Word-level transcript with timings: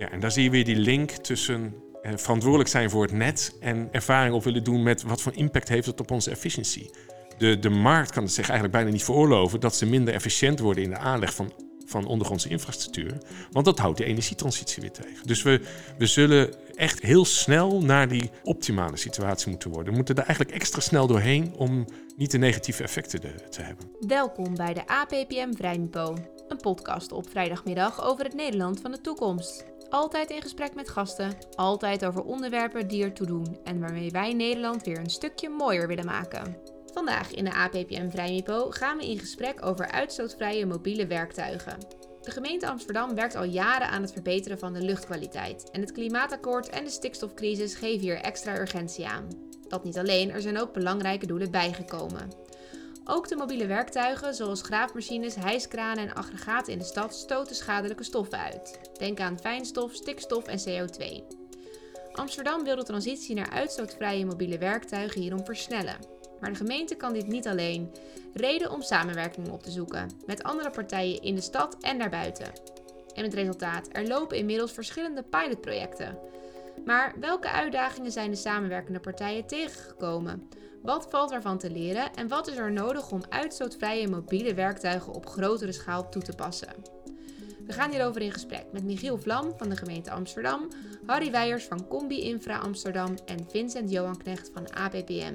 Ja, 0.00 0.10
en 0.10 0.20
daar 0.20 0.30
zie 0.30 0.42
je 0.42 0.50
weer 0.50 0.64
die 0.64 0.76
link 0.76 1.10
tussen 1.10 1.74
eh, 2.02 2.12
verantwoordelijk 2.16 2.68
zijn 2.68 2.90
voor 2.90 3.02
het 3.02 3.12
net 3.12 3.56
en 3.60 3.88
ervaring 3.92 4.34
op 4.34 4.44
willen 4.44 4.64
doen 4.64 4.82
met 4.82 5.02
wat 5.02 5.22
voor 5.22 5.34
impact 5.34 5.68
heeft 5.68 5.86
het 5.86 6.00
op 6.00 6.10
onze 6.10 6.30
efficiëntie. 6.30 6.90
De, 7.38 7.58
de 7.58 7.68
markt 7.68 8.10
kan 8.10 8.22
het 8.22 8.32
zich 8.32 8.44
eigenlijk 8.44 8.72
bijna 8.72 8.90
niet 8.90 9.04
veroorloven 9.04 9.60
dat 9.60 9.76
ze 9.76 9.86
minder 9.86 10.14
efficiënt 10.14 10.58
worden 10.58 10.84
in 10.84 10.90
de 10.90 10.96
aanleg 10.96 11.34
van, 11.34 11.52
van 11.86 12.06
ondergrondse 12.06 12.48
infrastructuur. 12.48 13.18
Want 13.50 13.64
dat 13.64 13.78
houdt 13.78 13.98
de 13.98 14.04
energietransitie 14.04 14.82
weer 14.82 14.92
tegen. 14.92 15.26
Dus 15.26 15.42
we, 15.42 15.60
we 15.98 16.06
zullen 16.06 16.54
echt 16.74 17.00
heel 17.00 17.24
snel 17.24 17.80
naar 17.82 18.08
die 18.08 18.30
optimale 18.42 18.96
situatie 18.96 19.50
moeten 19.50 19.70
worden. 19.70 19.90
We 19.90 19.96
moeten 19.96 20.16
er 20.16 20.24
eigenlijk 20.24 20.56
extra 20.56 20.80
snel 20.80 21.06
doorheen 21.06 21.54
om 21.56 21.86
niet 22.16 22.30
de 22.30 22.38
negatieve 22.38 22.82
effecten 22.82 23.20
te, 23.50 23.62
hebben. 23.62 23.90
Welkom 24.06 24.54
bij 24.54 24.74
de 24.74 24.86
APPM 24.86 25.52
Vrijnipo, 25.52 26.16
een 26.48 26.60
podcast 26.60 27.12
op 27.12 27.30
vrijdagmiddag 27.30 28.04
over 28.04 28.24
het 28.24 28.34
Nederland 28.34 28.80
van 28.80 28.90
de 28.90 29.00
toekomst. 29.00 29.64
Altijd 29.90 30.30
in 30.30 30.42
gesprek 30.42 30.74
met 30.74 30.88
gasten, 30.88 31.32
altijd 31.54 32.04
over 32.04 32.22
onderwerpen 32.22 32.88
die 32.88 33.04
ertoe 33.04 33.26
doen 33.26 33.58
en 33.64 33.80
waarmee 33.80 34.10
wij 34.10 34.32
Nederland 34.32 34.82
weer 34.82 34.98
een 34.98 35.10
stukje 35.10 35.48
mooier 35.48 35.88
willen 35.88 36.04
maken. 36.04 36.56
Vandaag 36.92 37.32
in 37.32 37.44
de 37.44 37.52
APPM 37.52 38.10
Vrijnipo 38.10 38.70
gaan 38.70 38.96
we 38.96 39.06
in 39.06 39.18
gesprek 39.18 39.66
over 39.66 39.90
uitstootvrije 39.90 40.66
mobiele 40.66 41.06
werktuigen. 41.06 41.78
De 42.20 42.30
gemeente 42.30 42.68
Amsterdam 42.68 43.14
werkt 43.14 43.34
al 43.34 43.44
jaren 43.44 43.88
aan 43.88 44.02
het 44.02 44.12
verbeteren 44.12 44.58
van 44.58 44.72
de 44.72 44.82
luchtkwaliteit 44.82 45.70
en 45.70 45.80
het 45.80 45.92
klimaatakkoord 45.92 46.68
en 46.68 46.84
de 46.84 46.90
stikstofcrisis 46.90 47.74
geven 47.74 48.00
hier 48.00 48.20
extra 48.20 48.58
urgentie 48.58 49.06
aan. 49.06 49.28
Dat 49.68 49.84
niet 49.84 49.98
alleen, 49.98 50.30
er 50.30 50.40
zijn 50.40 50.60
ook 50.60 50.72
belangrijke 50.72 51.26
doelen 51.26 51.50
bijgekomen. 51.50 52.30
Ook 53.04 53.28
de 53.28 53.36
mobiele 53.36 53.66
werktuigen, 53.66 54.34
zoals 54.34 54.62
graafmachines, 54.62 55.34
hijskranen 55.34 56.08
en 56.08 56.14
aggregaten 56.14 56.72
in 56.72 56.78
de 56.78 56.84
stad, 56.84 57.14
stoten 57.14 57.56
schadelijke 57.56 58.04
stoffen 58.04 58.38
uit. 58.38 58.80
Denk 58.98 59.20
aan 59.20 59.40
fijnstof, 59.40 59.94
stikstof 59.94 60.44
en 60.44 60.58
CO2. 60.58 61.22
Amsterdam 62.12 62.64
wil 62.64 62.76
de 62.76 62.82
transitie 62.82 63.34
naar 63.34 63.50
uitstootvrije 63.50 64.24
mobiele 64.24 64.58
werktuigen 64.58 65.20
hierom 65.20 65.44
versnellen. 65.44 65.96
Maar 66.40 66.50
de 66.50 66.56
gemeente 66.56 66.94
kan 66.94 67.12
dit 67.12 67.26
niet 67.26 67.46
alleen. 67.46 67.94
Reden 68.34 68.70
om 68.70 68.82
samenwerking 68.82 69.50
op 69.50 69.62
te 69.62 69.70
zoeken 69.70 70.10
met 70.26 70.42
andere 70.42 70.70
partijen 70.70 71.22
in 71.22 71.34
de 71.34 71.40
stad 71.40 71.76
en 71.80 71.98
daarbuiten. 71.98 72.52
En 73.14 73.24
het 73.24 73.34
resultaat: 73.34 73.88
er 73.92 74.06
lopen 74.06 74.36
inmiddels 74.36 74.72
verschillende 74.72 75.22
pilotprojecten. 75.22 76.18
Maar 76.84 77.14
welke 77.20 77.50
uitdagingen 77.50 78.12
zijn 78.12 78.30
de 78.30 78.36
samenwerkende 78.36 79.00
partijen 79.00 79.46
tegengekomen? 79.46 80.48
Wat 80.82 81.06
valt 81.10 81.32
ervan 81.32 81.58
te 81.58 81.70
leren 81.70 82.14
en 82.14 82.28
wat 82.28 82.48
is 82.48 82.56
er 82.56 82.72
nodig 82.72 83.10
om 83.10 83.22
uitstootvrije 83.28 84.08
mobiele 84.08 84.54
werktuigen 84.54 85.12
op 85.12 85.26
grotere 85.26 85.72
schaal 85.72 86.08
toe 86.08 86.22
te 86.22 86.34
passen? 86.34 86.74
We 87.66 87.72
gaan 87.72 87.90
hierover 87.90 88.22
in 88.22 88.32
gesprek 88.32 88.64
met 88.72 88.84
Michiel 88.84 89.18
Vlam 89.18 89.52
van 89.56 89.68
de 89.68 89.76
gemeente 89.76 90.10
Amsterdam, 90.10 90.68
Harry 91.06 91.30
Weijers 91.30 91.64
van 91.64 91.88
Combi 91.88 92.20
Infra 92.20 92.58
Amsterdam 92.58 93.14
en 93.26 93.46
Vincent 93.50 93.90
Johan 93.90 94.16
Knecht 94.16 94.50
van 94.54 94.72
APPM. 94.72 95.34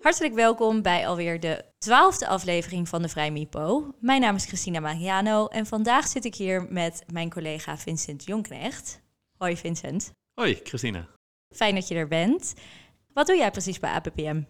Hartelijk 0.00 0.34
welkom 0.34 0.82
bij 0.82 1.08
alweer 1.08 1.40
de 1.40 1.64
twaalfde 1.78 2.26
aflevering 2.26 2.88
van 2.88 3.02
de 3.02 3.08
Vrij 3.08 3.30
Mipo. 3.30 3.94
Mijn 4.00 4.20
naam 4.20 4.34
is 4.34 4.46
Christina 4.46 4.80
Mariano 4.80 5.46
en 5.46 5.66
vandaag 5.66 6.06
zit 6.06 6.24
ik 6.24 6.34
hier 6.34 6.66
met 6.68 7.04
mijn 7.12 7.30
collega 7.30 7.76
Vincent 7.76 8.24
Jonknecht. 8.24 9.02
Hoi 9.36 9.56
Vincent. 9.56 10.12
Hoi 10.42 10.60
Christina. 10.62 11.08
Fijn 11.50 11.74
dat 11.74 11.88
je 11.88 11.94
er 11.94 12.08
bent. 12.08 12.54
Wat 13.12 13.26
doe 13.26 13.36
jij 13.36 13.50
precies 13.50 13.78
bij 13.78 13.90
APPM? 13.90 14.42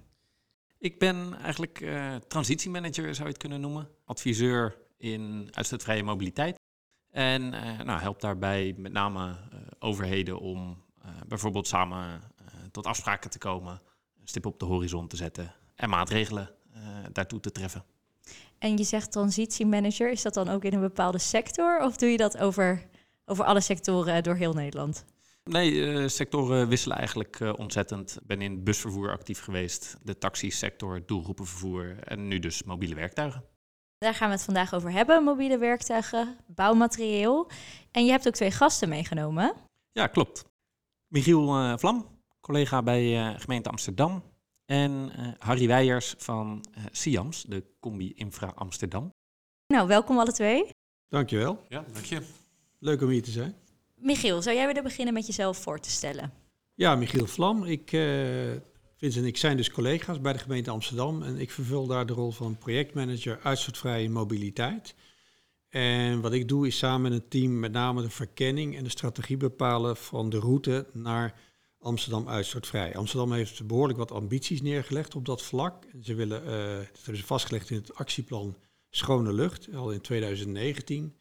Ik 0.79 0.99
ben 0.99 1.35
eigenlijk 1.43 1.81
uh, 1.81 2.15
transitiemanager, 2.29 3.15
zou 3.15 3.27
je 3.27 3.33
het 3.33 3.43
kunnen 3.43 3.61
noemen. 3.61 3.89
Adviseur 4.05 4.77
in 4.97 5.49
uitstootvrije 5.51 6.03
mobiliteit. 6.03 6.59
En 7.11 7.43
uh, 7.43 7.81
nou, 7.81 8.01
help 8.01 8.21
daarbij 8.21 8.75
met 8.77 8.93
name 8.93 9.29
uh, 9.29 9.59
overheden 9.79 10.39
om 10.39 10.83
bijvoorbeeld 11.27 11.67
samen 11.67 12.23
tot 12.71 12.87
afspraken 12.87 13.31
te 13.31 13.39
komen, 13.39 13.81
een 14.21 14.29
stip 14.29 14.47
op 14.47 14.59
de 14.59 14.65
horizon 14.65 15.09
te 15.09 15.17
zetten 15.17 15.55
en 15.75 15.89
maatregelen 15.89 16.51
daartoe 17.13 17.41
te 17.41 17.53
treffen. 17.53 17.85
En 18.59 18.77
je 18.77 18.85
zegt 18.85 19.13
transitiemanager, 19.13 20.11
is 20.11 20.23
dat 20.23 20.35
dan 20.35 20.49
ook 20.49 20.65
in 20.65 20.73
een 20.73 20.81
bepaalde 20.81 21.19
sector 21.19 21.81
of 21.81 21.97
doe 21.97 22.09
je 22.09 22.17
dat 22.17 22.39
over, 22.39 22.87
over 23.25 23.45
alle 23.45 23.61
sectoren 23.61 24.23
door 24.23 24.37
heel 24.37 24.53
Nederland? 24.53 25.05
Nee, 25.51 25.73
uh, 25.73 26.09
sectoren 26.09 26.69
wisselen 26.69 26.97
eigenlijk 26.97 27.41
uh, 27.41 27.53
ontzettend. 27.57 28.17
Ik 28.21 28.27
ben 28.27 28.41
in 28.41 28.65
busvervoer 28.65 29.11
actief 29.11 29.41
geweest, 29.41 29.97
de 30.03 30.19
taxisector, 30.19 31.07
doelgroepenvervoer 31.07 31.99
en 31.99 32.29
nu 32.29 32.39
dus 32.39 32.63
mobiele 32.63 32.95
werktuigen. 32.95 33.45
Daar 33.99 34.15
gaan 34.15 34.29
we 34.29 34.35
het 34.35 34.45
vandaag 34.45 34.75
over 34.75 34.91
hebben, 34.93 35.25
mobiele 35.25 35.59
werktuigen, 35.59 36.37
bouwmaterieel. 36.47 37.51
En 37.91 38.05
je 38.05 38.11
hebt 38.11 38.27
ook 38.27 38.35
twee 38.35 38.51
gasten 38.51 38.89
meegenomen. 38.89 39.55
Ja, 39.93 40.07
klopt. 40.07 40.45
Michiel 41.07 41.59
uh, 41.59 41.77
Vlam, 41.77 42.07
collega 42.41 42.83
bij 42.83 43.35
gemeente 43.39 43.69
Amsterdam. 43.69 44.23
En 44.65 45.13
Harry 45.39 45.67
Weijers 45.67 46.15
van 46.19 46.65
SIAMS, 46.91 47.43
de 47.43 47.65
Combi 47.81 48.13
Infra 48.15 48.53
Amsterdam. 48.55 49.11
Nou, 49.67 49.89
welkom 49.89 50.19
alle 50.19 50.33
twee. 50.33 50.71
Dankjewel. 51.09 51.65
Ja, 51.69 51.85
dank 51.93 52.05
je. 52.05 52.23
Leuk 52.79 53.03
om 53.03 53.09
hier 53.09 53.23
te 53.23 53.31
zijn. 53.31 53.62
Michiel, 54.03 54.43
zou 54.43 54.57
jij 54.57 54.67
willen 54.67 54.83
beginnen 54.83 55.15
met 55.15 55.27
jezelf 55.27 55.57
voor 55.57 55.81
te 55.81 55.91
stellen? 55.91 56.33
Ja, 56.75 56.95
Michiel 56.95 57.27
Vlam. 57.27 57.65
Ik, 57.65 57.93
uh, 57.93 58.53
en 58.99 59.25
ik 59.25 59.37
zijn 59.37 59.57
dus 59.57 59.71
collega's 59.71 60.21
bij 60.21 60.33
de 60.33 60.39
gemeente 60.39 60.71
Amsterdam. 60.71 61.23
En 61.23 61.39
ik 61.39 61.51
vervul 61.51 61.87
daar 61.87 62.07
de 62.07 62.13
rol 62.13 62.31
van 62.31 62.59
projectmanager 62.59 63.41
uitstootvrije 63.43 64.11
mobiliteit. 64.11 64.95
En 65.69 66.21
wat 66.21 66.33
ik 66.33 66.49
doe 66.49 66.67
is 66.67 66.79
samen 66.79 67.03
met 67.03 67.13
het 67.13 67.31
team 67.31 67.59
met 67.59 67.73
name 67.73 68.03
de 68.03 68.11
verkenning 68.11 68.77
en 68.77 68.85
de 68.85 68.91
strategie 68.91 69.37
bepalen 69.37 69.97
van 69.97 70.31
de 70.31 70.39
route 70.39 70.87
naar 70.93 71.41
Amsterdam 71.79 72.29
uitstootvrij. 72.29 72.97
Amsterdam 72.97 73.33
heeft 73.33 73.67
behoorlijk 73.67 73.99
wat 73.99 74.13
ambities 74.13 74.63
neergelegd 74.63 75.15
op 75.15 75.25
dat 75.25 75.43
vlak. 75.43 75.85
Ze 76.03 76.15
willen, 76.15 76.43
uh, 76.43 76.49
dat 76.77 76.97
hebben 76.97 77.17
ze 77.17 77.25
vastgelegd 77.25 77.71
in 77.71 77.77
het 77.77 77.95
actieplan 77.95 78.57
Schone 78.91 79.33
Lucht, 79.33 79.75
al 79.75 79.91
in 79.91 80.01
2019. 80.01 81.17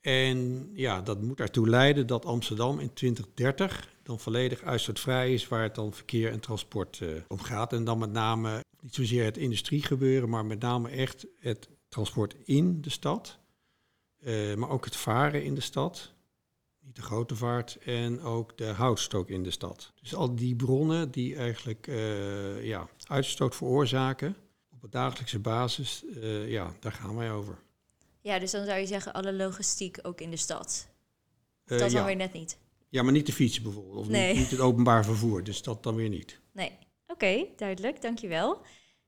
En 0.00 0.70
ja, 0.74 1.00
dat 1.00 1.22
moet 1.22 1.40
ertoe 1.40 1.68
leiden 1.68 2.06
dat 2.06 2.24
Amsterdam 2.24 2.78
in 2.78 2.92
2030 2.92 3.88
dan 4.02 4.20
volledig 4.20 4.62
uitstootvrij 4.62 5.32
is, 5.34 5.48
waar 5.48 5.62
het 5.62 5.74
dan 5.74 5.92
verkeer 5.92 6.30
en 6.30 6.40
transport 6.40 7.00
uh, 7.02 7.08
om 7.28 7.40
gaat. 7.40 7.72
En 7.72 7.84
dan 7.84 7.98
met 7.98 8.12
name 8.12 8.64
niet 8.80 8.94
zozeer 8.94 9.24
het 9.24 9.36
industriegebeuren, 9.36 10.28
maar 10.28 10.44
met 10.44 10.60
name 10.60 10.88
echt 10.88 11.26
het 11.38 11.68
transport 11.88 12.36
in 12.44 12.80
de 12.80 12.90
stad. 12.90 13.38
Uh, 14.20 14.54
maar 14.54 14.68
ook 14.68 14.84
het 14.84 14.96
varen 14.96 15.44
in 15.44 15.54
de 15.54 15.60
stad, 15.60 16.12
niet 16.80 16.96
de 16.96 17.02
grote 17.02 17.36
vaart, 17.36 17.76
en 17.76 18.20
ook 18.20 18.58
de 18.58 18.66
houtstook 18.66 19.28
in 19.28 19.42
de 19.42 19.50
stad. 19.50 19.92
Dus 20.00 20.14
al 20.14 20.34
die 20.34 20.56
bronnen 20.56 21.10
die 21.10 21.36
eigenlijk 21.36 21.86
uh, 21.86 22.64
ja, 22.64 22.88
uitstoot 23.06 23.56
veroorzaken 23.56 24.36
op 24.70 24.82
een 24.82 24.90
dagelijkse 24.90 25.38
basis, 25.38 26.04
ja, 26.46 26.74
daar 26.80 26.92
gaan 26.92 27.16
wij 27.16 27.32
over. 27.32 27.58
Ja, 28.20 28.38
dus 28.38 28.50
dan 28.50 28.64
zou 28.64 28.78
je 28.78 28.86
zeggen 28.86 29.12
alle 29.12 29.32
logistiek 29.32 29.98
ook 30.02 30.20
in 30.20 30.30
de 30.30 30.36
stad. 30.36 30.88
Of 31.68 31.78
dat 31.78 31.90
dan 31.90 32.04
weer 32.04 32.16
net 32.16 32.32
niet. 32.32 32.58
Ja, 32.88 33.02
maar 33.02 33.12
niet 33.12 33.26
de 33.26 33.32
fietsen 33.32 33.62
bijvoorbeeld. 33.62 33.96
Of 33.96 34.08
nee. 34.08 34.28
niet, 34.28 34.38
niet, 34.40 34.50
het 34.50 34.60
openbaar 34.60 35.04
vervoer. 35.04 35.44
Dus 35.44 35.62
dat 35.62 35.82
dan 35.82 35.94
weer 35.94 36.08
niet. 36.08 36.40
Nee. 36.52 36.70
Oké, 36.70 37.12
okay, 37.12 37.52
duidelijk. 37.56 38.02
Dankjewel. 38.02 38.62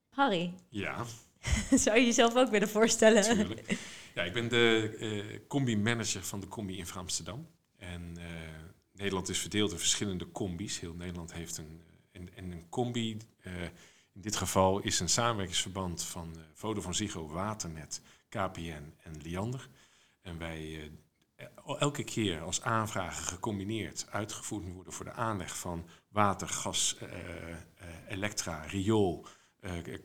Harry. 0.08 0.54
Ja. 0.68 1.04
zou 1.84 1.98
je 1.98 2.04
jezelf 2.04 2.36
ook 2.36 2.50
willen 2.50 2.68
voorstellen? 2.68 3.22
Tuurlijk. 3.22 3.78
Ja, 4.14 4.22
ik 4.22 4.32
ben 4.32 4.48
de 4.48 4.96
uh, 4.98 5.38
combi-manager 5.48 6.22
van 6.22 6.40
de 6.40 6.48
Combi 6.48 6.78
in 6.78 6.86
Amsterdam. 6.94 7.46
En 7.76 8.14
uh, 8.18 8.24
Nederland 8.92 9.28
is 9.28 9.38
verdeeld 9.38 9.72
in 9.72 9.78
verschillende 9.78 10.30
combis. 10.30 10.80
Heel 10.80 10.94
Nederland 10.94 11.32
heeft 11.32 11.58
een, 11.58 11.80
een, 12.12 12.30
een 12.34 12.68
combi. 12.68 13.16
in 14.12 14.20
dit 14.20 14.36
geval 14.36 14.78
is 14.78 15.00
een 15.00 15.08
samenwerkingsverband 15.08 16.02
van 16.02 16.36
Vodafone 16.54 16.94
Ziggo 16.94 17.28
Waternet 17.28 18.00
KPN 18.32 18.94
en 19.02 19.22
Liander. 19.22 19.68
En 20.20 20.38
wij 20.38 20.90
uh, 21.36 21.46
elke 21.78 22.04
keer 22.04 22.40
als 22.40 22.62
aanvragen 22.62 23.24
gecombineerd 23.24 24.06
uitgevoerd 24.10 24.72
worden 24.72 24.92
voor 24.92 25.04
de 25.04 25.12
aanleg 25.12 25.58
van 25.58 25.88
water, 26.08 26.48
gas, 26.48 26.96
uh, 27.02 27.08
uh, 27.48 27.56
elektra, 28.08 28.62
riool, 28.62 29.26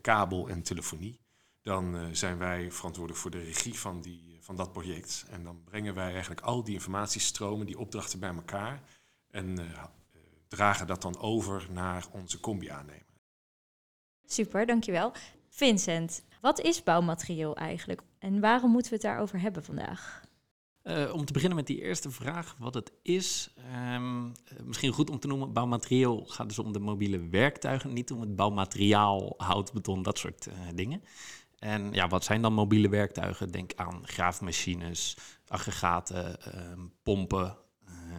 kabel 0.02 0.50
en 0.50 0.62
telefonie. 0.62 1.20
Dan 1.62 2.16
zijn 2.16 2.38
wij 2.38 2.72
verantwoordelijk 2.72 3.22
voor 3.22 3.32
de 3.32 3.44
regie 3.44 3.80
van, 3.80 4.02
die, 4.02 4.38
van 4.42 4.56
dat 4.56 4.72
project. 4.72 5.26
En 5.30 5.44
dan 5.44 5.64
brengen 5.64 5.94
wij 5.94 6.12
eigenlijk 6.12 6.42
al 6.42 6.64
die 6.64 6.74
informatiestromen, 6.74 7.66
die 7.66 7.80
opdrachten 7.80 8.20
bij 8.20 8.34
elkaar. 8.34 8.82
En 9.30 9.58
dragen 10.48 10.88
dat 10.88 11.02
dan 11.02 11.20
over 11.20 11.68
naar 11.72 12.06
onze 12.12 12.40
combi-aannemer. 12.40 13.06
Super, 14.26 14.66
dankjewel. 14.66 15.14
Vincent, 15.58 16.24
wat 16.42 16.60
is 16.60 16.84
bouwmaterieel 16.84 17.56
eigenlijk 17.56 18.02
en 18.20 18.40
waarom 18.40 18.72
moeten 18.72 18.92
we 18.92 18.98
het 18.98 19.06
daarover 19.06 19.40
hebben 19.40 19.64
vandaag? 19.64 20.22
Uh, 20.84 21.14
om 21.14 21.26
te 21.26 21.34
beginnen 21.34 21.58
met 21.58 21.68
die 21.68 21.82
eerste 21.82 22.12
vraag, 22.12 22.56
wat 22.60 22.74
het 22.74 22.92
is. 23.02 23.54
Um, 23.94 24.32
misschien 24.64 24.92
goed 24.92 25.10
om 25.10 25.20
te 25.20 25.28
noemen, 25.28 25.54
bouwmaterieel 25.54 26.26
gaat 26.26 26.48
dus 26.48 26.60
om 26.60 26.74
de 26.74 26.80
mobiele 26.80 27.28
werktuigen, 27.30 27.94
niet 27.94 28.12
om 28.12 28.22
het 28.22 28.36
bouwmateriaal, 28.36 29.34
hout, 29.38 29.74
beton, 29.74 30.04
dat 30.04 30.18
soort 30.18 30.48
uh, 30.48 30.54
dingen. 30.76 31.04
En 31.60 31.92
ja, 31.92 32.08
wat 32.08 32.24
zijn 32.24 32.42
dan 32.42 32.54
mobiele 32.54 32.90
werktuigen? 32.90 33.52
Denk 33.52 33.72
aan 33.76 34.08
graafmachines, 34.08 35.18
aggregaten, 35.48 36.38
um, 36.72 36.94
pompen, 37.04 37.58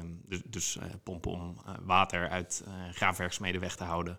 um, 0.01 0.23
dus 0.25 0.43
dus 0.45 0.77
eh, 0.77 0.85
pompen 1.03 1.31
om 1.31 1.61
eh, 1.67 1.75
water 1.83 2.29
uit 2.29 2.65
eh 2.67 2.73
graafwerksmeden 2.93 3.61
weg 3.61 3.77
te 3.77 3.85
houden. 3.85 4.19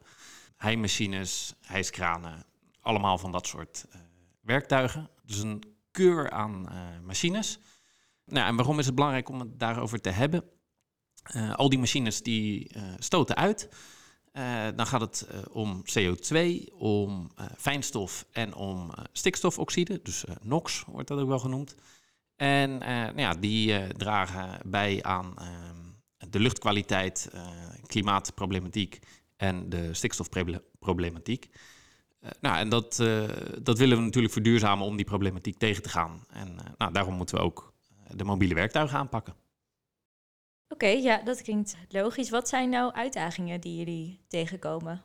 Heimachines, 0.58 1.56
hijskranen, 1.62 2.46
allemaal 2.82 3.18
van 3.18 3.32
dat 3.32 3.48
soort 3.48 3.86
eh, 3.92 4.02
werktuigen. 4.42 5.10
Dus 5.24 5.38
een 5.38 5.64
keur 5.92 6.30
aan 6.30 6.70
eh, 6.70 6.78
machines. 7.04 7.60
Nou, 8.26 8.48
en 8.48 8.56
waarom 8.56 8.80
is 8.80 8.86
het 8.86 8.96
belangrijk 8.96 9.30
om 9.30 9.40
het 9.40 9.60
daarover 9.60 10.02
te 10.02 10.10
hebben? 10.10 10.44
Eh, 11.24 11.56
al 11.56 11.70
die 11.70 11.80
machines 11.80 12.22
die 12.22 12.72
stoten 12.98 13.36
uit. 13.36 13.70
Dan 14.76 14.88
gaat 14.88 15.02
het 15.02 15.28
om 15.52 15.84
CO2, 15.84 16.38
om 16.74 17.32
fijnstof 17.58 18.26
en 18.32 18.54
om 18.54 18.92
stikstofoxide. 19.12 20.00
Dus 20.04 20.24
NOx 20.42 20.84
wordt 20.88 21.08
dat 21.08 21.20
ook 21.20 21.28
wel 21.28 21.40
genoemd. 21.40 21.76
En 22.36 22.78
nou 22.78 23.20
ja, 23.20 23.34
die 23.34 23.94
dragen 23.94 24.60
bij 24.66 25.04
aan 25.04 25.34
ehm, 25.38 26.30
de 26.30 26.40
luchtkwaliteit, 26.40 27.32
klimaatproblematiek 27.86 29.00
en 29.38 29.70
de 29.70 29.94
stikstofproblematiek. 29.94 31.50
Eh, 32.20 32.30
nou, 32.42 32.58
en 32.58 32.70
dat, 32.70 33.00
eh, 33.00 33.24
dat 33.62 33.78
willen 33.78 33.98
we 33.98 34.04
natuurlijk 34.04 34.34
verduurzamen 34.34 34.86
om 34.86 34.96
die 34.96 35.06
problematiek 35.06 35.58
tegen 35.58 35.84
te 35.84 35.90
gaan. 35.90 36.26
En 36.30 36.60
eh, 36.60 36.66
nou, 36.78 36.94
daarom 36.94 37.14
moeten 37.14 37.36
we 37.36 37.42
ook 37.42 37.74
de 38.16 38.24
mobiele 38.24 38.54
werktuigen 38.54 38.98
aanpakken. 38.98 39.36
Oké, 40.68 40.88
ja, 40.88 41.22
dat 41.24 41.42
klinkt 41.42 41.76
logisch. 41.90 42.30
Wat 42.30 42.50
zijn 42.50 42.70
nou 42.70 42.94
uitdagingen 42.94 43.62
die 43.62 43.78
jullie 43.78 44.20
tegenkomen? 44.28 45.02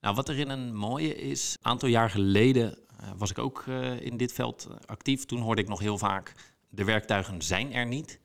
Nou, 0.00 0.14
wat 0.14 0.28
erin 0.28 0.48
een 0.48 0.76
mooie 0.76 1.14
is, 1.14 1.56
een 1.58 1.70
aantal 1.70 1.88
jaar 1.88 2.10
geleden 2.10 2.78
was 3.16 3.30
ik 3.30 3.38
ook 3.38 3.64
in 4.00 4.16
dit 4.16 4.32
veld 4.32 4.68
actief. 4.86 5.24
Toen 5.24 5.40
hoorde 5.40 5.62
ik 5.62 5.68
nog 5.68 5.80
heel 5.80 5.98
vaak, 5.98 6.32
de 6.68 6.84
werktuigen 6.84 7.42
zijn 7.42 7.72
er 7.72 7.86
niet. 7.86 8.20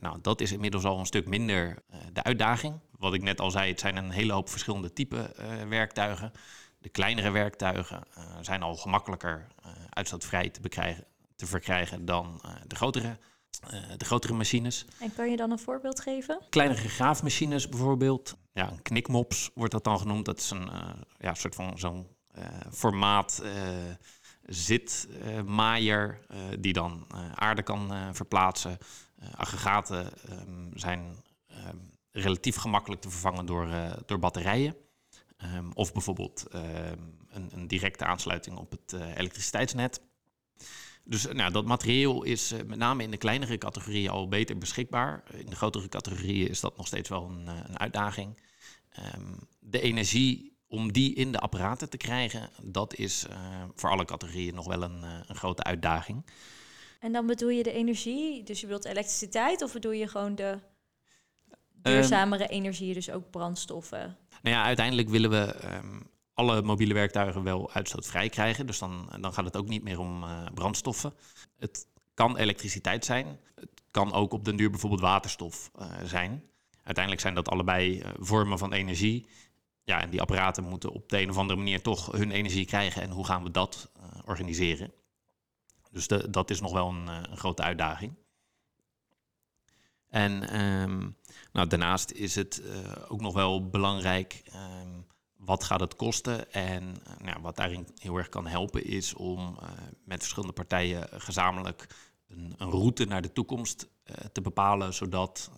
Nou, 0.00 0.18
dat 0.22 0.40
is 0.40 0.52
inmiddels 0.52 0.84
al 0.84 0.98
een 0.98 1.06
stuk 1.06 1.28
minder 1.28 1.82
de 2.12 2.22
uitdaging. 2.22 2.80
Wat 2.98 3.14
ik 3.14 3.22
net 3.22 3.40
al 3.40 3.50
zei, 3.50 3.70
het 3.70 3.80
zijn 3.80 3.96
een 3.96 4.10
hele 4.10 4.32
hoop 4.32 4.48
verschillende 4.48 4.92
type 4.92 5.34
werktuigen. 5.68 6.32
De 6.78 6.88
kleinere 6.88 7.30
werktuigen 7.30 8.02
eh, 8.14 8.24
zijn 8.40 8.62
al 8.62 8.76
gemakkelijker 8.76 9.46
eh, 9.64 9.70
uitstootvrij 9.90 10.48
te, 10.48 10.60
bekrijgen, 10.60 11.04
te 11.36 11.46
verkrijgen 11.46 12.04
dan 12.04 12.40
eh, 12.42 12.50
de, 12.66 12.76
grotere, 12.76 13.18
eh, 13.68 13.80
de 13.96 14.04
grotere 14.04 14.32
machines. 14.34 14.86
En 15.00 15.14
kan 15.14 15.30
je 15.30 15.36
dan 15.36 15.50
een 15.50 15.58
voorbeeld 15.58 16.00
geven? 16.00 16.40
Kleinere 16.50 16.88
graafmachines 16.88 17.68
bijvoorbeeld. 17.68 18.36
Ja, 18.52 18.70
een 18.70 18.82
knikmops 18.82 19.50
wordt 19.54 19.72
dat 19.72 19.84
dan 19.84 19.98
genoemd. 19.98 20.24
Dat 20.24 20.38
is 20.38 20.50
een 20.50 20.70
eh, 20.70 20.88
ja, 21.18 21.34
soort 21.34 21.54
van 21.54 21.78
zo'n 21.78 22.06
eh, 22.30 22.44
formaat 22.70 23.40
eh 23.44 23.50
zitmaaier 24.48 26.18
eh, 26.28 26.38
die 26.58 26.72
dan 26.72 27.06
eh, 27.10 27.32
aarde 27.34 27.62
kan 27.62 27.92
eh, 27.92 28.08
verplaatsen. 28.12 28.78
Eh, 29.16 29.28
aggregaten 29.36 30.10
ehm, 30.28 30.70
zijn 30.74 31.24
ehm, 31.46 31.76
relatief 32.12 32.56
gemakkelijk 32.56 33.00
te 33.00 33.10
vervangen 33.10 33.46
door, 33.46 33.68
eh, 33.68 33.92
door 34.06 34.18
batterijen. 34.18 34.76
Ehm, 35.38 35.70
of 35.74 35.92
bijvoorbeeld 35.92 36.46
ehm, 36.50 36.98
een, 37.30 37.50
een 37.52 37.66
directe 37.66 38.04
aansluiting 38.04 38.56
op 38.56 38.70
het 38.70 38.92
eh, 38.92 39.16
elektriciteitsnet. 39.16 40.00
Dus 41.04 41.26
eh, 41.26 41.34
nou, 41.34 41.52
dat 41.52 41.64
materieel 41.64 42.22
is 42.22 42.52
eh, 42.52 42.62
met 42.66 42.78
name 42.78 43.02
in 43.02 43.10
de 43.10 43.16
kleinere 43.16 43.58
categorieën 43.58 44.10
al 44.10 44.28
beter 44.28 44.58
beschikbaar. 44.58 45.22
In 45.34 45.46
de 45.46 45.56
grotere 45.56 45.88
categorieën 45.88 46.48
is 46.48 46.60
dat 46.60 46.76
nog 46.76 46.86
steeds 46.86 47.08
wel 47.08 47.24
een, 47.24 47.46
een 47.46 47.78
uitdaging. 47.78 48.42
Ehm, 48.90 49.34
de 49.60 49.80
energie 49.80 50.56
om 50.68 50.92
die 50.92 51.14
in 51.14 51.32
de 51.32 51.38
apparaten 51.38 51.90
te 51.90 51.96
krijgen, 51.96 52.50
dat 52.62 52.94
is 52.94 53.26
voor 53.74 53.90
alle 53.90 54.04
categorieën 54.04 54.54
nog 54.54 54.66
wel 54.66 54.82
een, 54.82 55.02
een 55.02 55.36
grote 55.36 55.62
uitdaging. 55.62 56.26
En 57.00 57.12
dan 57.12 57.26
bedoel 57.26 57.48
je 57.48 57.62
de 57.62 57.72
energie, 57.72 58.42
dus 58.42 58.60
je 58.60 58.66
bedoelt 58.66 58.84
elektriciteit, 58.84 59.62
of 59.62 59.72
bedoel 59.72 59.92
je 59.92 60.08
gewoon 60.08 60.34
de 60.34 60.58
duurzamere 61.82 62.46
energie, 62.46 62.94
dus 62.94 63.10
ook 63.10 63.30
brandstoffen? 63.30 64.16
Nou 64.42 64.56
ja, 64.56 64.64
uiteindelijk 64.64 65.08
willen 65.08 65.30
we 65.30 65.44
ehm, 65.44 66.00
alle 66.38 66.62
mobiele 66.62 66.94
werktuigen 66.94 67.42
wel 67.42 67.72
uitstootvrij 67.72 68.28
krijgen. 68.28 68.66
Dus 68.66 68.78
dan, 68.78 69.12
dan 69.20 69.32
gaat 69.32 69.44
het 69.44 69.56
ook 69.56 69.68
niet 69.68 69.82
meer 69.82 69.98
om 69.98 70.22
eh, 70.22 70.44
brandstoffen. 70.54 71.14
Het 71.56 71.86
kan 72.14 72.36
elektriciteit 72.36 73.04
zijn. 73.04 73.40
Het 73.54 73.82
kan 73.90 74.12
ook 74.12 74.32
op 74.32 74.44
den 74.44 74.56
duur 74.56 74.70
bijvoorbeeld 74.70 75.00
waterstof 75.00 75.70
eh, 75.78 75.86
zijn. 76.04 76.42
Uiteindelijk 76.82 77.20
zijn 77.20 77.34
dat 77.34 77.48
allebei 77.48 78.00
eh, 78.00 78.10
vormen 78.18 78.58
van 78.58 78.72
energie. 78.72 79.26
Ja, 79.84 80.00
en 80.00 80.10
die 80.10 80.20
apparaten 80.20 80.64
moeten 80.64 80.90
op 80.90 81.08
de 81.08 81.20
een 81.20 81.30
of 81.30 81.36
andere 81.36 81.58
manier 81.58 81.82
toch 81.82 82.12
hun 82.12 82.30
energie 82.30 82.66
krijgen. 82.66 83.02
En 83.02 83.10
hoe 83.10 83.26
gaan 83.26 83.42
we 83.42 83.50
dat 83.50 83.90
organiseren? 84.24 84.92
Dus 85.90 86.06
dat 86.30 86.50
is 86.50 86.60
nog 86.60 86.72
wel 86.72 86.88
een, 86.88 87.06
een 87.06 87.36
grote 87.36 87.62
uitdaging. 87.62 88.14
En 90.08 90.48
ehm, 90.48 91.08
nou, 91.52 91.66
daarnaast 91.66 92.10
is 92.10 92.34
het 92.34 92.62
eh, 92.62 92.92
ook 93.08 93.20
nog 93.20 93.34
wel 93.34 93.68
belangrijk, 93.68 94.42
ehm, 94.52 95.00
wat 95.36 95.64
gaat 95.64 95.80
het 95.80 95.96
kosten? 95.96 96.52
En 96.52 96.96
eh, 97.04 97.24
nou, 97.24 97.40
wat 97.40 97.56
daarin 97.56 97.86
heel 97.98 98.16
erg 98.16 98.28
kan 98.28 98.46
helpen 98.46 98.84
is 98.84 99.14
om 99.14 99.58
eh, 99.60 99.68
met 100.04 100.18
verschillende 100.18 100.54
partijen 100.54 101.08
gezamenlijk 101.12 101.86
een, 102.28 102.54
een 102.58 102.70
route 102.70 103.04
naar 103.04 103.22
de 103.22 103.32
toekomst 103.32 103.88
te 104.32 104.40
bepalen, 104.40 104.94
zodat 104.94 105.50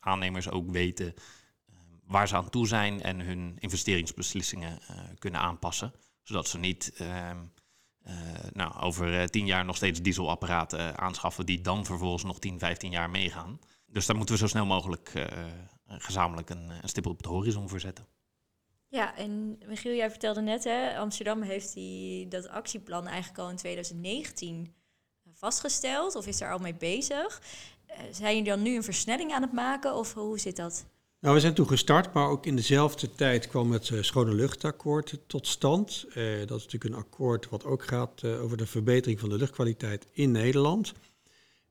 aannemers 0.00 0.50
ook 0.50 0.70
weten 0.70 1.14
eh, 1.66 1.74
waar 2.04 2.28
ze 2.28 2.36
aan 2.36 2.50
toe 2.50 2.66
zijn 2.66 3.02
en 3.02 3.20
hun 3.20 3.56
investeringsbeslissingen 3.58 4.78
kunnen 5.18 5.40
aanpassen. 5.40 5.92
Zodat 6.22 6.48
ze 6.48 6.58
niet 6.58 6.92
ehm, 6.96 7.38
eh, 8.06 8.14
nou, 8.52 8.80
over 8.80 9.30
tien 9.30 9.46
jaar 9.46 9.64
nog 9.64 9.76
steeds 9.76 10.02
dieselapparaten 10.02 10.98
aanschaffen 10.98 11.46
die 11.46 11.60
dan 11.60 11.84
vervolgens 11.84 12.24
nog 12.24 12.38
10, 12.38 12.58
15 12.58 12.90
jaar 12.90 13.10
meegaan. 13.10 13.60
Dus 13.96 14.06
daar 14.06 14.16
moeten 14.16 14.34
we 14.34 14.40
zo 14.40 14.46
snel 14.46 14.66
mogelijk 14.66 15.08
eh, 15.14 15.44
gezamenlijk 15.86 16.50
een, 16.50 16.70
een 16.82 16.88
stip 16.88 17.06
op 17.06 17.22
de 17.22 17.28
horizon 17.28 17.68
voor 17.68 17.80
zetten. 17.80 18.06
Ja, 18.88 19.16
en 19.16 19.58
Michiel, 19.66 19.92
jij 19.92 20.10
vertelde 20.10 20.40
net, 20.40 20.64
hè, 20.64 20.98
Amsterdam 20.98 21.42
heeft 21.42 21.74
die, 21.74 22.28
dat 22.28 22.48
actieplan 22.48 23.06
eigenlijk 23.06 23.38
al 23.38 23.50
in 23.50 23.56
2019 23.56 24.74
vastgesteld, 25.32 26.14
of 26.14 26.26
is 26.26 26.38
daar 26.38 26.52
al 26.52 26.58
mee 26.58 26.74
bezig. 26.74 27.42
Eh, 27.86 27.98
zijn 28.10 28.36
jullie 28.36 28.50
dan 28.50 28.62
nu 28.62 28.76
een 28.76 28.82
versnelling 28.82 29.32
aan 29.32 29.42
het 29.42 29.52
maken, 29.52 29.94
of 29.94 30.14
hoe 30.14 30.38
zit 30.38 30.56
dat? 30.56 30.86
Nou, 31.20 31.34
we 31.34 31.40
zijn 31.40 31.54
toen 31.54 31.68
gestart, 31.68 32.12
maar 32.12 32.28
ook 32.28 32.46
in 32.46 32.56
dezelfde 32.56 33.14
tijd 33.14 33.48
kwam 33.48 33.72
het 33.72 33.90
eh, 33.90 34.02
Schone 34.02 34.34
Luchtakkoord 34.34 35.18
tot 35.26 35.46
stand. 35.46 36.06
Eh, 36.08 36.38
dat 36.46 36.58
is 36.58 36.64
natuurlijk 36.64 36.84
een 36.84 37.00
akkoord 37.00 37.48
wat 37.48 37.64
ook 37.64 37.84
gaat 37.84 38.22
eh, 38.22 38.42
over 38.42 38.56
de 38.56 38.66
verbetering 38.66 39.20
van 39.20 39.28
de 39.28 39.36
luchtkwaliteit 39.36 40.06
in 40.12 40.30
Nederland. 40.30 40.92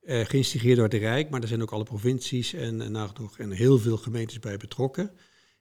Eh 0.06 0.26
geïnstigeerd 0.26 0.76
door 0.76 0.86
het 0.86 0.94
Rijk, 0.94 1.30
maar 1.30 1.42
er 1.42 1.48
zijn 1.48 1.62
ook 1.62 1.72
alle 1.72 1.84
provincies 1.84 2.54
en, 2.54 2.82
en 2.82 2.92
nagenoeg 2.92 3.38
en 3.38 3.52
heel 3.52 3.80
veel 3.80 3.98
gemeentes 3.98 4.40
bij 4.40 4.58
betrokken. 4.58 5.12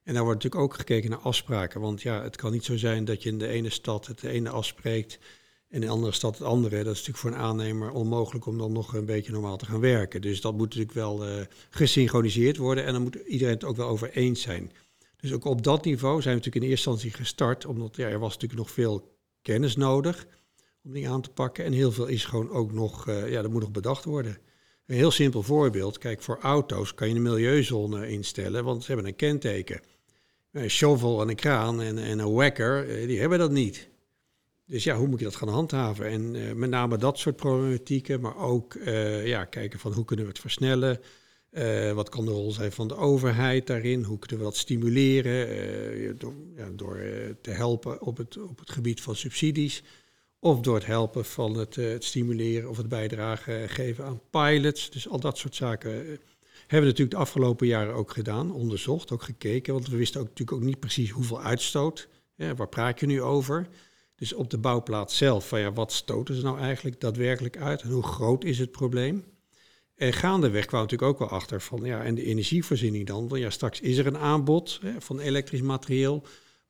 En 0.02 0.14
daar 0.14 0.22
wordt 0.24 0.42
natuurlijk 0.42 0.72
ook 0.72 0.78
gekeken 0.78 1.10
naar 1.10 1.18
afspraken, 1.18 1.80
want 1.80 2.02
ja, 2.02 2.22
het 2.22 2.36
kan 2.36 2.52
niet 2.52 2.64
zo 2.64 2.76
zijn 2.76 3.04
dat 3.04 3.22
je 3.22 3.28
in 3.28 3.38
de 3.38 3.48
ene 3.48 3.70
stad 3.70 4.06
het 4.06 4.22
ene 4.22 4.50
afspreekt 4.50 5.18
en 5.68 5.74
in 5.74 5.80
de 5.80 5.88
andere 5.88 6.12
stad 6.12 6.38
het 6.38 6.46
andere. 6.46 6.76
Dat 6.76 6.94
is 6.94 7.06
natuurlijk 7.06 7.18
voor 7.18 7.30
een 7.30 7.46
aannemer 7.46 7.90
onmogelijk 7.90 8.46
om 8.46 8.58
dan 8.58 8.72
nog 8.72 8.94
een 8.94 9.06
beetje 9.06 9.32
normaal 9.32 9.56
te 9.56 9.66
gaan 9.66 9.80
werken. 9.80 10.20
Dus 10.20 10.40
dat 10.40 10.52
moet 10.52 10.66
natuurlijk 10.66 10.92
wel 10.92 11.26
eh, 11.26 11.46
gesynchroniseerd 11.70 12.56
worden 12.56 12.84
en 12.84 12.92
dan 12.92 13.02
moet 13.02 13.14
iedereen 13.14 13.54
het 13.54 13.64
ook 13.64 13.76
wel 13.76 13.88
over 13.88 14.10
eens 14.10 14.40
zijn. 14.40 14.72
Dus 15.20 15.32
ook 15.32 15.44
op 15.44 15.62
dat 15.62 15.84
niveau 15.84 16.22
zijn 16.22 16.34
we 16.34 16.40
natuurlijk 16.40 16.64
in 16.64 16.70
eerste 16.70 16.90
instantie 16.90 17.18
gestart, 17.18 17.66
omdat 17.66 17.96
ja, 17.96 18.08
er 18.08 18.18
was 18.18 18.32
natuurlijk 18.32 18.60
nog 18.60 18.70
veel 18.70 19.16
kennis 19.42 19.76
nodig 19.76 20.26
om 20.84 20.92
dingen 20.92 21.10
aan 21.10 21.20
te 21.20 21.30
pakken. 21.30 21.64
En 21.64 21.72
heel 21.72 21.92
veel 21.92 22.06
is 22.06 22.24
gewoon 22.24 22.50
ook 22.50 22.72
nog, 22.72 23.08
eh, 23.08 23.30
ja, 23.30 23.42
dat 23.42 23.50
moet 23.50 23.60
nog 23.60 23.70
bedacht 23.70 24.04
worden. 24.04 24.38
Een 24.86 24.96
heel 24.96 25.10
simpel 25.10 25.42
voorbeeld, 25.42 25.98
kijk, 25.98 26.22
voor 26.22 26.38
auto's 26.40 26.94
kan 26.94 27.08
je 27.08 27.14
een 27.14 27.22
milieuzone 27.22 28.08
instellen, 28.08 28.64
want 28.64 28.84
ze 28.84 28.92
hebben 28.92 29.06
een 29.06 29.16
kenteken. 29.16 29.80
Een 30.52 30.70
shovel 30.70 31.22
en 31.22 31.28
een 31.28 31.34
kraan 31.34 31.82
en, 31.82 31.98
en 31.98 32.18
een 32.18 32.34
wekker, 32.34 32.88
eh, 32.88 33.06
die 33.06 33.20
hebben 33.20 33.38
dat 33.38 33.50
niet. 33.50 33.88
Dus 34.66 34.84
ja, 34.84 34.96
hoe 34.96 35.08
moet 35.08 35.18
je 35.18 35.24
dat 35.24 35.36
gaan 35.36 35.48
handhaven? 35.48 36.06
En 36.06 36.34
eh, 36.34 36.52
met 36.52 36.70
name 36.70 36.96
dat 36.96 37.18
soort 37.18 37.36
problematieken, 37.36 38.20
maar 38.20 38.36
ook 38.36 38.76
ja, 39.24 39.44
kijken 39.44 39.78
van 39.78 39.92
hoe 39.92 40.04
kunnen 40.04 40.24
we 40.24 40.30
het 40.30 40.40
versnellen? 40.40 41.00
Wat 41.94 42.08
kan 42.08 42.24
de 42.24 42.30
rol 42.30 42.52
zijn 42.52 42.72
van 42.72 42.88
de 42.88 42.96
overheid 42.96 43.66
daarin? 43.66 44.02
Hoe 44.02 44.18
kunnen 44.18 44.38
we 44.38 44.44
dat 44.44 44.56
stimuleren? 44.56 46.18
Door 46.18 46.34
ja, 46.56 46.68
door 46.76 47.00
te 47.40 47.50
helpen 47.50 48.00
op 48.00 48.16
het, 48.16 48.38
op 48.38 48.58
het 48.58 48.70
gebied 48.70 49.00
van 49.00 49.16
subsidies. 49.16 49.82
Of 50.44 50.60
door 50.60 50.74
het 50.74 50.86
helpen 50.86 51.24
van 51.24 51.54
het, 51.54 51.76
eh, 51.78 51.86
stimuleren 51.98 52.68
of 52.68 52.76
het 52.76 52.88
bijdrage 52.88 53.64
geven 53.66 54.04
aan 54.04 54.20
pilots. 54.30 54.90
Dus 54.90 55.08
al 55.08 55.20
dat 55.20 55.38
soort 55.38 55.54
zaken 55.54 55.90
eh, 55.90 56.06
hebben 56.60 56.80
we 56.80 56.84
natuurlijk 56.84 57.10
de 57.10 57.16
afgelopen 57.16 57.66
jaren 57.66 57.94
ook 57.94 58.10
gedaan, 58.10 58.52
onderzocht, 58.52 59.12
ook 59.12 59.22
gekeken. 59.22 59.74
Want 59.74 59.88
we 59.88 59.96
wisten 59.96 60.20
ook 60.20 60.28
natuurlijk 60.28 60.56
ook 60.56 60.64
niet 60.64 60.80
precies 60.80 61.10
hoeveel 61.10 61.42
uitstoot. 61.42 62.08
Waar 62.36 62.68
praat 62.68 63.00
je 63.00 63.06
nu 63.06 63.22
over? 63.22 63.68
Dus 64.16 64.32
op 64.32 64.50
de 64.50 64.58
bouwplaats 64.58 65.16
zelf, 65.16 65.48
van 65.48 65.60
ja, 65.60 65.72
wat 65.72 65.92
stoten 65.92 66.34
ze 66.34 66.42
nou 66.42 66.58
eigenlijk 66.58 67.00
daadwerkelijk 67.00 67.56
uit? 67.56 67.82
En 67.82 67.90
hoe 67.90 68.02
groot 68.02 68.44
is 68.44 68.58
het 68.58 68.70
probleem? 68.70 69.24
En 69.94 70.12
gaandeweg 70.12 70.66
kwam 70.66 70.80
natuurlijk 70.80 71.10
ook 71.10 71.18
wel 71.18 71.38
achter 71.38 71.60
van, 71.60 71.84
ja, 71.84 72.02
en 72.02 72.14
de 72.14 72.24
energievoorziening 72.24 73.06
dan? 73.06 73.28
Want 73.28 73.40
ja, 73.40 73.50
straks 73.50 73.80
is 73.80 73.96
er 73.96 74.06
een 74.06 74.18
aanbod 74.18 74.78
hè, 74.82 75.00
van 75.00 75.20
elektrisch 75.20 75.62
materieel. 75.62 76.24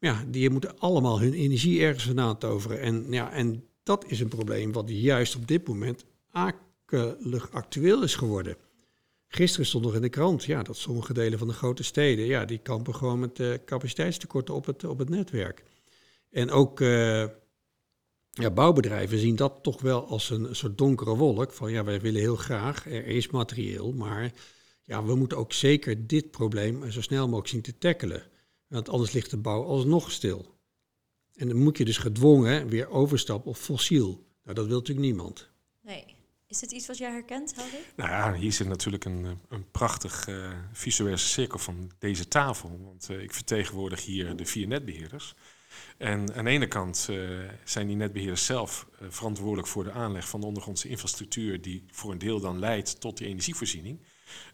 Ja, 0.05 0.25
die 0.29 0.51
moeten 0.51 0.79
allemaal 0.79 1.21
hun 1.21 1.33
energie 1.33 1.83
ergens 1.83 2.05
vandaan 2.05 2.39
toveren. 2.39 2.81
En, 2.81 3.07
ja, 3.11 3.33
en 3.33 3.65
dat 3.83 4.05
is 4.09 4.21
een 4.21 4.29
probleem 4.29 4.73
wat 4.73 4.91
juist 4.91 5.37
op 5.37 5.49
dit 5.49 5.69
moment 5.69 6.05
akelig 6.31 7.51
actueel 7.51 8.03
is 8.03 8.15
geworden. 8.15 8.57
Gisteren 9.29 9.67
stond 9.67 9.85
nog 9.85 9.95
in 9.95 10.03
de 10.03 10.09
krant 10.09 10.45
ja, 10.45 10.63
dat 10.63 10.77
sommige 10.77 11.13
delen 11.13 11.39
van 11.39 11.49
de 11.49 11.55
grote 11.55 11.83
steden, 11.83 12.25
ja, 12.25 12.45
die 12.45 12.59
kampen 12.59 12.95
gewoon 12.95 13.19
met 13.19 13.39
uh, 13.39 13.55
capaciteitstekorten 13.65 14.55
op 14.55 14.67
het, 14.67 14.85
op 14.85 14.99
het 14.99 15.09
netwerk. 15.09 15.65
En 16.31 16.51
ook 16.51 16.81
uh, 16.81 17.25
ja, 18.31 18.51
bouwbedrijven 18.55 19.19
zien 19.19 19.37
dat 19.37 19.59
toch 19.63 19.81
wel 19.81 20.07
als 20.07 20.31
een, 20.31 20.57
soort 20.57 20.79
donkere 20.79 21.17
wolk. 21.17 21.53
Van 21.53 21.73
ja, 21.73 21.85
wij 21.85 22.01
willen 22.01 22.21
heel 22.21 22.37
graag, 22.37 22.87
er 22.87 23.07
is 23.07 23.31
materieel, 23.31 23.93
maar 23.93 24.33
ja, 24.83 25.05
we 25.05 25.15
moeten 25.15 25.39
ook 25.39 25.53
zeker 25.53 26.07
dit 26.07 26.31
probleem 26.31 26.91
zo 26.91 27.03
snel 27.03 27.25
mogelijk 27.25 27.49
zien 27.49 27.63
te 27.63 27.79
tackelen. 27.79 28.33
Want 28.75 28.89
anders 28.89 29.13
ligt 29.13 29.31
de 29.31 29.37
bouw 29.37 29.65
alsnog 29.65 30.11
stil. 30.11 30.59
En 31.35 31.49
dan 31.49 31.57
moet 31.57 31.79
je 31.79 31.85
dus 31.85 31.99
gedwongen 31.99 32.69
weer 32.69 32.89
overstappen 32.89 33.51
op 33.51 33.57
fossiel. 33.57 34.27
Nou, 34.43 34.55
dat 34.55 34.67
wil 34.67 34.79
natuurlijk 34.79 35.07
niemand. 35.07 35.49
Nee. 35.83 36.05
Is 36.47 36.59
dit 36.59 36.73
iets 36.73 36.87
wat 36.87 36.99
jij 36.99 37.11
herkent, 37.11 37.55
Helder? 37.55 37.79
Nou 37.97 38.11
ja, 38.11 38.35
hier 38.35 38.53
zit 38.53 38.67
natuurlijk 38.67 39.05
een, 39.05 39.39
een 39.49 39.71
prachtig 39.71 40.29
uh, 40.29 40.53
visuele 40.73 41.17
cirkel 41.17 41.59
van 41.59 41.91
deze 41.99 42.29
tafel. 42.29 42.81
Want 42.83 43.09
uh, 43.11 43.23
ik 43.23 43.35
vertegenwoordig 43.35 44.05
hier 44.05 44.37
de 44.37 44.47
vier 44.47 44.67
netbeheerders. 44.67 45.35
En 45.99 46.35
aan 46.35 46.45
de 46.45 46.51
ene 46.51 46.69
kant 46.69 47.07
uh, 47.11 47.51
zijn 47.65 47.87
die 47.87 47.97
netbeheerders 47.97 48.45
zelf 48.45 48.89
verantwoordelijk 49.09 49.69
voor 49.69 49.85
de 49.85 49.93
aanleg 49.93 50.29
van 50.29 50.41
de 50.41 50.47
ondergrondse 50.47 50.89
infrastructuur, 50.89 51.61
die 51.61 51.85
voor 51.91 52.13
een 52.13 52.19
deel 52.19 52.41
dan 52.41 52.59
leidt 52.59 53.01
tot 53.01 53.17
die 53.17 53.27
energievoorziening. 53.27 54.01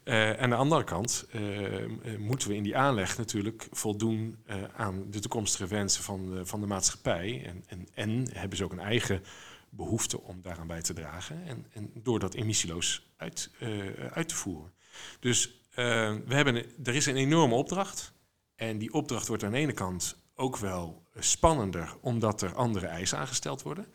Uh, 0.03 0.31
aan 0.31 0.49
de 0.49 0.55
andere 0.55 0.83
kant 0.83 1.25
uh, 1.35 2.17
moeten 2.17 2.47
we 2.47 2.55
in 2.55 2.63
die 2.63 2.77
aanleg 2.77 3.17
natuurlijk 3.17 3.67
voldoen 3.71 4.37
aan 4.75 5.11
de 5.11 5.19
toekomstige 5.19 5.67
wensen 5.67 6.03
van 6.03 6.29
de, 6.29 6.45
van 6.45 6.59
de 6.59 6.67
maatschappij. 6.67 7.45
En, 7.45 7.63
en, 7.67 7.87
en 7.93 8.27
hebben 8.33 8.57
ze 8.57 8.63
ook 8.63 8.71
een 8.71 8.79
eigen 8.79 9.23
behoefte 9.69 10.21
om 10.21 10.41
daaraan 10.41 10.67
bij 10.67 10.81
te 10.81 10.93
dragen. 10.93 11.45
En, 11.45 11.65
en 11.73 11.91
door 11.93 12.19
dat 12.19 12.33
emissieloos 12.33 13.11
uit, 13.17 13.49
uit 14.11 14.27
te 14.27 14.35
voeren. 14.35 14.71
Dus 15.19 15.61
we 15.75 16.23
hebben, 16.27 16.55
er 16.83 16.95
is 16.95 17.05
een 17.05 17.15
enorme 17.15 17.55
opdracht. 17.55 18.13
En 18.55 18.77
die 18.77 18.93
opdracht 18.93 19.27
wordt 19.27 19.43
aan 19.43 19.51
de 19.51 19.57
ene 19.57 19.73
kant 19.73 20.17
ook 20.35 20.57
wel 20.57 21.07
spannender, 21.19 21.95
omdat 22.01 22.41
er 22.41 22.55
andere 22.55 22.85
eisen 22.87 23.17
aangesteld 23.17 23.61
worden. 23.61 23.87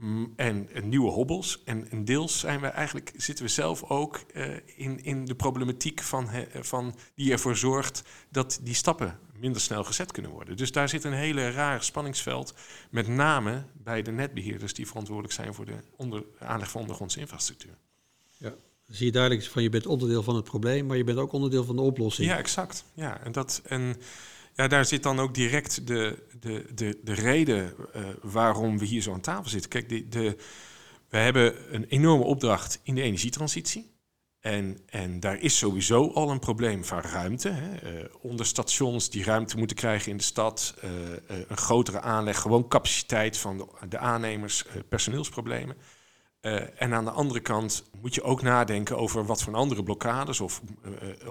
Mm, 0.00 0.32
en, 0.36 0.68
nieuwe 0.82 1.10
hobbels. 1.10 1.62
En, 1.64 1.90
en, 1.90 2.04
deels 2.04 2.38
zijn 2.38 2.60
we 2.60 2.66
eigenlijk, 2.66 3.12
zitten 3.16 3.44
we 3.44 3.50
zelf 3.50 3.82
ook 3.82 4.20
uh, 4.34 4.56
in, 4.76 5.04
in 5.04 5.24
de 5.24 5.34
problematiek 5.34 6.00
van, 6.00 6.28
van 6.60 6.94
die 7.14 7.32
ervoor 7.32 7.56
zorgt 7.56 8.02
dat 8.28 8.60
die 8.62 8.74
stappen 8.74 9.18
minder 9.40 9.60
snel 9.60 9.84
gezet 9.84 10.12
kunnen 10.12 10.30
worden. 10.30 10.56
Dus 10.56 10.72
daar 10.72 10.88
zit 10.88 11.04
een 11.04 11.12
hele 11.12 11.50
raar 11.50 11.82
spanningsveld, 11.82 12.54
met 12.90 13.08
name 13.08 13.64
bij 13.72 14.02
de 14.02 14.10
netbeheerders 14.10 14.74
die 14.74 14.86
verantwoordelijk 14.86 15.34
zijn 15.34 15.54
voor 15.54 15.64
de 15.64 15.76
onder, 15.96 16.24
aanleg 16.38 16.70
van 16.70 16.80
ondergrondse 16.80 17.20
infrastructuur. 17.20 17.76
Ja, 18.36 18.54
zie 18.88 19.06
je 19.06 19.12
duidelijk 19.12 19.46
van 19.46 19.62
je 19.62 19.68
bent 19.68 19.86
onderdeel 19.86 20.22
van 20.22 20.36
het 20.36 20.44
probleem, 20.44 20.86
maar 20.86 20.96
je 20.96 21.04
bent 21.04 21.18
ook 21.18 21.32
onderdeel 21.32 21.64
van 21.64 21.76
de 21.76 21.82
oplossing. 21.82 22.28
Ja, 22.28 22.36
exact. 22.36 22.84
Ja, 22.94 23.20
en 23.20 23.32
dat 23.32 23.62
en 23.64 23.96
ja, 24.60 24.68
daar 24.68 24.84
zit 24.84 25.02
dan 25.02 25.20
ook 25.20 25.34
direct 25.34 25.86
de, 25.86 26.26
de, 26.40 26.66
de, 26.74 26.98
de 27.04 27.14
reden 27.14 27.74
uh, 27.96 28.02
waarom 28.22 28.78
we 28.78 28.84
hier 28.84 29.02
zo 29.02 29.12
aan 29.12 29.20
tafel 29.20 29.50
zitten. 29.50 29.70
Kijk, 29.70 30.12
de, 30.12 30.36
we 31.08 31.16
hebben 31.16 31.74
een 31.74 31.84
enorme 31.84 32.24
opdracht 32.24 32.80
in 32.82 32.94
de 32.94 33.02
energietransitie. 33.02 33.90
En, 34.40 34.78
en 34.86 35.20
daar 35.20 35.38
is 35.38 35.58
sowieso 35.58 36.10
al 36.12 36.30
een 36.30 36.38
probleem 36.38 36.84
van 36.84 37.00
ruimte. 37.00 37.48
Hè. 37.48 37.92
Uh, 37.92 38.04
onder 38.20 38.46
stations 38.46 39.10
die 39.10 39.24
ruimte 39.24 39.56
moeten 39.56 39.76
krijgen 39.76 40.10
in 40.10 40.16
de 40.16 40.22
stad. 40.22 40.74
Uh, 40.84 40.90
een 41.48 41.56
grotere 41.56 42.00
aanleg, 42.00 42.40
gewoon 42.40 42.68
capaciteit 42.68 43.36
van 43.36 43.58
de, 43.58 43.66
de 43.88 43.98
aannemers, 43.98 44.64
personeelsproblemen. 44.88 45.76
en 46.76 46.94
aan 46.94 47.04
de 47.04 47.10
andere 47.10 47.40
kant 47.40 47.84
moet 48.00 48.14
je 48.14 48.22
ook 48.22 48.42
nadenken 48.42 48.96
over 48.96 49.26
wat 49.26 49.42
voor 49.42 49.54
andere 49.54 49.82
blokkades 49.82 50.40
of, 50.40 50.62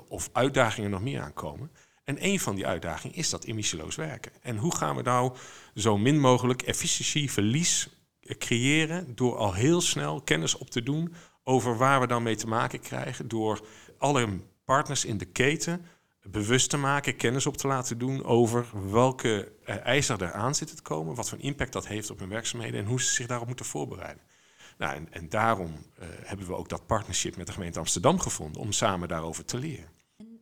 of 0.08 0.30
uitdagingen 0.34 0.90
nog 0.90 1.02
meer 1.02 1.22
aankomen. 1.22 1.72
En 2.10 2.26
een 2.26 2.40
van 2.40 2.56
die 2.56 2.68
uitdagingen 2.68 3.16
is 3.16 3.30
dat 3.30 3.44
emissieloos 3.44 3.96
werken. 3.96 4.32
En 4.42 4.58
hoe 4.58 4.76
gaan 4.76 4.96
we 4.96 5.02
nou 5.02 5.36
zo 5.76 5.98
min 5.98 6.20
mogelijk 6.20 6.62
efficiëntieverlies 6.62 7.90
creëren 8.22 9.16
door 9.16 9.36
al 9.36 9.54
heel 9.54 9.82
snel 9.82 10.22
kennis 10.22 10.58
op 10.58 10.70
te 10.70 10.84
doen 10.84 11.14
over 11.44 11.78
waar 11.78 12.00
we 12.00 12.08
dan 12.08 12.24
mee 12.24 12.36
te 12.36 12.48
maken 12.48 12.80
krijgen, 12.80 13.28
door 13.28 13.68
alle 13.98 14.28
partners 14.66 15.06
in 15.06 15.18
de 15.18 15.26
keten 15.26 15.86
bewust 16.24 16.70
te 16.70 16.78
maken, 16.78 17.16
kennis 17.16 17.46
op 17.46 17.58
te 17.58 17.68
laten 17.68 17.98
doen 17.98 18.24
over 18.24 18.66
welke 18.92 19.52
eh, 19.66 19.86
eisen 19.86 20.20
er 20.20 20.34
aan 20.34 20.56
zitten 20.56 20.76
te 20.76 20.82
komen, 20.82 21.16
wat 21.16 21.30
voor 21.30 21.40
impact 21.40 21.74
dat 21.74 21.88
heeft 21.88 22.10
op 22.10 22.20
hun 22.20 22.30
werkzaamheden 22.30 22.80
en 22.80 22.86
hoe 22.86 23.02
ze 23.02 23.14
zich 23.14 23.28
daarop 23.28 23.48
moeten 23.48 23.66
voorbereiden. 23.66 24.24
Nou, 24.78 24.96
en, 24.96 25.08
en 25.12 25.30
daarom 25.30 25.72
uh, 25.72 26.06
hebben 26.24 26.48
we 26.48 26.56
ook 26.56 26.70
dat 26.70 26.86
partnership 26.86 27.38
met 27.38 27.48
de 27.48 27.54
gemeente 27.54 27.80
Amsterdam 27.80 28.20
gevonden 28.20 28.62
om 28.62 28.72
samen 28.72 29.08
daarover 29.08 29.46
te 29.46 29.58
leren. 29.58 29.99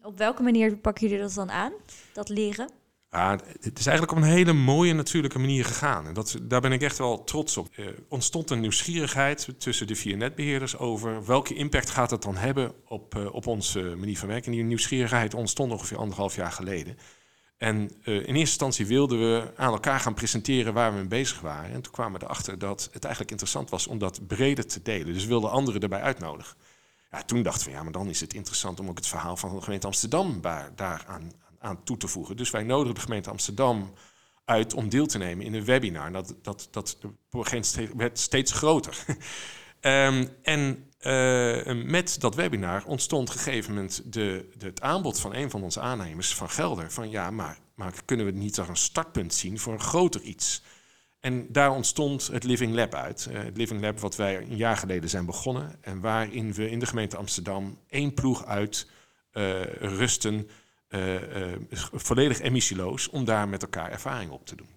Op 0.07 0.17
welke 0.17 0.43
manier 0.43 0.77
pakken 0.77 1.07
jullie 1.07 1.23
dat 1.23 1.33
dan 1.33 1.51
aan, 1.51 1.71
dat 2.13 2.29
leren? 2.29 2.69
Ja, 3.11 3.39
het 3.59 3.79
is 3.79 3.85
eigenlijk 3.85 4.17
op 4.17 4.23
een 4.23 4.33
hele 4.33 4.53
mooie 4.53 4.93
natuurlijke 4.93 5.39
manier 5.39 5.65
gegaan. 5.65 6.07
En 6.07 6.13
dat, 6.13 6.37
daar 6.41 6.61
ben 6.61 6.71
ik 6.71 6.81
echt 6.81 6.97
wel 6.97 7.23
trots 7.23 7.57
op. 7.57 7.67
Er 7.75 7.95
ontstond 8.09 8.49
een 8.49 8.59
nieuwsgierigheid 8.59 9.49
tussen 9.57 9.87
de 9.87 9.95
vier 9.95 10.17
netbeheerders 10.17 10.77
over 10.77 11.25
welke 11.25 11.53
impact 11.53 11.89
gaat 11.89 12.11
het 12.11 12.21
dan 12.21 12.35
hebben 12.35 12.71
op, 12.85 13.15
uh, 13.15 13.33
op 13.33 13.47
onze 13.47 13.79
manier 13.79 14.17
van 14.17 14.27
werken. 14.27 14.51
En 14.51 14.57
die 14.57 14.67
nieuwsgierigheid 14.67 15.33
ontstond 15.33 15.71
ongeveer 15.71 15.97
anderhalf 15.97 16.35
jaar 16.35 16.51
geleden. 16.51 16.97
En 17.57 17.77
uh, 17.77 17.87
in 18.05 18.21
eerste 18.21 18.37
instantie 18.37 18.85
wilden 18.85 19.19
we 19.19 19.51
aan 19.55 19.73
elkaar 19.73 19.99
gaan 19.99 20.13
presenteren 20.13 20.73
waar 20.73 20.91
we 20.91 20.97
mee 20.97 21.07
bezig 21.07 21.39
waren. 21.39 21.71
En 21.71 21.81
toen 21.81 21.93
kwamen 21.93 22.19
we 22.19 22.25
erachter 22.25 22.59
dat 22.59 22.89
het 22.91 23.03
eigenlijk 23.03 23.31
interessant 23.31 23.69
was 23.69 23.87
om 23.87 23.97
dat 23.97 24.27
breder 24.27 24.67
te 24.67 24.81
delen. 24.81 25.13
Dus 25.13 25.23
we 25.23 25.29
wilden 25.29 25.51
anderen 25.51 25.81
erbij 25.81 26.01
uitnodigen. 26.01 26.55
Ja, 27.11 27.23
toen 27.23 27.43
dachten 27.43 27.67
we, 27.67 27.73
ja, 27.73 27.83
maar 27.83 27.91
dan 27.91 28.07
is 28.07 28.19
het 28.19 28.33
interessant 28.33 28.79
om 28.79 28.89
ook 28.89 28.97
het 28.97 29.07
verhaal 29.07 29.37
van 29.37 29.55
de 29.55 29.61
gemeente 29.61 29.87
Amsterdam 29.87 30.41
daar, 30.75 31.05
aan, 31.59 31.83
toe 31.83 31.97
te 31.97 32.07
voegen. 32.07 32.37
Dus 32.37 32.49
wij 32.49 32.63
nodigen 32.63 32.95
de 32.95 33.01
gemeente 33.01 33.29
Amsterdam 33.29 33.93
uit 34.45 34.73
om 34.73 34.89
deel 34.89 35.05
te 35.05 35.17
nemen 35.17 35.45
in 35.45 35.53
een 35.53 35.65
webinar. 35.65 36.11
Dat, 36.11 36.35
dat, 36.41 36.67
dat 36.71 36.97
werd 37.95 38.19
steeds 38.19 38.51
groter. 38.51 39.05
um, 39.81 40.29
en 40.41 40.87
uh, 41.01 41.83
met 41.83 42.19
dat 42.19 42.35
webinar 42.35 42.83
ontstond 42.85 43.29
op 43.29 43.35
een 43.35 43.41
gegeven 43.41 43.73
moment 43.73 44.13
de, 44.13 44.49
het 44.57 44.81
aanbod 44.81 45.19
van 45.19 45.33
een 45.33 45.49
van 45.49 45.63
onze 45.63 45.79
aannemers 45.79 46.35
van 46.35 46.49
Gelder. 46.49 46.91
Van 46.91 47.09
ja, 47.09 47.31
maar, 47.31 47.59
maar 47.75 47.93
kunnen 48.05 48.25
we 48.25 48.31
niet 48.31 48.59
als 48.59 48.67
een 48.67 48.75
startpunt 48.75 49.33
zien 49.33 49.59
voor 49.59 49.73
een 49.73 49.79
groter 49.79 50.21
iets? 50.21 50.61
En 51.19 51.51
daar 51.51 51.71
ontstond 51.71 52.27
het 52.27 52.43
Living 52.43 52.73
Lab 52.75 52.93
uit. 52.93 53.27
Uh, 53.31 53.43
het 53.43 53.57
Living 53.57 53.81
Lab 53.81 53.99
wat 53.99 54.15
wij 54.15 54.37
een 54.37 54.55
jaar 54.55 54.77
geleden 54.77 55.09
zijn 55.09 55.25
begonnen. 55.25 55.75
En 55.81 55.99
waarin 55.99 56.53
we 56.53 56.69
in 56.69 56.79
de 56.79 56.85
gemeente 56.85 57.17
Amsterdam 57.17 57.79
één 57.87 58.13
ploeg 58.13 58.45
uit 58.45 58.87
uh, 59.33 59.63
rusten, 59.79 60.49
uh, 60.89 61.15
volledig 61.93 62.39
emissieloos, 62.39 63.09
om 63.09 63.25
daar 63.25 63.47
met 63.47 63.61
elkaar 63.61 63.91
ervaring 63.91 64.31
op 64.31 64.45
te 64.45 64.55
doen. 64.55 64.69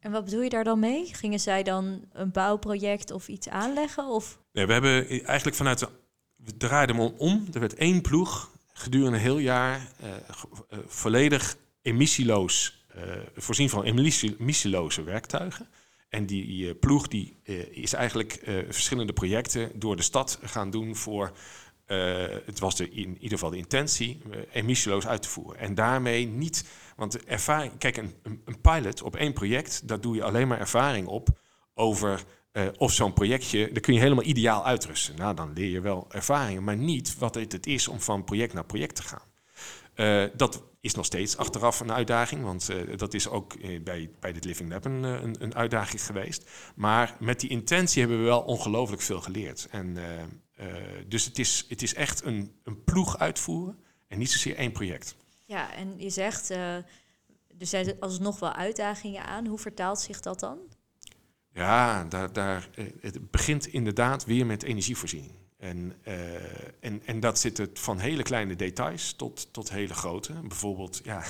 En 0.00 0.12
wat 0.12 0.24
bedoel 0.24 0.42
je 0.42 0.48
daar 0.48 0.64
dan 0.64 0.78
mee? 0.78 1.14
Gingen 1.14 1.40
zij 1.40 1.62
dan 1.62 2.04
een 2.12 2.30
bouwproject 2.30 3.10
of 3.10 3.28
iets 3.28 3.48
aanleggen? 3.48 4.06
Of? 4.06 4.38
Nee, 4.52 4.66
we 4.66 4.72
hebben 4.72 5.08
eigenlijk 5.08 5.56
vanuit 5.56 5.78
de. 5.78 5.88
We 6.36 6.56
draaiden 6.56 6.96
hem 6.96 7.14
om. 7.18 7.46
Er 7.52 7.60
werd 7.60 7.74
één 7.74 8.00
ploeg 8.00 8.50
gedurende 8.72 9.16
een 9.16 9.22
heel 9.22 9.38
jaar 9.38 9.92
volledig 10.86 11.56
emissieloos, 11.82 12.86
voorzien 13.36 13.70
van 13.70 13.84
emissieloze 13.84 15.02
werktuigen. 15.02 15.68
En 16.08 16.26
die, 16.26 16.66
uh, 16.66 16.72
ploeg 16.80 17.08
die, 17.08 17.36
uh, 17.44 17.76
is 17.76 17.92
eigenlijk 17.92 18.40
uh, 18.46 18.64
verschillende 18.68 19.12
projecten 19.12 19.70
door 19.74 19.96
de 19.96 20.02
stad 20.02 20.38
gaan 20.42 20.70
doen 20.70 20.96
voor, 20.96 21.32
het 22.44 22.58
was 22.58 22.76
de, 22.76 22.90
in 22.90 23.14
ieder 23.14 23.28
geval 23.28 23.50
de 23.50 23.56
intentie, 23.56 24.20
emissieloos 24.52 25.06
uit 25.06 25.22
te 25.22 25.28
voeren. 25.28 25.58
En 25.58 25.74
daarmee 25.74 26.26
niet, 26.26 26.64
want 26.96 27.24
ervaring, 27.24 27.78
kijk, 27.78 27.96
een, 27.96 28.14
een, 28.22 28.60
pilot 28.60 29.02
op 29.02 29.16
één 29.16 29.32
project, 29.32 29.88
daar 29.88 30.00
doe 30.00 30.14
je 30.14 30.22
alleen 30.22 30.48
maar 30.48 30.58
ervaring 30.58 31.06
op 31.06 31.28
over 31.74 32.24
of 32.76 32.92
zo'n 32.92 33.12
projectje, 33.12 33.72
daar 33.72 33.80
kun 33.80 33.94
je 33.94 34.00
helemaal 34.00 34.24
ideaal 34.24 34.64
uitrusten. 34.64 35.16
Nou, 35.16 35.34
dan 35.34 35.52
leer 35.52 35.70
je 35.70 35.80
wel 35.80 36.06
ervaringen, 36.10 36.64
maar 36.64 36.76
niet 36.76 37.18
wat 37.18 37.34
het 37.34 37.66
is 37.66 37.88
om 37.88 38.00
van 38.00 38.24
project 38.24 38.52
naar 38.52 38.64
project 38.64 38.94
te 38.94 39.02
gaan. 39.02 39.22
Uh, 39.98 40.24
dat 40.36 40.62
is 40.80 40.94
nog 40.94 41.04
steeds 41.04 41.36
achteraf 41.36 41.80
een 41.80 41.92
uitdaging, 41.92 42.42
want 42.42 42.70
uh, 42.70 42.96
dat 42.96 43.14
is 43.14 43.28
ook 43.28 43.54
uh, 43.54 43.82
bij, 43.82 44.10
bij 44.20 44.32
dit 44.32 44.44
Living 44.44 44.70
Lab 44.70 44.84
een, 44.84 45.02
een, 45.02 45.36
een, 45.42 45.54
uitdaging 45.54 46.04
geweest. 46.04 46.50
Maar 46.74 47.16
met 47.20 47.40
die 47.40 47.50
intentie 47.50 48.00
hebben 48.00 48.18
we 48.18 48.24
wel 48.24 48.40
ongelooflijk 48.40 49.02
veel 49.02 49.20
geleerd. 49.20 49.66
En, 49.70 49.96
dus 51.06 51.24
het 51.24 51.38
is, 51.38 51.64
het 51.68 51.82
is 51.82 51.94
echt 51.94 52.24
een, 52.24 52.52
een 52.64 52.84
ploeg 52.84 53.18
uitvoeren 53.18 53.78
en 54.08 54.18
niet 54.18 54.30
zozeer 54.30 54.56
één 54.56 54.72
project. 54.72 55.16
Ja, 55.44 55.74
en 55.74 55.94
je 55.96 56.10
zegt, 56.10 56.50
er 56.50 56.84
zijn 57.58 57.96
alsnog 58.00 58.38
wel 58.38 58.52
uitdagingen 58.52 59.24
aan. 59.24 59.46
Hoe 59.46 59.58
vertaalt 59.58 60.00
zich 60.00 60.20
dat 60.20 60.40
dan? 60.40 60.58
Ja, 61.52 62.04
daar, 62.04 62.32
daar, 62.32 62.68
het 63.00 63.30
begint 63.30 63.66
inderdaad 63.66 64.24
weer 64.24 64.46
met 64.46 64.62
energievoorziening. 64.62 65.32
En, 65.58 65.94
uh, 66.08 66.14
en, 66.80 67.02
en 67.04 67.20
dat 67.20 67.38
zit 67.38 67.56
het 67.58 67.78
van 67.78 67.98
hele 67.98 68.22
kleine 68.22 68.56
details 68.56 69.12
tot, 69.12 69.48
tot 69.52 69.70
hele 69.70 69.94
grote. 69.94 70.32
Bijvoorbeeld, 70.32 71.00
ja, 71.04 71.22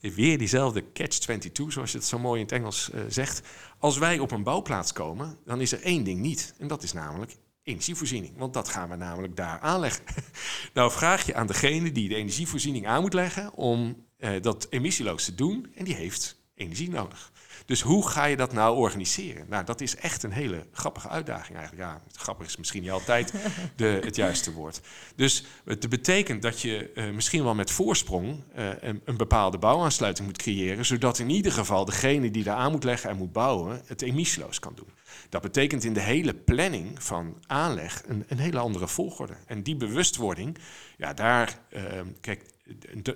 weer 0.00 0.38
diezelfde 0.38 0.84
catch-22, 0.92 1.52
zoals 1.68 1.92
je 1.92 1.98
het 1.98 2.06
zo 2.06 2.18
mooi 2.18 2.40
in 2.40 2.46
het 2.46 2.54
Engels 2.54 2.90
uh, 2.94 3.00
zegt. 3.08 3.42
Als 3.78 3.98
wij 3.98 4.18
op 4.18 4.30
een 4.30 4.42
bouwplaats 4.42 4.92
komen, 4.92 5.38
dan 5.44 5.60
is 5.60 5.72
er 5.72 5.82
één 5.82 6.04
ding 6.04 6.20
niet. 6.20 6.54
En 6.58 6.68
dat 6.68 6.82
is 6.82 6.92
namelijk 6.92 7.36
energievoorziening. 7.62 8.36
Want 8.36 8.54
dat 8.54 8.68
gaan 8.68 8.88
we 8.88 8.96
namelijk 8.96 9.36
daar 9.36 9.60
aanleggen. 9.60 10.04
nou 10.74 10.90
vraag 10.90 11.26
je 11.26 11.34
aan 11.34 11.46
degene 11.46 11.92
die 11.92 12.08
de 12.08 12.14
energievoorziening 12.14 12.86
aan 12.86 13.00
moet 13.00 13.14
leggen 13.14 13.54
om 13.54 14.04
uh, 14.18 14.30
dat 14.42 14.66
emissieloos 14.70 15.24
te 15.24 15.34
doen. 15.34 15.72
En 15.74 15.84
die 15.84 15.94
heeft 15.94 16.42
energie 16.54 16.90
nodig. 16.90 17.32
Dus 17.66 17.80
hoe 17.80 18.08
ga 18.08 18.24
je 18.24 18.36
dat 18.36 18.52
nou 18.52 18.76
organiseren? 18.76 19.46
Nou, 19.48 19.64
dat 19.64 19.80
is 19.80 19.96
echt 19.96 20.22
een 20.22 20.32
hele 20.32 20.66
grappige 20.72 21.08
uitdaging 21.08 21.58
eigenlijk. 21.58 21.88
Ja, 21.88 22.02
grappig 22.12 22.46
is 22.46 22.56
misschien 22.56 22.82
niet 22.82 22.90
altijd 22.90 23.34
de, 23.76 24.00
het 24.04 24.16
juiste 24.16 24.52
woord. 24.52 24.80
Dus 25.16 25.44
het 25.64 25.88
betekent 25.88 26.42
dat 26.42 26.60
je 26.60 26.90
uh, 26.94 27.10
misschien 27.10 27.44
wel 27.44 27.54
met 27.54 27.70
voorsprong 27.70 28.42
uh, 28.56 28.68
een, 28.80 29.00
een, 29.04 29.16
bepaalde 29.16 29.58
bouwaansluiting 29.58 30.26
moet 30.26 30.38
creëren, 30.38 30.84
zodat 30.84 31.18
in 31.18 31.30
ieder 31.30 31.52
geval 31.52 31.84
degene 31.84 32.30
die 32.30 32.44
daar 32.44 32.56
aan 32.56 32.70
moet 32.70 32.84
leggen 32.84 33.10
en 33.10 33.16
moet 33.16 33.32
bouwen, 33.32 33.82
het 33.86 34.02
emissieloos 34.02 34.58
kan 34.58 34.72
doen. 34.74 34.88
Dat 35.28 35.42
betekent 35.42 35.84
in 35.84 35.94
de 35.94 36.00
hele 36.00 36.34
planning 36.34 37.02
van 37.02 37.42
aanleg 37.46 38.02
een, 38.06 38.24
een 38.28 38.38
hele 38.38 38.58
andere 38.58 38.88
volgorde. 38.88 39.34
En 39.46 39.62
die 39.62 39.76
bewustwording, 39.76 40.58
ja, 40.96 41.14
daar, 41.14 41.58
uh, 41.70 41.82
kijk, 42.20 42.44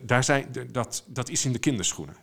daar 0.02 0.24
zijn, 0.24 0.48
dat, 0.70 1.04
dat 1.06 1.28
is 1.28 1.44
in 1.44 1.52
de 1.52 1.58
kinderschoenen. 1.58 2.16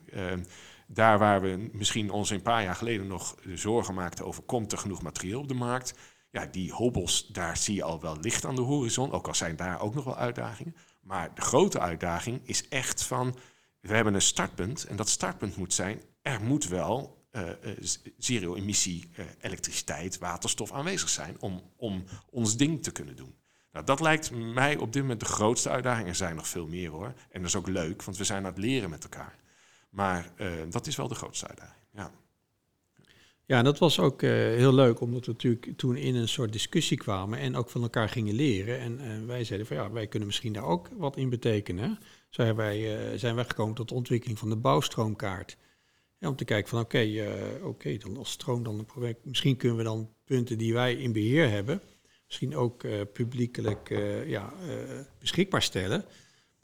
Daar 0.88 1.20
waar 1.20 1.42
we 1.42 1.70
misschien 1.72 2.10
ons 2.10 2.30
een 2.30 2.42
paar 2.42 2.63
jaar 2.63 2.75
geleden 2.75 3.08
nog 3.08 3.36
zorgen 3.54 3.94
maakten 3.94 4.25
over 4.25 4.44
komt 4.44 4.72
er 4.72 4.77
genoeg 4.77 5.01
materieel 5.01 5.39
op 5.39 5.48
de 5.48 5.54
markt. 5.54 5.94
Ja, 6.32 6.46
die 6.46 6.72
hobbels, 6.72 7.27
daar 7.27 7.58
zie 7.58 7.75
je 7.75 7.84
al 7.84 8.01
wel 8.01 8.18
licht 8.20 8.46
aan 8.46 8.56
de 8.56 8.62
horizon. 8.62 9.12
Ook 9.12 9.27
al 9.27 9.36
zijn 9.36 9.56
daar 9.56 9.82
ook 9.82 9.94
nog 9.94 10.04
wel 10.04 10.18
uitdagingen. 10.18 10.75
Maar 11.01 11.36
de 11.36 11.42
grote 11.42 11.80
uitdaging 11.80 12.42
is 12.44 12.68
echt 12.68 13.04
van, 13.04 13.38
we 13.80 13.96
hebben 13.96 14.13
een 14.13 14.22
startpunt. 14.22 14.84
En 14.84 14.96
dat 14.96 15.10
startpunt 15.10 15.58
moet 15.58 15.74
zijn, 15.74 16.01
er 16.22 16.42
moet 16.42 16.68
wel 16.68 17.24
uh, 17.32 17.50
zero-emissie 18.18 19.10
uh, 19.15 19.25
elektriciteit, 19.42 20.18
waterstof 20.18 20.72
aanwezig 20.72 21.10
zijn 21.10 21.36
om, 21.39 21.62
om 21.77 22.04
ons 22.30 22.58
ding 22.58 22.84
te 22.84 22.92
kunnen 22.92 23.15
doen. 23.15 23.36
Nou, 23.72 23.86
dat 23.86 24.00
lijkt 24.00 24.32
mij 24.32 24.77
op 24.77 24.94
dit 24.94 25.01
moment 25.01 25.20
de 25.20 25.25
grootste 25.25 25.70
uitdaging. 25.70 26.08
Er 26.08 26.15
zijn 26.15 26.36
nog 26.36 26.48
veel 26.48 26.68
meer 26.68 26.89
hoor. 26.89 27.13
En 27.30 27.42
dat 27.42 27.50
is 27.50 27.56
ook 27.56 27.68
leuk, 27.68 28.04
want 28.04 28.18
we 28.18 28.24
zijn 28.24 28.46
aan 28.46 28.51
het 28.51 28.58
leren 28.58 28.89
met 28.89 29.04
elkaar. 29.04 29.36
Maar 29.96 30.32
uh, 30.38 30.52
dat 30.70 30.88
is 30.88 30.96
wel 30.96 31.08
de 31.08 31.16
grootste 31.16 31.48
uitdaging. 31.48 31.82
Ja. 31.94 32.12
Ja, 33.46 33.62
dat 33.62 33.80
was 33.80 34.00
ook 34.00 34.22
uh, 34.22 34.30
heel 34.32 34.74
leuk, 34.74 35.00
omdat 35.00 35.25
we 35.25 35.32
natuurlijk 35.32 35.78
toen 35.78 35.96
in 35.96 36.16
een 36.16 36.28
soort 36.28 36.52
discussie 36.52 36.98
kwamen 36.98 37.40
en 37.40 37.56
ook 37.56 37.70
van 37.70 37.82
elkaar 37.82 38.10
gingen 38.10 38.36
leren. 38.36 38.80
En 38.80 39.00
uh, 39.02 39.25
wij 39.25 39.44
zeiden 39.44 39.68
van 39.68 39.78
ja, 39.78 39.92
wij 39.92 40.08
kunnen 40.08 40.28
misschien 40.28 40.54
daar 40.54 40.64
ook 40.64 40.90
wat 40.98 41.18
in 41.18 41.30
betekenen. 41.30 42.00
Hebben 42.30 42.66
wij, 42.66 43.18
zijn 43.18 43.36
wij 43.36 43.46
gekomen 43.46 43.75
tot 43.75 43.90
de 43.90 43.96
ontwikkeling 43.96 44.40
van 44.40 44.50
de 44.50 44.56
bouwstroomkaart. 44.56 45.58
Om 46.20 46.36
te 46.36 46.46
kijken 46.46 46.70
van 46.70 46.80
oké, 46.80 47.28
oké, 47.64 47.98
dan 47.98 48.18
als 48.18 48.32
stroom 48.32 48.64
dan 48.64 48.80
een 48.80 48.86
project. 48.86 49.25
Misschien 49.25 49.58
kunnen 49.58 49.78
we 49.78 49.84
dan 49.84 50.10
punten 50.24 50.58
die 50.58 50.74
wij 50.74 50.94
in 50.94 51.12
beheer 51.12 51.50
hebben, 51.50 51.82
misschien 52.25 52.56
ook 52.56 52.86
publiekelijk 53.14 53.90
ja, 54.28 54.54
beschikbaar 55.20 55.62
stellen. 55.62 56.06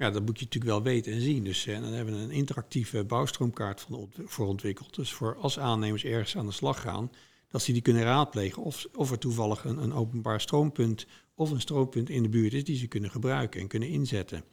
Ja, 0.02 0.12
dat 0.12 0.26
moet 0.26 0.40
je 0.40 0.46
natuurlijk 0.46 0.72
wel 0.72 0.84
weten 0.84 1.14
en 1.14 1.22
zien. 1.22 1.44
Dus 1.44 1.68
en 1.68 1.82
dan 1.82 1.92
hebben 1.92 2.16
we 2.16 2.22
een 2.22 2.32
interactieve 2.32 3.04
bouwstroomkaart 3.04 3.88
voor 4.26 4.48
ontwikkeld. 4.48 4.96
Dus 4.96 5.14
voor 5.14 5.36
als 5.36 5.60
aannemers 5.60 6.04
ergens 6.04 6.38
aan 6.38 6.46
de 6.46 6.52
slag 6.52 6.82
gaan, 6.82 7.12
dat 7.50 7.62
ze 7.62 7.72
die 7.72 7.82
kunnen 7.82 8.04
raadplegen 8.04 8.64
of, 8.64 8.88
of 8.94 9.12
er 9.12 9.18
toevallig 9.18 9.64
een, 9.64 9.78
een 9.78 9.94
openbaar 9.94 10.42
stroompunt 10.42 11.08
of 11.36 11.52
een 11.52 11.62
stroompunt 11.62 12.10
in 12.10 12.24
de 12.24 12.30
buurt 12.30 12.54
is 12.54 12.64
die 12.64 12.78
ze 12.78 12.88
kunnen 12.88 13.12
gebruiken 13.12 13.62
en 13.62 13.68
kunnen 13.68 13.90
inzetten. 13.90 14.44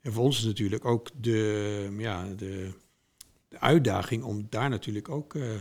En 0.00 0.12
voor 0.12 0.24
ons 0.24 0.38
is 0.38 0.44
natuurlijk 0.44 0.84
ook 0.84 1.10
de, 1.14 1.94
ja, 1.98 2.34
de, 2.34 2.72
de 3.48 3.60
uitdaging 3.60 4.22
om 4.22 4.46
daar 4.48 4.68
natuurlijk 4.68 5.08
ook 5.08 5.34
uh, 5.34 5.60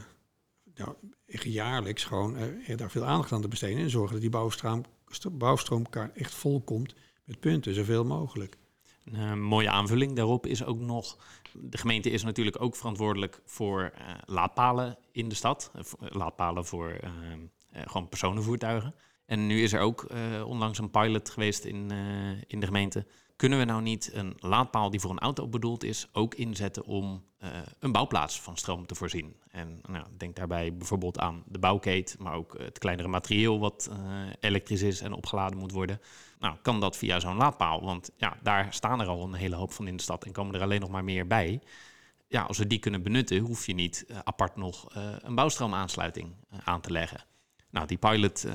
jaarlijks 1.44 2.04
gewoon 2.04 2.38
uh, 2.68 2.78
daar 2.78 2.92
veel 2.92 3.06
aandacht 3.06 3.32
aan 3.32 3.42
te 3.42 3.48
besteden 3.48 3.84
en 3.84 3.90
zorgen 3.90 4.12
dat 4.12 4.22
die 4.22 4.30
bouwstroom, 4.30 4.84
bouwstroomkaart 5.32 6.18
echt 6.18 6.34
vol 6.34 6.62
komt 6.62 6.94
met 7.24 7.40
punten, 7.40 7.74
zoveel 7.74 8.06
mogelijk. 8.06 8.58
Een 9.14 9.20
uh, 9.20 9.34
mooie 9.34 9.70
aanvulling 9.70 10.16
daarop 10.16 10.46
is 10.46 10.64
ook 10.64 10.80
nog, 10.80 11.18
de 11.54 11.78
gemeente 11.78 12.10
is 12.10 12.24
natuurlijk 12.24 12.62
ook 12.62 12.76
verantwoordelijk 12.76 13.42
voor 13.46 13.82
uh, 13.82 14.08
laadpalen 14.26 14.98
in 15.12 15.30
de 15.30 15.36
stad. 15.36 15.72
Uh, 15.76 15.82
laadpalen 16.10 16.66
voor 16.66 17.00
gewoon 17.72 18.10
personenvoertuigen. 18.10 18.96
En 19.26 19.48
nu 19.48 19.64
is 19.64 19.74
er 19.74 19.80
ook 19.80 20.08
onlangs 20.46 20.80
een 20.80 20.92
pilot 20.92 21.30
geweest 21.30 21.64
in, 21.64 21.92
in 22.48 22.60
de 22.60 22.66
gemeente. 22.66 23.06
Kunnen 23.40 23.60
we 23.60 23.66
nou 23.66 23.82
niet 23.82 24.10
een 24.14 24.34
laadpaal 24.40 24.90
die 24.90 25.00
voor 25.00 25.12
een 25.12 25.20
auto 25.20 25.48
bedoeld 25.48 25.84
is, 25.84 26.08
ook 26.12 26.36
inzetten 26.36 26.86
om 26.86 27.24
een 27.80 27.92
bouwplaats 27.92 28.42
van 28.42 28.58
stroom 28.58 28.86
te 28.86 28.96
voorzien? 28.96 29.36
En 29.52 29.82
nou, 29.88 30.06
denk 30.18 30.36
daarbij 30.36 30.74
bijvoorbeeld 30.74 31.20
aan 31.20 31.44
de 31.46 31.60
bouwkeet, 31.60 32.16
maar 32.20 32.34
ook 32.34 32.58
het 32.58 32.80
kleinere 32.80 33.08
materieel 33.08 33.60
wat 33.60 33.92
elektrisch 34.40 34.82
is 34.82 35.02
en 35.02 35.14
opgeladen 35.14 35.58
moet 35.58 35.72
worden. 35.72 36.02
Nou, 36.40 36.56
kan 36.62 36.80
dat 36.80 36.98
via 36.98 37.20
zo'n 37.20 37.36
laadpaal? 37.36 37.84
Want 37.84 38.12
ja, 38.18 38.38
daar 38.42 38.74
staan 38.74 39.02
er 39.02 39.08
al 39.08 39.24
een 39.24 39.34
hele 39.34 39.56
hoop 39.56 39.72
van 39.72 39.88
in 39.88 39.96
de 39.96 40.04
stad 40.04 40.26
en 40.26 40.32
komen 40.32 40.56
er 40.56 40.62
alleen 40.62 40.82
nog 40.82 40.90
maar 40.90 41.04
meer 41.04 41.28
bij. 41.28 41.62
Ja, 42.28 42.42
als 42.42 42.58
we 42.58 42.68
die 42.68 42.80
kunnen 42.80 43.04
benutten, 43.04 43.40
hoef 43.40 43.66
je 43.66 43.74
niet 43.74 44.06
uh, 44.08 44.18
apart 44.24 44.56
nog 44.56 44.88
een 45.22 45.36
bouwstroomaansluiting 45.36 46.34
aan 46.64 46.82
te 46.82 46.92
leggen. 46.92 47.24
Nou, 47.70 47.88
die 47.88 47.98
pilot 47.98 48.48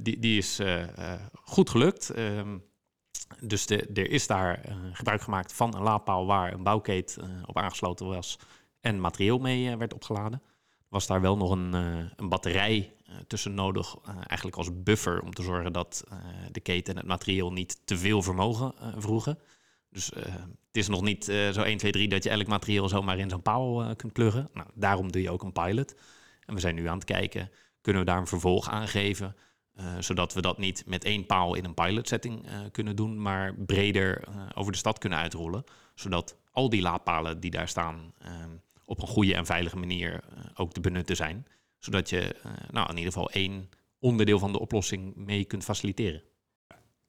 die, 0.00 0.18
die 0.18 0.38
is 0.38 0.60
goed 1.42 1.70
gelukt. 1.70 2.10
Ehm, 2.10 2.56
dus 3.40 3.66
de, 3.66 3.86
er 3.86 4.10
is 4.10 4.26
daar 4.26 4.60
gebruik 4.92 5.22
gemaakt 5.22 5.52
van 5.52 5.74
een 5.76 5.82
laadpaal 5.82 6.26
waar 6.26 6.52
een 6.52 6.62
bouwkeet 6.62 7.18
op 7.46 7.58
aangesloten 7.58 8.06
was 8.06 8.38
en 8.80 9.00
materieel 9.00 9.38
mee 9.38 9.76
werd 9.76 9.94
opgeladen. 9.94 10.42
Was 10.88 11.06
daar 11.06 11.20
wel 11.20 11.36
nog 11.36 11.50
een, 11.50 11.72
een 12.16 12.28
batterij 12.28 12.94
tussen 13.26 13.54
nodig, 13.54 13.96
eigenlijk 14.26 14.56
als 14.56 14.82
buffer 14.82 15.22
om 15.22 15.34
te 15.34 15.42
zorgen 15.42 15.72
dat 15.72 16.04
de 16.50 16.60
keten 16.60 16.92
en 16.92 16.98
het 16.98 17.08
materieel 17.08 17.52
niet 17.52 17.80
te 17.84 17.98
veel 17.98 18.22
vermogen 18.22 18.74
vroegen. 18.96 19.38
Dus 19.90 20.06
het 20.06 20.76
is 20.76 20.88
nog 20.88 21.02
niet 21.02 21.24
zo 21.24 21.62
1, 21.62 21.78
2, 21.78 21.92
3 21.92 22.08
dat 22.08 22.24
je 22.24 22.30
elk 22.30 22.46
materieel 22.46 22.88
zomaar 22.88 23.18
in 23.18 23.30
zo'n 23.30 23.42
paal 23.42 23.96
kunt 23.96 24.12
pluggen. 24.12 24.48
Nou, 24.52 24.68
daarom 24.74 25.12
doe 25.12 25.22
je 25.22 25.30
ook 25.30 25.42
een 25.42 25.52
pilot. 25.52 25.94
En 26.44 26.54
we 26.54 26.60
zijn 26.60 26.74
nu 26.74 26.86
aan 26.88 26.98
het 26.98 27.04
kijken, 27.04 27.50
kunnen 27.80 28.02
we 28.02 28.08
daar 28.08 28.18
een 28.18 28.26
vervolg 28.26 28.68
aan 28.68 28.88
geven, 28.88 29.36
zodat 29.98 30.34
we 30.34 30.40
dat 30.40 30.58
niet 30.58 30.82
met 30.86 31.04
één 31.04 31.26
paal 31.26 31.54
in 31.54 31.64
een 31.64 31.74
pilot 31.74 32.08
setting 32.08 32.46
kunnen 32.72 32.96
doen, 32.96 33.22
maar 33.22 33.54
breder 33.54 34.24
over 34.54 34.72
de 34.72 34.78
stad 34.78 34.98
kunnen 34.98 35.18
uitrollen. 35.18 35.64
Zodat 35.94 36.36
al 36.50 36.68
die 36.68 36.82
laadpalen 36.82 37.40
die 37.40 37.50
daar 37.50 37.68
staan 37.68 38.12
op 38.84 39.02
een 39.02 39.08
goede 39.08 39.34
en 39.34 39.46
veilige 39.46 39.76
manier 39.76 40.24
ook 40.54 40.72
te 40.72 40.80
benutten 40.80 41.16
zijn 41.16 41.46
zodat 41.86 42.10
je 42.10 42.36
nou, 42.70 42.90
in 42.90 42.96
ieder 42.96 43.12
geval 43.12 43.30
één 43.30 43.68
onderdeel 43.98 44.38
van 44.38 44.52
de 44.52 44.60
oplossing 44.60 45.16
mee 45.16 45.44
kunt 45.44 45.64
faciliteren. 45.64 46.22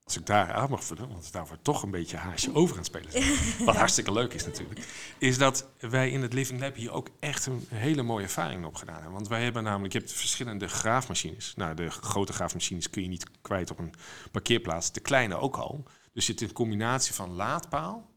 Als 0.07 0.17
ik 0.17 0.25
daar 0.25 0.53
aan 0.53 0.69
mag 0.69 0.83
vullen, 0.83 1.09
want 1.09 1.31
daar 1.31 1.47
wordt 1.47 1.63
toch 1.63 1.83
een 1.83 1.91
beetje 1.91 2.17
haasje 2.17 2.53
over 2.53 2.71
aan 2.71 2.77
het 2.77 2.87
spelen 2.87 3.11
zijn. 3.11 3.23
Wat 3.65 3.75
hartstikke 3.75 4.11
leuk 4.11 4.33
is 4.33 4.45
natuurlijk. 4.45 4.79
Is 5.17 5.37
dat 5.37 5.67
wij 5.79 6.09
in 6.09 6.21
het 6.21 6.33
Living 6.33 6.59
Lab 6.59 6.75
hier 6.75 6.91
ook 6.91 7.09
echt 7.19 7.45
een 7.45 7.67
hele 7.69 8.01
mooie 8.01 8.23
ervaring 8.23 8.65
op 8.65 8.75
gedaan 8.75 8.95
hebben. 8.95 9.13
Want 9.13 9.27
wij 9.27 9.43
hebben 9.43 9.63
namelijk, 9.63 9.93
je 9.93 9.99
hebt 9.99 10.11
verschillende 10.11 10.67
graafmachines. 10.67 11.53
Nou, 11.55 11.75
de 11.75 11.89
grote 11.89 12.33
graafmachines 12.33 12.89
kun 12.89 13.01
je 13.01 13.07
niet 13.07 13.25
kwijt 13.41 13.71
op 13.71 13.79
een 13.79 13.93
parkeerplaats. 14.31 14.91
De 14.91 14.99
kleine 14.99 15.35
ook 15.35 15.57
al. 15.57 15.83
Dus 16.13 16.25
zit 16.25 16.41
een 16.41 16.51
combinatie 16.51 17.13
van 17.13 17.31
laadpaal, 17.31 18.09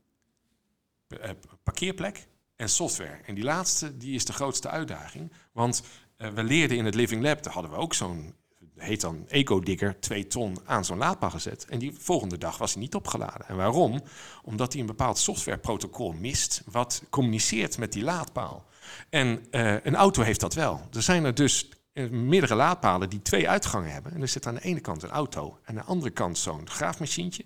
eh, 1.09 1.31
parkeerplek 1.63 2.27
en 2.57 2.69
software. 2.69 3.21
En 3.27 3.35
die 3.35 3.45
laatste, 3.45 3.97
die 3.97 4.15
is 4.15 4.25
de 4.25 4.33
grootste 4.33 4.69
uitdaging. 4.69 5.33
Want 5.53 5.83
uh, 6.19 6.29
we 6.29 6.45
leerden 6.45 6.77
in 6.77 6.85
het 6.85 6.95
Living 6.95 7.23
Lab, 7.23 7.43
daar 7.43 7.53
hadden 7.53 7.71
we 7.71 7.77
ook 7.77 7.95
zo'n, 7.95 8.35
heet 8.81 9.01
dan 9.01 9.25
Eco-digger, 9.29 10.01
twee 10.01 10.27
ton 10.27 10.57
aan 10.65 10.85
zo'n 10.85 10.99
laadpaal 10.99 11.31
gezet. 11.31 11.67
En 11.69 11.79
die 11.79 11.95
volgende 11.99 12.39
dag 12.39 12.59
was 12.59 12.73
hij 12.73 12.83
niet 12.83 12.95
opgeladen. 12.95 13.49
En 13.49 13.57
waarom? 13.57 14.03
Omdat 14.43 14.73
hij 14.73 14.81
een 14.81 14.87
bepaald 14.87 15.19
softwareprotocol 15.19 16.13
mist, 16.13 16.63
wat 16.71 17.03
communiceert 17.11 17.79
met 17.79 17.93
die 17.93 18.03
laadpaal. 18.03 18.65
En 19.11 19.47
uh, 19.51 19.85
een 19.85 19.97
auto 19.97 20.23
heeft 20.23 20.41
dat 20.41 20.55
wel. 20.55 20.81
Er 20.93 21.03
zijn 21.03 21.25
er 21.25 21.35
dus 21.35 21.69
eh, 21.93 22.11
meerdere 22.11 22.55
laadpalen 22.55 23.11
die 23.11 23.23
twee 23.23 23.49
uitgangen 23.49 23.93
hebben. 23.93 24.13
En 24.13 24.21
er 24.21 24.29
zit 24.29 24.47
aan 24.47 24.55
de 24.55 24.61
ene 24.61 24.81
kant 24.81 25.03
een 25.03 25.11
auto 25.11 25.59
en 25.63 25.69
aan 25.69 25.75
de 25.75 25.91
andere 25.91 26.11
kant 26.11 26.39
zo'n 26.39 26.69
graafmachientje. 26.69 27.45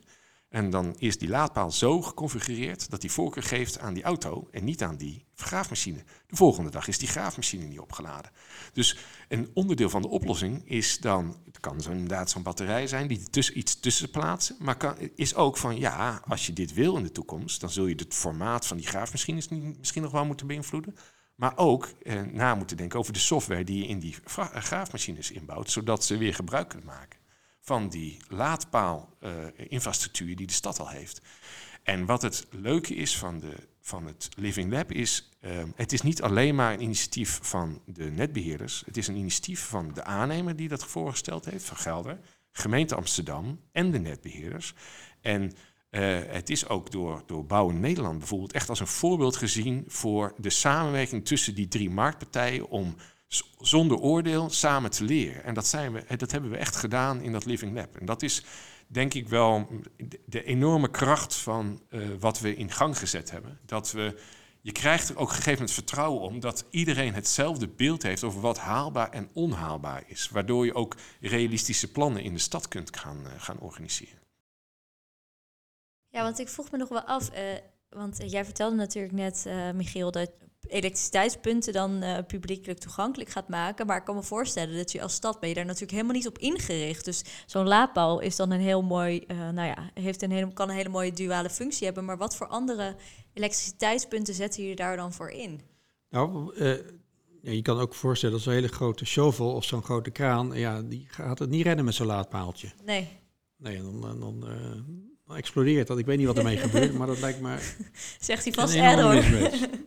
En 0.54 0.70
dan 0.70 0.94
is 0.98 1.18
die 1.18 1.28
laadpaal 1.28 1.70
zo 1.70 2.02
geconfigureerd 2.02 2.90
dat 2.90 3.00
die 3.00 3.10
voorkeur 3.10 3.42
geeft 3.42 3.78
aan 3.78 3.94
die 3.94 4.02
auto 4.02 4.48
en 4.50 4.64
niet 4.64 4.82
aan 4.82 4.96
die 4.96 5.24
graafmachine. 5.34 6.04
De 6.26 6.36
volgende 6.36 6.70
dag 6.70 6.88
is 6.88 6.98
die 6.98 7.08
graafmachine 7.08 7.64
niet 7.64 7.78
opgeladen. 7.78 8.30
Dus 8.72 8.98
een 9.28 9.50
onderdeel 9.54 9.90
van 9.90 10.02
de 10.02 10.08
oplossing 10.08 10.68
is 10.68 10.98
dan, 10.98 11.36
het 11.44 11.60
kan 11.60 11.80
zo 11.80 11.90
inderdaad 11.90 12.30
zo'n 12.30 12.42
batterij 12.42 12.86
zijn 12.86 13.06
die 13.06 13.22
tussen, 13.30 13.58
iets 13.58 13.80
tussen 13.80 14.10
plaatsen, 14.10 14.56
maar 14.58 14.76
kan, 14.76 14.96
is 15.14 15.34
ook 15.34 15.56
van 15.56 15.78
ja, 15.78 16.22
als 16.28 16.46
je 16.46 16.52
dit 16.52 16.72
wil 16.72 16.96
in 16.96 17.02
de 17.02 17.12
toekomst, 17.12 17.60
dan 17.60 17.70
zul 17.70 17.86
je 17.86 17.94
het 17.94 18.14
formaat 18.14 18.66
van 18.66 18.76
die 18.76 18.86
graafmachines 18.86 19.48
misschien 19.48 20.02
nog 20.02 20.12
wel 20.12 20.24
moeten 20.24 20.46
beïnvloeden. 20.46 20.96
Maar 21.34 21.56
ook 21.56 21.88
eh, 22.02 22.22
na 22.22 22.54
moeten 22.54 22.76
denken 22.76 22.98
over 22.98 23.12
de 23.12 23.18
software 23.18 23.64
die 23.64 23.78
je 23.78 23.86
in 23.86 23.98
die 23.98 24.16
graafmachines 24.54 25.30
inbouwt, 25.30 25.70
zodat 25.70 26.04
ze 26.04 26.16
weer 26.16 26.34
gebruik 26.34 26.68
kunnen 26.68 26.86
maken 26.86 27.23
van 27.64 27.88
die 27.88 28.16
laadpaal-infrastructuur 28.28 30.28
uh, 30.28 30.36
die 30.36 30.46
de 30.46 30.52
stad 30.52 30.80
al 30.80 30.88
heeft. 30.88 31.20
En 31.82 32.06
wat 32.06 32.22
het 32.22 32.46
leuke 32.50 32.94
is 32.94 33.18
van, 33.18 33.38
de, 33.38 33.54
van 33.80 34.06
het 34.06 34.28
Living 34.36 34.72
Lab 34.72 34.92
is, 34.92 35.30
uh, 35.40 35.50
het 35.74 35.92
is 35.92 36.02
niet 36.02 36.22
alleen 36.22 36.54
maar 36.54 36.72
een 36.72 36.82
initiatief 36.82 37.38
van 37.42 37.80
de 37.86 38.04
netbeheerders. 38.04 38.82
Het 38.86 38.96
is 38.96 39.08
een 39.08 39.16
initiatief 39.16 39.64
van 39.64 39.90
de 39.94 40.04
aannemer 40.04 40.56
die 40.56 40.68
dat 40.68 40.84
voorgesteld 40.84 41.44
heeft, 41.44 41.64
van 41.64 41.76
Gelder. 41.76 42.18
gemeente 42.52 42.94
Amsterdam 42.94 43.60
en 43.72 43.90
de 43.90 43.98
netbeheerders. 43.98 44.74
En 45.20 45.42
uh, 45.42 45.50
het 46.26 46.50
is 46.50 46.68
ook 46.68 46.90
door, 46.90 47.22
door 47.26 47.46
Bouw 47.46 47.70
Nederland 47.70 48.18
bijvoorbeeld 48.18 48.52
echt 48.52 48.68
als 48.68 48.80
een 48.80 48.86
voorbeeld 48.86 49.36
gezien 49.36 49.84
voor 49.86 50.34
de 50.36 50.50
samenwerking 50.50 51.24
tussen 51.24 51.54
die 51.54 51.68
drie 51.68 51.90
marktpartijen 51.90 52.68
om 52.68 52.96
zonder 53.58 53.98
oordeel 53.98 54.50
samen 54.50 54.90
te 54.90 55.04
leren. 55.04 55.44
En 55.44 55.54
dat, 55.54 55.66
zijn 55.66 55.92
we, 55.92 56.16
dat 56.16 56.30
hebben 56.30 56.50
we 56.50 56.56
echt 56.56 56.76
gedaan 56.76 57.20
in 57.20 57.32
dat 57.32 57.44
Living 57.44 57.74
Lab. 57.74 57.96
En 57.96 58.06
dat 58.06 58.22
is 58.22 58.44
denk 58.86 59.14
ik 59.14 59.28
wel 59.28 59.68
de 60.26 60.44
enorme 60.44 60.90
kracht 60.90 61.34
van 61.34 61.82
uh, 61.90 62.08
wat 62.18 62.40
we 62.40 62.56
in 62.56 62.70
gang 62.70 62.98
gezet 62.98 63.30
hebben. 63.30 63.58
Dat 63.66 63.92
we, 63.92 64.20
je 64.60 64.72
krijgt 64.72 65.08
er 65.08 65.18
ook 65.18 65.30
gegeven 65.30 65.64
het 65.64 65.72
vertrouwen 65.72 66.20
om 66.20 66.40
dat 66.40 66.64
iedereen 66.70 67.14
hetzelfde 67.14 67.68
beeld 67.68 68.02
heeft 68.02 68.24
over 68.24 68.40
wat 68.40 68.58
haalbaar 68.58 69.10
en 69.10 69.30
onhaalbaar 69.32 70.04
is. 70.06 70.28
Waardoor 70.28 70.64
je 70.64 70.74
ook 70.74 70.96
realistische 71.20 71.90
plannen 71.90 72.22
in 72.22 72.32
de 72.32 72.40
stad 72.40 72.68
kunt 72.68 72.96
gaan, 72.96 73.20
uh, 73.26 73.32
gaan 73.36 73.58
organiseren. 73.58 74.22
Ja, 76.08 76.22
want 76.22 76.38
ik 76.38 76.48
vroeg 76.48 76.70
me 76.70 76.78
nog 76.78 76.88
wel 76.88 77.02
af, 77.02 77.30
want 77.88 78.30
jij 78.30 78.44
vertelde 78.44 78.76
natuurlijk 78.76 79.14
net, 79.14 79.46
Michiel, 79.74 80.10
dat 80.10 80.30
elektriciteitspunten 80.68 81.72
dan 81.72 82.02
uh, 82.02 82.18
publiekelijk 82.26 82.78
toegankelijk 82.78 83.30
gaat 83.30 83.48
maken. 83.48 83.86
Maar 83.86 83.96
ik 83.96 84.04
kan 84.04 84.14
me 84.14 84.22
voorstellen 84.22 84.76
dat 84.76 84.92
je 84.92 85.02
als 85.02 85.14
stad 85.14 85.40
ben 85.40 85.48
je 85.48 85.54
daar 85.54 85.64
natuurlijk 85.64 85.92
helemaal 85.92 86.14
niet 86.14 86.26
op 86.26 86.38
ingericht. 86.38 87.04
Dus 87.04 87.24
zo'n 87.46 87.68
laadpaal 87.68 88.20
is 88.20 88.36
dan 88.36 88.50
een 88.50 88.60
heel 88.60 88.82
mooi, 88.82 89.24
uh, 89.26 89.36
nou 89.50 89.68
ja, 89.68 89.90
heeft 89.94 90.22
een 90.22 90.30
hele, 90.30 90.52
kan 90.52 90.68
een 90.68 90.76
hele 90.76 90.88
mooie 90.88 91.12
duale 91.12 91.50
functie 91.50 91.84
hebben. 91.84 92.04
Maar 92.04 92.18
wat 92.18 92.36
voor 92.36 92.46
andere 92.46 92.96
elektriciteitspunten 93.32 94.34
zetten 94.34 94.60
jullie 94.60 94.76
daar 94.76 94.96
dan 94.96 95.12
voor 95.12 95.30
in? 95.30 95.60
Nou, 96.10 96.54
uh, 96.56 96.72
ja, 97.42 97.50
je 97.50 97.62
kan 97.62 97.78
ook 97.78 97.94
voorstellen 97.94 98.34
dat 98.34 98.44
zo'n 98.44 98.52
hele 98.52 98.68
grote 98.68 99.04
shovel 99.04 99.52
of 99.52 99.64
zo'n 99.64 99.82
grote 99.82 100.10
kraan, 100.10 100.52
ja, 100.52 100.82
die 100.82 101.06
gaat 101.08 101.38
het 101.38 101.50
niet 101.50 101.66
redden 101.66 101.84
met 101.84 101.94
zo'n 101.94 102.06
laadpaaltje. 102.06 102.72
Nee. 102.84 103.08
Nee, 103.56 103.82
dan, 103.82 104.00
dan, 104.00 104.20
dan 104.20 104.44
dan 105.26 105.36
explodeert 105.36 105.86
dat. 105.86 105.98
Ik 105.98 106.06
weet 106.06 106.18
niet 106.18 106.26
wat 106.26 106.38
ermee 106.38 106.56
gebeurt, 106.66 106.94
maar 106.94 107.06
dat 107.06 107.20
lijkt 107.20 107.40
me... 107.40 107.56
Zegt 108.20 108.44
hij 108.44 108.52
vast 108.52 108.74
error. 108.74 109.14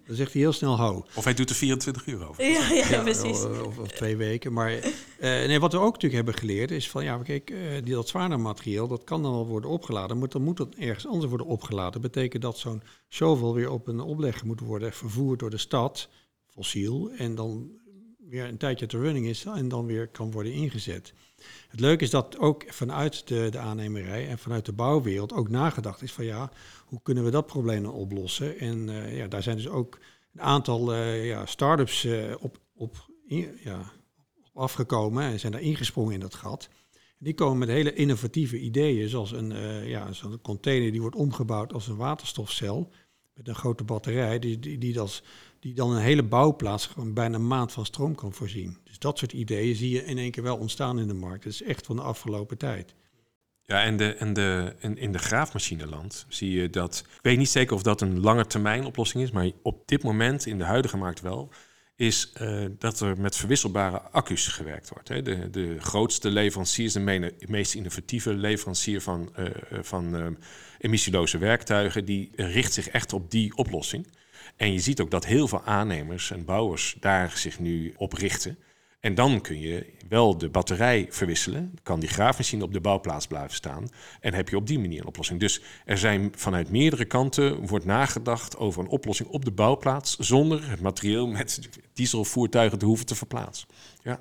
Dan 0.07 0.15
zegt 0.15 0.33
hij 0.33 0.41
heel 0.41 0.51
snel 0.51 0.75
hou. 0.75 1.03
Of 1.15 1.23
hij 1.23 1.33
doet 1.33 1.49
er 1.49 1.55
24 1.55 2.05
uur 2.05 2.27
over. 2.27 2.43
Ja, 2.43 2.71
ja, 2.71 2.89
ja 2.89 3.01
precies. 3.01 3.43
Of, 3.43 3.77
of, 3.77 3.87
twee 3.87 4.15
weken. 4.15 4.53
Maar 4.53 4.73
uh, 4.73 4.91
nee, 5.19 5.59
wat 5.59 5.71
we 5.71 5.77
ook 5.77 5.93
natuurlijk 5.93 6.13
hebben 6.13 6.33
geleerd 6.33 6.71
is 6.71 6.89
van... 6.89 7.03
Ja, 7.03 7.17
kijk, 7.17 7.49
uh, 7.49 7.59
die, 7.83 7.93
dat 7.93 8.07
zwaarder 8.07 8.39
materiaal, 8.39 8.87
dat 8.87 9.03
kan 9.03 9.21
dan 9.21 9.31
wel 9.31 9.47
worden 9.47 9.69
opgeladen. 9.69 10.17
Maar 10.17 10.29
dan 10.29 10.41
moet 10.41 10.57
dat 10.57 10.75
ergens 10.75 11.07
anders 11.07 11.29
worden 11.29 11.47
opgeladen. 11.47 12.01
Dat 12.01 12.11
betekent 12.11 12.41
dat 12.41 12.57
zo'n 12.57 12.81
shovel 13.09 13.53
weer 13.53 13.69
op 13.69 13.87
een 13.87 13.99
oplegger 13.99 14.47
moet 14.47 14.59
worden 14.59 14.93
vervoerd 14.93 15.39
door 15.39 15.49
de 15.49 15.57
stad. 15.57 16.09
Fossiel. 16.47 17.11
En 17.17 17.35
dan 17.35 17.71
weer 18.29 18.45
een 18.45 18.57
tijdje 18.57 18.85
te 18.85 18.97
running 18.97 19.25
is 19.25 19.45
en 19.45 19.67
dan 19.67 19.85
weer 19.85 20.07
kan 20.07 20.31
worden 20.31 20.53
ingezet. 20.53 21.13
Het 21.67 21.79
leuke 21.79 22.03
is 22.03 22.09
dat 22.09 22.37
ook 22.37 22.63
vanuit 22.67 23.27
de, 23.27 23.47
de 23.49 23.57
aannemerij 23.57 24.27
en 24.27 24.37
vanuit 24.37 24.65
de 24.65 24.73
bouwwereld 24.73 25.33
ook 25.33 25.49
nagedacht 25.49 26.01
is 26.01 26.11
van 26.11 26.25
ja, 26.25 26.51
hoe 26.85 26.99
kunnen 27.03 27.23
we 27.23 27.31
dat 27.31 27.45
probleem 27.45 27.83
dan 27.83 27.93
oplossen? 27.93 28.59
En 28.59 28.87
uh, 28.87 29.17
ja, 29.17 29.27
daar 29.27 29.43
zijn 29.43 29.55
dus 29.55 29.67
ook 29.67 29.99
een 30.33 30.41
aantal 30.41 30.93
uh, 30.93 31.25
ja, 31.25 31.45
start-ups 31.45 32.03
uh, 32.03 32.35
op, 32.39 32.57
op, 32.75 33.09
ja, 33.63 33.91
afgekomen 34.53 35.23
en 35.23 35.39
zijn 35.39 35.51
daar 35.51 35.61
ingesprongen 35.61 36.13
in 36.13 36.19
dat 36.19 36.35
gat. 36.35 36.69
Die 37.19 37.33
komen 37.33 37.57
met 37.57 37.69
hele 37.69 37.93
innovatieve 37.93 38.59
ideeën, 38.59 39.09
zoals 39.09 39.31
een, 39.31 39.53
ja, 39.87 40.11
zo'n 40.11 40.41
container 40.41 40.91
die 40.91 41.01
wordt 41.01 41.15
omgebouwd 41.15 41.73
als 41.73 41.87
een 41.87 41.95
waterstofcel 41.95 42.91
met 43.37 43.47
een 43.47 43.55
grote 43.55 43.83
batterij, 43.83 44.39
die, 44.39 44.59
die, 44.59 44.77
die, 44.77 44.93
die 45.59 45.73
dan 45.73 45.91
een 45.91 46.01
hele 46.01 46.23
bouwplaats 46.23 46.85
gewoon 46.85 47.13
bijna 47.13 47.35
een 47.35 47.47
maand 47.47 47.71
van 47.71 47.85
stroom 47.85 48.15
kan 48.15 48.33
voorzien. 48.33 48.77
Dus 48.83 48.99
dat 48.99 49.17
soort 49.17 49.33
ideeën 49.33 49.75
zie 49.75 49.89
je 49.89 50.05
in 50.05 50.17
één 50.17 50.31
keer 50.31 50.43
wel 50.43 50.57
ontstaan 50.57 50.99
in 50.99 51.07
de 51.07 51.13
markt. 51.13 51.43
Dat 51.43 51.53
is 51.53 51.63
echt 51.63 51.85
van 51.85 51.95
de 51.95 52.01
afgelopen 52.01 52.57
tijd. 52.57 52.95
Ja, 53.63 53.83
en, 53.83 53.97
de, 53.97 54.13
en, 54.13 54.33
de, 54.33 54.75
en 54.79 54.97
in 54.97 55.11
de 55.11 55.17
graafmachineland 55.17 56.25
zie 56.29 56.51
je 56.51 56.69
dat. 56.69 57.03
Ik 57.15 57.21
weet 57.21 57.37
niet 57.37 57.49
zeker 57.49 57.75
of 57.75 57.81
dat 57.81 58.01
een 58.01 58.19
lange 58.19 58.45
termijn 58.45 58.85
oplossing 58.85 59.23
is, 59.23 59.31
maar 59.31 59.51
op 59.61 59.87
dit 59.87 60.03
moment 60.03 60.45
in 60.45 60.57
de 60.57 60.63
huidige 60.63 60.97
markt 60.97 61.21
wel. 61.21 61.49
Is 61.95 62.33
uh, 62.41 62.65
dat 62.77 62.99
er 62.99 63.19
met 63.19 63.35
verwisselbare 63.35 64.01
accu's 64.01 64.47
gewerkt 64.47 64.89
wordt. 64.89 65.07
Hè. 65.07 65.21
De, 65.21 65.49
de 65.49 65.79
grootste 65.79 66.29
leverancier 66.29 66.85
is 66.85 66.93
de 66.93 67.33
meest 67.47 67.73
innovatieve 67.73 68.33
leverancier 68.33 69.01
van, 69.01 69.29
uh, 69.39 69.47
van 69.81 70.37
emissieloze 70.77 71.37
werktuigen. 71.37 72.05
Die 72.05 72.31
richt 72.35 72.73
zich 72.73 72.87
echt 72.87 73.13
op 73.13 73.31
die 73.31 73.55
oplossing. 73.55 74.07
En 74.55 74.73
je 74.73 74.79
ziet 74.79 75.01
ook 75.01 75.11
dat 75.11 75.25
heel 75.25 75.47
veel 75.47 75.63
aannemers 75.63 76.31
en 76.31 76.45
bouwers 76.45 76.97
daar 76.99 77.31
zich 77.37 77.59
nu 77.59 77.93
op 77.97 78.13
richten. 78.13 78.57
En 78.99 79.15
dan 79.15 79.41
kun 79.41 79.59
je 79.59 79.93
wel 80.09 80.37
de 80.37 80.49
batterij 80.49 81.07
verwisselen. 81.09 81.73
Kan 81.83 81.99
die 81.99 82.09
graafmachine 82.09 82.63
op 82.63 82.73
de 82.73 82.81
bouwplaats 82.81 83.27
blijven 83.27 83.55
staan. 83.55 83.89
En 84.19 84.33
heb 84.33 84.49
je 84.49 84.55
op 84.55 84.67
die 84.67 84.79
manier 84.79 84.99
een 84.99 85.07
oplossing. 85.07 85.39
Dus 85.39 85.61
er 85.85 85.97
zijn 85.97 86.31
vanuit 86.35 86.69
meerdere 86.69 87.05
kanten 87.05 87.67
wordt 87.67 87.85
nagedacht 87.85 88.57
over 88.57 88.81
een 88.81 88.89
oplossing 88.89 89.29
op 89.29 89.45
de 89.45 89.51
bouwplaats. 89.51 90.17
Zonder 90.17 90.69
het 90.69 90.81
materieel 90.81 91.27
met 91.27 91.69
dieselvoertuigen 91.93 92.79
te 92.79 92.85
hoeven 92.85 93.05
te 93.05 93.15
verplaatsen. 93.15 93.67
Ja. 94.03 94.19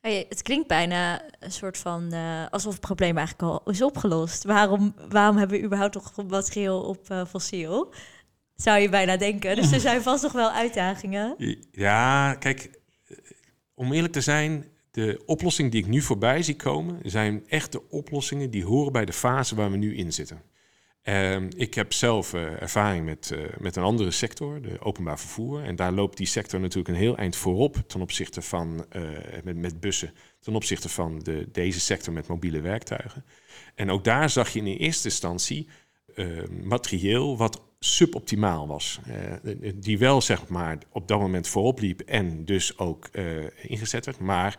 Hey, 0.00 0.26
het 0.28 0.42
klinkt 0.42 0.68
bijna 0.68 1.22
een 1.40 1.52
soort 1.52 1.78
van 1.78 2.14
uh, 2.14 2.46
alsof 2.50 2.72
het 2.72 2.80
probleem 2.80 3.16
eigenlijk 3.16 3.50
al 3.50 3.72
is 3.72 3.82
opgelost. 3.82 4.44
Waarom, 4.44 4.94
waarom 5.08 5.36
hebben 5.36 5.58
we 5.58 5.64
überhaupt 5.64 5.94
nog 5.94 6.28
materieel 6.28 6.80
op 6.80 7.10
uh, 7.10 7.24
fossiel? 7.24 7.92
Zou 8.54 8.80
je 8.80 8.88
bijna 8.88 9.16
denken. 9.16 9.56
Dus 9.56 9.72
er 9.72 9.80
zijn 9.80 10.02
vast 10.02 10.22
nog 10.22 10.32
wel 10.32 10.50
uitdagingen. 10.50 11.34
Ja, 11.72 12.34
kijk, 12.34 12.70
om 13.74 13.92
eerlijk 13.92 14.12
te 14.12 14.20
zijn, 14.20 14.64
de 14.90 15.22
oplossingen 15.26 15.70
die 15.70 15.80
ik 15.80 15.88
nu 15.88 16.00
voorbij 16.00 16.42
zie 16.42 16.56
komen, 16.56 17.00
zijn 17.02 17.44
echt 17.48 17.72
de 17.72 17.88
oplossingen 17.90 18.50
die 18.50 18.64
horen 18.64 18.92
bij 18.92 19.04
de 19.04 19.12
fase 19.12 19.54
waar 19.54 19.70
we 19.70 19.76
nu 19.76 19.96
in 19.96 20.12
zitten. 20.12 20.42
Uh, 21.04 21.36
ik 21.56 21.74
heb 21.74 21.92
zelf 21.92 22.34
uh, 22.34 22.62
ervaring 22.62 23.04
met, 23.04 23.30
uh, 23.34 23.44
met 23.58 23.76
een 23.76 23.82
andere 23.82 24.10
sector, 24.10 24.62
de 24.62 24.80
openbaar 24.80 25.18
vervoer. 25.18 25.62
En 25.62 25.76
daar 25.76 25.92
loopt 25.92 26.16
die 26.16 26.26
sector 26.26 26.60
natuurlijk 26.60 26.88
een 26.88 27.02
heel 27.02 27.16
eind 27.16 27.36
voorop 27.36 27.76
ten 27.86 28.00
opzichte 28.00 28.42
van 28.42 28.86
met, 29.44 29.56
met 29.56 29.80
bussen, 29.80 30.12
ten 30.40 30.54
opzichte 30.54 30.88
van 30.88 31.18
de, 31.18 31.48
deze 31.52 31.80
sector 31.80 32.12
met 32.12 32.26
mobiele 32.26 32.60
werktuigen. 32.60 33.24
En 33.74 33.90
ook 33.90 34.04
daar 34.04 34.30
zag 34.30 34.48
je 34.48 34.58
in 34.58 34.66
eerste 34.66 35.08
instantie 35.08 35.68
materieel 36.62 37.36
wat 37.36 37.62
suboptimaal 37.78 38.66
was. 38.66 39.00
Uh, 39.08 39.72
die 39.74 39.98
wel 39.98 40.20
zeg 40.20 40.48
maar 40.48 40.78
op 40.92 41.08
dat 41.08 41.20
moment 41.20 41.48
voorop 41.48 41.80
liep 41.80 42.00
en 42.00 42.44
dus 42.44 42.78
ook 42.78 43.08
ingezet 43.62 44.06
werd, 44.06 44.18
maar 44.18 44.58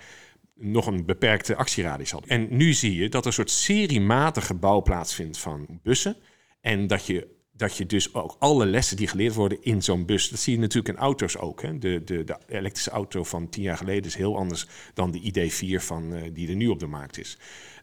nog 0.55 0.87
een 0.87 1.05
beperkte 1.05 1.55
actieradius 1.55 2.11
had. 2.11 2.25
En 2.25 2.47
nu 2.49 2.73
zie 2.73 2.95
je 2.95 3.09
dat 3.09 3.21
er 3.21 3.27
een 3.27 3.33
soort 3.33 3.51
seriematige 3.51 4.53
bouw 4.53 4.81
plaatsvindt 4.81 5.37
van 5.37 5.79
bussen 5.83 6.17
en 6.61 6.87
dat 6.87 7.05
je 7.05 7.33
dat 7.57 7.77
je 7.77 7.85
dus 7.85 8.13
ook 8.13 8.35
alle 8.39 8.65
lessen 8.65 8.97
die 8.97 9.07
geleerd 9.07 9.33
worden 9.33 9.63
in 9.63 9.83
zo'n 9.83 10.05
bus, 10.05 10.29
dat 10.29 10.39
zie 10.39 10.53
je 10.53 10.59
natuurlijk 10.59 10.97
in 10.97 11.03
auto's 11.03 11.37
ook. 11.37 11.61
Hè. 11.61 11.77
De, 11.77 12.03
de, 12.03 12.23
de 12.23 12.37
elektrische 12.47 12.89
auto 12.89 13.23
van 13.23 13.49
tien 13.49 13.63
jaar 13.63 13.77
geleden 13.77 14.05
is 14.05 14.15
heel 14.15 14.37
anders 14.37 14.67
dan 14.93 15.11
de 15.11 15.21
ID4 15.21 15.83
van, 15.83 16.29
die 16.33 16.49
er 16.49 16.55
nu 16.55 16.67
op 16.67 16.79
de 16.79 16.87
markt 16.87 17.17
is. 17.17 17.37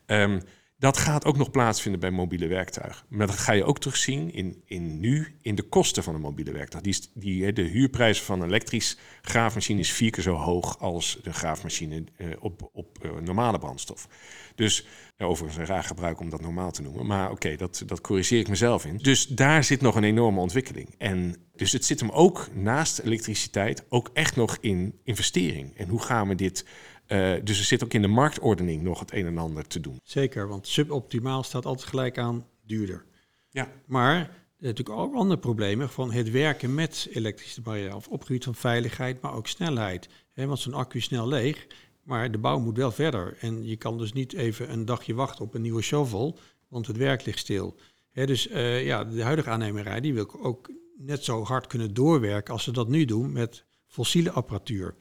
Um, 0.06 0.40
dat 0.82 0.98
gaat 0.98 1.24
ook 1.24 1.36
nog 1.36 1.50
plaatsvinden 1.50 2.00
bij 2.00 2.10
mobiele 2.10 2.46
werktuigen. 2.46 3.06
Maar 3.08 3.26
dat 3.26 3.38
ga 3.38 3.52
je 3.52 3.64
ook 3.64 3.78
terugzien 3.78 4.32
in, 4.32 4.62
in 4.64 5.00
nu 5.00 5.36
in 5.42 5.54
de 5.54 5.62
kosten 5.62 6.02
van 6.02 6.14
een 6.14 6.20
mobiele 6.20 6.52
werktuig. 6.52 6.84
Die, 6.84 6.96
die, 7.14 7.52
de 7.52 7.62
huurprijs 7.62 8.22
van 8.22 8.40
een 8.40 8.48
elektrisch 8.48 8.98
graafmachine 9.20 9.80
is 9.80 9.92
vier 9.92 10.10
keer 10.10 10.22
zo 10.22 10.34
hoog 10.34 10.78
als 10.78 11.18
de 11.22 11.32
graafmachine 11.32 12.04
uh, 12.16 12.28
op, 12.40 12.70
op 12.72 12.98
uh, 13.02 13.10
normale 13.24 13.58
brandstof. 13.58 14.08
Dus 14.54 14.86
ja, 15.16 15.26
overigens 15.26 15.58
een 15.58 15.74
raar 15.74 15.84
gebruik 15.84 16.20
om 16.20 16.30
dat 16.30 16.40
normaal 16.40 16.70
te 16.70 16.82
noemen. 16.82 17.06
Maar 17.06 17.30
oké, 17.30 17.56
dat, 17.56 17.82
dat 17.86 18.00
corrigeer 18.00 18.40
ik 18.40 18.48
mezelf 18.48 18.84
in. 18.84 18.96
Dus 18.96 19.26
daar 19.26 19.64
zit 19.64 19.80
nog 19.80 19.94
een 19.94 20.04
enorme 20.04 20.40
ontwikkeling. 20.40 20.94
En 20.98 21.36
dus 21.54 21.72
het 21.72 21.84
zit 21.84 22.00
hem 22.00 22.10
ook 22.10 22.48
naast 22.54 22.98
elektriciteit 22.98 23.84
ook 23.88 24.10
echt 24.12 24.36
nog 24.36 24.58
in 24.60 25.00
investering. 25.04 25.76
En 25.76 25.88
hoe 25.88 26.02
gaan 26.02 26.28
we 26.28 26.34
dit 26.34 26.66
uh, 27.12 27.44
dus 27.44 27.58
er 27.58 27.64
zit 27.64 27.84
ook 27.84 27.92
in 27.92 28.02
de 28.02 28.08
marktordening 28.08 28.82
nog 28.82 29.00
het 29.00 29.12
een 29.12 29.26
en 29.26 29.38
ander 29.38 29.66
te 29.66 29.80
doen. 29.80 30.00
Zeker, 30.02 30.48
want 30.48 30.68
suboptimaal 30.68 31.42
staat 31.42 31.66
altijd 31.66 31.88
gelijk 31.88 32.18
aan 32.18 32.46
duurder. 32.66 33.04
Ja. 33.50 33.68
Maar 33.86 34.18
er 34.18 34.24
zijn 34.58 34.74
natuurlijk 34.74 34.98
ook 34.98 35.14
andere 35.14 35.40
problemen 35.40 35.88
van 35.88 36.12
het 36.12 36.30
werken 36.30 36.74
met 36.74 37.08
elektrische 37.12 37.60
materiaal. 37.64 38.02
Op 38.08 38.18
het 38.18 38.26
gebied 38.26 38.44
van 38.44 38.54
veiligheid, 38.54 39.20
maar 39.20 39.34
ook 39.34 39.46
snelheid. 39.46 40.08
He, 40.32 40.46
want 40.46 40.58
zo'n 40.58 40.74
accu 40.74 40.98
is 40.98 41.04
snel 41.04 41.28
leeg, 41.28 41.66
maar 42.02 42.30
de 42.30 42.38
bouw 42.38 42.58
moet 42.58 42.76
wel 42.76 42.92
verder. 42.92 43.36
En 43.40 43.66
je 43.66 43.76
kan 43.76 43.98
dus 43.98 44.12
niet 44.12 44.32
even 44.32 44.72
een 44.72 44.84
dagje 44.84 45.14
wachten 45.14 45.44
op 45.44 45.54
een 45.54 45.62
nieuwe 45.62 45.82
shovel, 45.82 46.38
want 46.68 46.86
het 46.86 46.96
werk 46.96 47.24
ligt 47.24 47.38
stil. 47.38 47.76
He, 48.10 48.26
dus 48.26 48.48
uh, 48.48 48.84
ja, 48.84 49.04
de 49.04 49.22
huidige 49.22 49.50
aannemerij 49.50 50.00
die 50.00 50.14
wil 50.14 50.40
ook 50.42 50.70
net 50.96 51.24
zo 51.24 51.44
hard 51.44 51.66
kunnen 51.66 51.94
doorwerken 51.94 52.52
als 52.52 52.64
ze 52.64 52.72
dat 52.72 52.88
nu 52.88 53.04
doen 53.04 53.32
met 53.32 53.64
fossiele 53.86 54.30
apparatuur. 54.30 54.94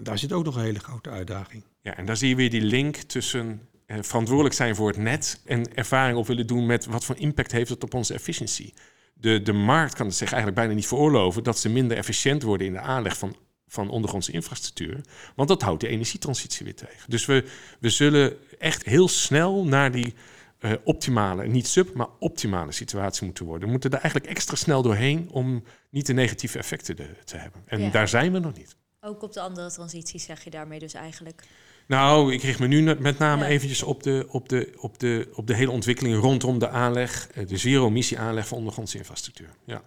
En 0.00 0.06
daar 0.06 0.18
zit 0.18 0.32
ook 0.32 0.44
nog 0.44 0.56
een 0.56 0.62
hele 0.62 0.78
grote 0.78 1.10
uitdaging. 1.10 1.64
Ja, 1.82 1.96
en 1.96 2.06
daar 2.06 2.16
zie 2.16 2.28
je 2.28 2.34
weer 2.34 2.50
die 2.50 2.60
link 2.60 2.96
tussen 2.96 3.68
eh, 3.86 3.96
verantwoordelijk 4.00 4.54
zijn 4.54 4.76
voor 4.76 4.88
het 4.88 4.96
net 4.96 5.40
en 5.44 5.74
ervaring 5.74 6.18
op 6.18 6.26
willen 6.26 6.46
doen 6.46 6.66
met 6.66 6.86
wat 6.86 7.04
voor 7.04 7.16
impact 7.18 7.52
heeft 7.52 7.70
het 7.70 7.84
op 7.84 7.94
onze 7.94 8.14
efficiëntie. 8.14 8.74
De, 9.14 9.42
de 9.42 9.52
markt 9.52 9.94
kan 9.94 10.06
het 10.06 10.14
zich 10.14 10.28
eigenlijk 10.28 10.56
bijna 10.56 10.74
niet 10.74 10.86
veroorloven 10.86 11.42
dat 11.42 11.58
ze 11.58 11.68
minder 11.68 11.96
efficiënt 11.96 12.42
worden 12.42 12.66
in 12.66 12.72
de 12.72 12.80
aanleg 12.80 13.18
van 13.18 13.36
van 13.66 13.90
ondergrondse 13.90 14.32
infrastructuur. 14.32 15.00
Want 15.34 15.48
dat 15.48 15.62
houdt 15.62 15.80
de 15.80 15.88
energietransitie 15.88 16.64
weer 16.64 16.74
tegen. 16.74 17.10
Dus 17.10 17.26
we, 17.26 17.44
we 17.80 17.90
zullen 17.90 18.36
echt 18.58 18.84
heel 18.84 19.08
snel 19.08 19.64
naar 19.64 19.92
die 19.92 20.14
uh, 20.60 20.72
optimale, 20.84 21.46
niet 21.46 21.66
sub, 21.66 21.94
maar 21.94 22.08
optimale 22.18 22.72
situatie 22.72 23.24
moeten 23.24 23.44
worden. 23.44 23.64
We 23.64 23.70
moeten 23.70 23.90
er 23.90 23.98
eigenlijk 23.98 24.32
extra 24.32 24.56
snel 24.56 24.82
doorheen 24.82 25.28
om 25.30 25.64
niet 25.90 26.06
de 26.06 26.12
negatieve 26.12 26.58
effecten 26.58 26.96
te, 26.96 27.06
te 27.24 27.36
hebben. 27.36 27.62
En 27.66 27.90
daar 27.90 28.08
zijn 28.08 28.32
we 28.32 28.38
nog 28.38 28.56
niet. 28.56 28.76
Ook 29.00 29.22
op 29.22 29.32
de 29.32 29.40
andere 29.40 29.70
transities 29.70 30.24
zeg 30.24 30.44
je 30.44 30.50
daarmee 30.50 30.78
dus 30.78 30.94
eigenlijk? 30.94 31.48
Nou, 31.86 32.32
ik 32.32 32.42
richt 32.42 32.58
me 32.58 32.66
nu 32.66 32.94
met 32.94 33.18
name 33.18 33.46
eventjes 33.46 33.82
op 33.82 34.02
de, 34.02 34.26
op, 34.28 34.48
de, 34.48 34.74
op, 34.76 34.98
de, 34.98 35.30
op 35.34 35.46
de 35.46 35.54
hele 35.54 35.70
ontwikkeling 35.70 36.16
rondom 36.16 36.58
de 36.58 36.68
aanleg, 36.68 37.30
eh, 37.30 37.46
de 37.46 37.56
zero-emissie 37.56 38.18
aanleg 38.18 38.48
van 38.48 38.58
ondergrondse 38.58 38.98
infrastructuur. 38.98 39.50
Ja. 39.64 39.82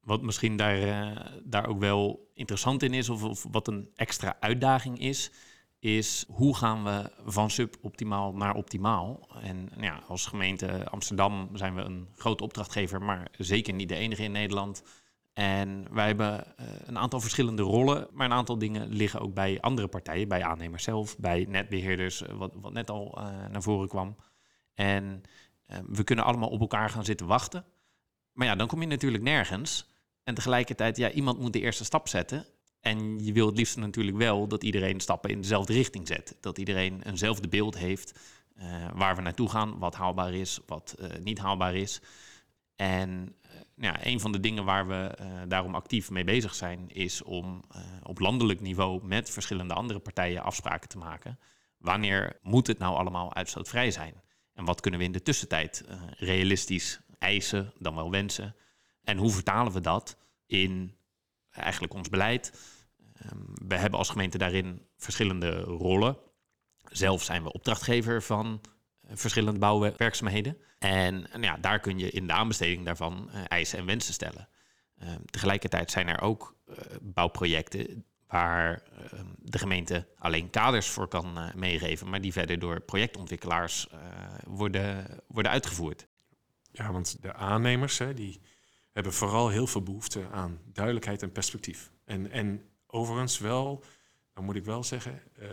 Wat 0.00 0.22
misschien 0.22 0.56
daar, 0.56 0.78
uh, 0.78 1.16
daar 1.44 1.66
ook 1.66 1.78
wel 1.78 2.30
interessant 2.34 2.82
in 2.82 2.94
is, 2.94 3.08
of, 3.08 3.22
of, 3.22 3.46
wat 3.50 3.68
een 3.68 3.90
extra 3.94 4.36
uitdaging 4.40 4.98
is, 4.98 5.30
is 5.78 6.24
hoe 6.28 6.56
gaan 6.56 6.84
we 6.84 7.10
van 7.24 7.50
suboptimaal 7.50 8.32
naar 8.32 8.54
optimaal? 8.54 9.28
En 9.42 9.64
nou 9.64 9.82
ja, 9.82 10.02
als 10.08 10.26
gemeente 10.26 10.88
Amsterdam 10.88 11.50
zijn 11.52 11.74
we 11.74 11.80
een 11.80 12.08
grote 12.16 12.44
opdrachtgever, 12.44 13.02
maar 13.02 13.30
zeker 13.38 13.74
niet 13.74 13.88
de 13.88 13.96
enige 13.96 14.22
in 14.22 14.32
Nederland. 14.32 14.82
En 15.40 15.86
wij 15.90 16.06
hebben 16.06 16.44
uh, 16.60 16.66
een 16.86 16.98
aantal 16.98 17.20
verschillende 17.20 17.62
rollen, 17.62 18.08
maar 18.12 18.26
een 18.26 18.32
aantal 18.32 18.58
dingen 18.58 18.88
liggen 18.88 19.20
ook 19.20 19.34
bij 19.34 19.60
andere 19.60 19.88
partijen, 19.88 20.28
bij 20.28 20.44
aannemers 20.44 20.82
zelf, 20.82 21.18
bij 21.18 21.46
netbeheerders, 21.48 22.22
uh, 22.22 22.28
wat, 22.28 22.52
wat 22.54 22.72
net 22.72 22.90
al 22.90 23.18
uh, 23.18 23.24
naar 23.50 23.62
voren 23.62 23.88
kwam. 23.88 24.16
En 24.74 25.22
we 25.86 26.04
kunnen 26.04 26.24
allemaal 26.24 26.48
op 26.48 26.60
elkaar 26.60 26.90
gaan 26.90 27.04
zitten 27.04 27.26
wachten. 27.26 27.64
Maar 28.32 28.46
ja, 28.46 28.54
dan 28.54 28.66
kom 28.66 28.80
je 28.80 28.86
natuurlijk 28.86 29.22
nergens. 29.22 29.88
En 30.24 30.34
tegelijkertijd, 30.34 30.96
ja, 30.96 31.10
iemand 31.10 31.38
moet 31.38 31.52
de 31.52 31.60
eerste 31.60 31.84
stap 31.84 32.08
zetten. 32.08 32.46
En 32.80 33.24
je 33.24 33.32
wil 33.32 33.46
het 33.46 33.56
liefst 33.56 33.76
natuurlijk 33.76 34.16
wel 34.16 34.48
dat 34.48 34.64
iedereen 34.64 35.00
stappen 35.00 35.30
in 35.30 35.40
dezelfde 35.40 35.72
richting 35.72 36.06
zet. 36.06 36.36
Dat 36.40 36.58
iedereen 36.58 37.02
eenzelfde 37.02 37.48
beeld 37.48 37.78
heeft 37.78 38.18
waar 38.94 39.16
we 39.16 39.22
naartoe 39.22 39.48
gaan, 39.48 39.78
wat 39.78 39.94
haalbaar 39.94 40.34
is, 40.34 40.60
wat 40.66 40.96
niet 41.22 41.38
haalbaar 41.38 41.74
is. 41.74 42.00
En 42.76 43.34
ja, 43.74 44.06
een 44.06 44.20
van 44.20 44.32
de 44.32 44.40
dingen 44.40 44.64
waar 44.64 44.86
we 44.86 45.14
daarom 45.48 45.74
actief 45.74 46.10
mee 46.10 46.24
bezig 46.24 46.54
zijn, 46.54 46.88
is 46.88 47.22
om 47.22 47.62
op 48.02 48.18
landelijk 48.18 48.60
niveau 48.60 49.06
met 49.06 49.30
verschillende 49.30 49.74
andere 49.74 49.98
partijen 49.98 50.42
afspraken 50.42 50.88
te 50.88 50.98
maken. 50.98 51.38
Wanneer 51.78 52.38
moet 52.42 52.66
het 52.66 52.78
nou 52.78 52.96
allemaal 52.96 53.34
uitstootvrij 53.34 53.90
zijn? 53.90 54.14
En 54.54 54.64
wat 54.64 54.80
kunnen 54.80 55.00
we 55.00 55.06
in 55.06 55.12
de 55.12 55.22
tussentijd 55.22 55.84
realistisch 56.16 57.00
eisen, 57.18 57.72
dan 57.78 57.94
wel 57.94 58.10
wensen? 58.10 58.54
En 59.02 59.16
hoe 59.16 59.30
vertalen 59.30 59.72
we 59.72 59.80
dat 59.80 60.18
in 60.46 60.96
eigenlijk 61.50 61.94
ons 61.94 62.08
beleid. 62.08 62.52
Um, 63.32 63.46
we 63.68 63.76
hebben 63.76 63.98
als 63.98 64.08
gemeente 64.08 64.38
daarin 64.38 64.86
verschillende 64.96 65.60
rollen. 65.60 66.16
Zelf 66.90 67.22
zijn 67.22 67.42
we 67.42 67.52
opdrachtgever 67.52 68.22
van 68.22 68.60
verschillende 69.12 69.58
bouwwerkzaamheden. 69.58 70.56
En 70.78 71.26
ja, 71.40 71.56
daar 71.56 71.80
kun 71.80 71.98
je 71.98 72.10
in 72.10 72.26
de 72.26 72.32
aanbesteding 72.32 72.84
daarvan 72.84 73.30
uh, 73.32 73.40
eisen 73.48 73.78
en 73.78 73.86
wensen 73.86 74.14
stellen. 74.14 74.48
Uh, 75.02 75.08
tegelijkertijd 75.24 75.90
zijn 75.90 76.08
er 76.08 76.20
ook 76.20 76.56
uh, 76.68 76.76
bouwprojecten 77.00 78.04
waar 78.26 78.82
ehm, 79.12 79.26
de 79.38 79.58
gemeente 79.58 80.06
alleen 80.16 80.50
kaders 80.50 80.88
voor 80.88 81.08
kan 81.08 81.52
meegeven, 81.54 82.08
maar 82.08 82.20
die 82.20 82.32
verder 82.32 82.58
door 82.58 82.80
projectontwikkelaars 82.80 83.86
worden, 84.46 85.06
worden 85.26 85.52
uitgevoerd. 85.52 86.06
Ja, 86.72 86.92
want 86.92 87.22
de 87.22 87.32
aannemers, 87.32 87.98
hè, 87.98 88.14
die 88.14 88.40
hebben 88.92 89.12
vooral 89.12 89.48
heel 89.48 89.66
veel 89.66 89.82
behoefte 89.82 90.28
aan 90.32 90.60
duidelijkheid 90.64 91.22
en 91.22 91.32
perspectief. 91.32 91.92
En, 92.04 92.30
en 92.30 92.62
overigens 92.86 93.38
wel, 93.38 93.84
dan 94.34 94.44
moet 94.44 94.56
ik 94.56 94.64
wel 94.64 94.84
zeggen, 94.84 95.22
uh, 95.38 95.48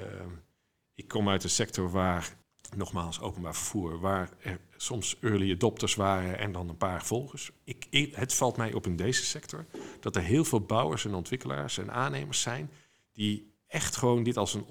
ik 0.94 1.08
kom 1.08 1.30
uit 1.30 1.44
een 1.44 1.50
sector 1.50 1.90
waar, 1.90 2.38
nogmaals 2.76 3.20
openbaar 3.20 3.56
vervoer, 3.56 4.00
waar 4.00 4.30
er 4.42 4.60
soms 4.78 5.18
early 5.22 5.52
adopters 5.52 5.96
waren 5.96 6.38
en 6.38 6.52
dan 6.52 6.70
een 6.70 6.78
paar 6.78 7.06
volgers. 7.06 7.52
Ik, 7.64 7.88
het 8.12 8.34
valt 8.34 8.58
mij 8.58 8.74
op 8.74 8.86
in 8.86 8.96
deze 8.96 9.26
sector 9.26 9.66
dat 10.00 10.16
er 10.16 10.22
heel 10.22 10.46
veel 10.46 10.62
bouwers 10.62 11.06
en 11.06 11.14
ontwikkelaars 11.14 11.78
en 11.78 11.92
aannemers 11.92 12.42
zijn 12.42 12.72
die 13.14 13.56
echt 13.68 13.96
gewoon 13.96 14.24
dit 14.24 14.38
als 14.38 14.54
een 14.54 14.66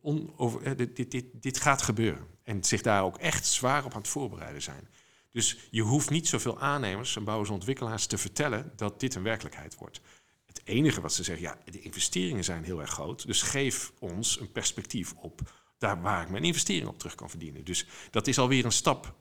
on, 0.00 0.32
eh, 0.62 0.76
dit, 0.76 0.96
dit, 0.96 1.10
dit, 1.10 1.24
dit 1.32 1.60
gaat 1.60 1.82
gebeuren. 1.82 2.26
En 2.42 2.64
zich 2.64 2.82
daar 2.82 3.04
ook 3.04 3.18
echt 3.18 3.46
zwaar 3.46 3.84
op 3.84 3.92
aan 3.92 4.00
het 4.00 4.08
voorbereiden 4.08 4.62
zijn. 4.62 4.88
Dus 5.30 5.68
je 5.70 5.82
hoeft 5.82 6.10
niet 6.10 6.28
zoveel 6.28 6.60
aannemers 6.60 7.16
en 7.16 7.24
bouwers 7.24 7.48
en 7.48 7.54
ontwikkelaars 7.54 8.06
te 8.06 8.18
vertellen 8.18 8.72
dat 8.76 9.00
dit 9.00 9.14
een 9.14 9.22
werkelijkheid 9.22 9.76
wordt. 9.76 10.00
Het 10.46 10.60
enige 10.64 11.00
wat 11.00 11.12
ze 11.12 11.22
zeggen, 11.22 11.44
ja, 11.44 11.58
de 11.64 11.80
investeringen 11.80 12.44
zijn 12.44 12.64
heel 12.64 12.80
erg 12.80 12.90
groot, 12.90 13.26
dus 13.26 13.42
geef 13.42 13.92
ons 13.98 14.40
een 14.40 14.52
perspectief 14.52 15.12
op 15.12 15.40
daar 15.82 16.00
waar 16.00 16.22
ik 16.22 16.30
mijn 16.30 16.44
investering 16.44 16.88
op 16.88 16.98
terug 16.98 17.14
kan 17.14 17.30
verdienen. 17.30 17.64
Dus 17.64 17.86
dat 18.10 18.26
is 18.26 18.38
alweer 18.38 18.64
een 18.64 18.72
stap 18.72 19.14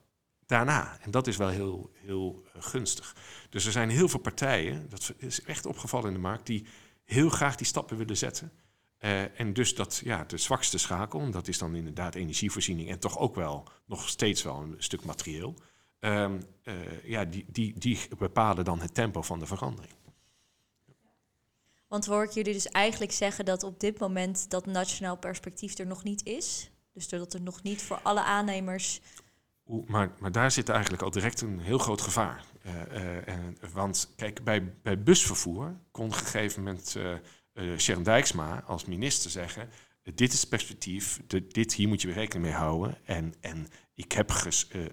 daarna. 0.46 0.98
En 1.02 1.12
dat 1.12 1.28
is 1.28 1.38
wel 1.38 1.48
heel, 1.50 1.92
heel 1.94 2.44
uh, 2.46 2.62
gunstig. 2.64 3.16
Dus 3.50 3.66
er 3.66 3.72
zijn 3.72 3.90
heel 3.90 4.10
veel 4.10 4.20
partijen, 4.20 4.90
dat 4.90 5.14
is 5.18 5.44
echt 5.44 5.66
opgevallen 5.66 6.08
in 6.08 6.14
de 6.14 6.20
markt, 6.20 6.46
die 6.46 6.66
heel 7.04 7.30
graag 7.30 7.56
die 7.56 7.68
stappen 7.68 7.98
willen 7.98 8.18
zetten. 8.18 8.52
Uh, 9.00 9.40
en 9.40 9.54
dus 9.54 9.76
dat, 9.76 10.02
ja, 10.04 10.24
de 10.24 10.38
zwakste 10.38 10.78
schakel, 10.78 11.32
dat 11.32 11.48
is 11.48 11.58
dan 11.58 11.76
inderdaad 11.76 12.16
energievoorziening 12.16 12.90
en 12.90 13.00
toch 13.00 13.18
ook 13.18 13.36
wel 13.36 13.68
nog 13.86 14.10
steeds 14.10 14.44
wel 14.44 14.62
een 14.62 14.76
stuk 14.78 15.04
materieel. 15.04 15.56
Um, 16.00 16.42
uh, 16.64 17.04
ja, 17.04 17.26
die, 17.26 17.46
die, 17.48 17.80
die 17.80 18.00
bepalen 18.18 18.66
dan 18.66 18.82
het 18.82 18.94
tempo 18.94 19.22
van 19.22 19.40
de 19.40 19.46
verandering. 19.46 19.94
Want 21.92 22.06
hoor 22.06 22.24
ik 22.24 22.32
jullie 22.32 22.54
dus 22.54 22.68
eigenlijk 22.68 23.12
zeggen 23.12 23.46
dat 23.46 23.64
op 23.64 23.80
dit 23.80 24.00
moment 24.00 24.50
dat 24.50 24.66
nationaal 24.66 25.18
perspectief 25.18 25.78
er 25.78 25.88
nog 25.88 26.04
niet 26.04 26.26
is? 26.26 26.72
Dus 26.94 27.10
dat 27.10 27.34
er 27.34 27.42
nog 27.42 27.64
niet 27.64 27.82
voor 27.82 28.00
alle 28.04 28.24
aannemers. 28.24 29.02
Maar, 29.86 30.12
maar 30.20 30.32
daar 30.32 30.52
zit 30.52 30.70
eigenlijk 30.70 31.04
al 31.04 31.12
direct 31.12 31.42
een 31.42 31.60
heel 31.60 31.78
groot 31.78 32.02
gevaar. 32.02 32.46
Uh, 32.66 32.74
uh, 32.74 33.28
en, 33.28 33.58
want 33.74 34.14
kijk, 34.16 34.44
bij, 34.44 34.74
bij 34.82 35.04
busvervoer 35.04 35.76
kon 35.92 36.06
op 36.06 36.12
een 36.12 36.18
gegeven 36.18 36.64
moment 36.64 36.98
uh, 37.54 37.78
Sharon 37.78 38.04
Dijksma 38.04 38.64
als 38.66 38.86
minister 38.86 39.32
zeggen: 39.32 39.70
Dit 40.04 40.34
is 40.34 40.46
perspectief, 40.46 41.22
dit, 41.48 41.74
hier 41.74 41.88
moet 41.88 42.02
je 42.02 42.12
rekening 42.12 42.46
mee 42.46 42.56
houden. 42.56 42.98
En, 43.06 43.34
en 43.42 43.68
ik 43.96 44.12
heb 44.12 44.32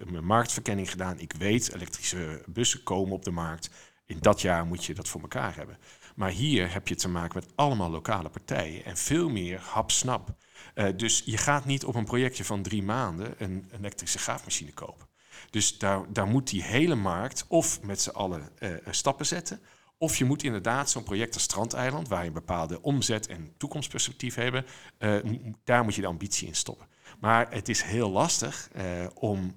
mijn 0.09 0.25
marktverkenning 0.25 0.91
gedaan. 0.91 1.19
Ik 1.19 1.33
weet, 1.33 1.73
elektrische 1.73 2.43
bussen 2.45 2.83
komen 2.83 3.13
op 3.13 3.23
de 3.23 3.31
markt. 3.31 3.69
In 4.05 4.17
dat 4.19 4.41
jaar 4.41 4.65
moet 4.65 4.85
je 4.85 4.93
dat 4.93 5.07
voor 5.07 5.21
elkaar 5.21 5.55
hebben. 5.55 5.77
Maar 6.19 6.29
hier 6.29 6.73
heb 6.73 6.87
je 6.87 6.95
te 6.95 7.09
maken 7.09 7.39
met 7.39 7.51
allemaal 7.55 7.89
lokale 7.89 8.29
partijen 8.29 8.85
en 8.85 8.97
veel 8.97 9.29
meer 9.29 9.59
hap-snap. 9.59 10.35
Uh, 10.75 10.87
dus 10.95 11.21
je 11.25 11.37
gaat 11.37 11.65
niet 11.65 11.85
op 11.85 11.95
een 11.95 12.05
projectje 12.05 12.45
van 12.45 12.61
drie 12.61 12.83
maanden 12.83 13.33
een 13.37 13.69
elektrische 13.77 14.19
graafmachine 14.19 14.73
kopen. 14.73 15.07
Dus 15.49 15.77
daar, 15.77 16.13
daar 16.13 16.27
moet 16.27 16.49
die 16.49 16.63
hele 16.63 16.95
markt 16.95 17.45
of 17.47 17.81
met 17.81 18.01
z'n 18.01 18.09
allen 18.09 18.49
uh, 18.59 18.71
stappen 18.89 19.25
zetten. 19.25 19.61
Of 19.97 20.17
je 20.17 20.25
moet 20.25 20.43
inderdaad 20.43 20.89
zo'n 20.89 21.03
project 21.03 21.33
als 21.33 21.43
Strandeiland, 21.43 22.07
waar 22.07 22.21
je 22.21 22.27
een 22.27 22.33
bepaalde 22.33 22.81
omzet 22.81 23.27
en 23.27 23.53
toekomstperspectief 23.57 24.35
hebben, 24.35 24.65
uh, 24.99 25.15
daar 25.63 25.83
moet 25.83 25.95
je 25.95 26.01
de 26.01 26.07
ambitie 26.07 26.47
in 26.47 26.55
stoppen. 26.55 26.87
Maar 27.19 27.51
het 27.51 27.69
is 27.69 27.81
heel 27.81 28.09
lastig 28.09 28.69
om 29.13 29.55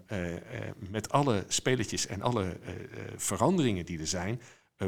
met 0.91 1.11
alle 1.11 1.45
spelletjes 1.49 2.07
en 2.07 2.23
alle 2.23 2.59
veranderingen 3.17 3.87
die 3.87 3.99
er 3.99 4.07
zijn, 4.07 4.41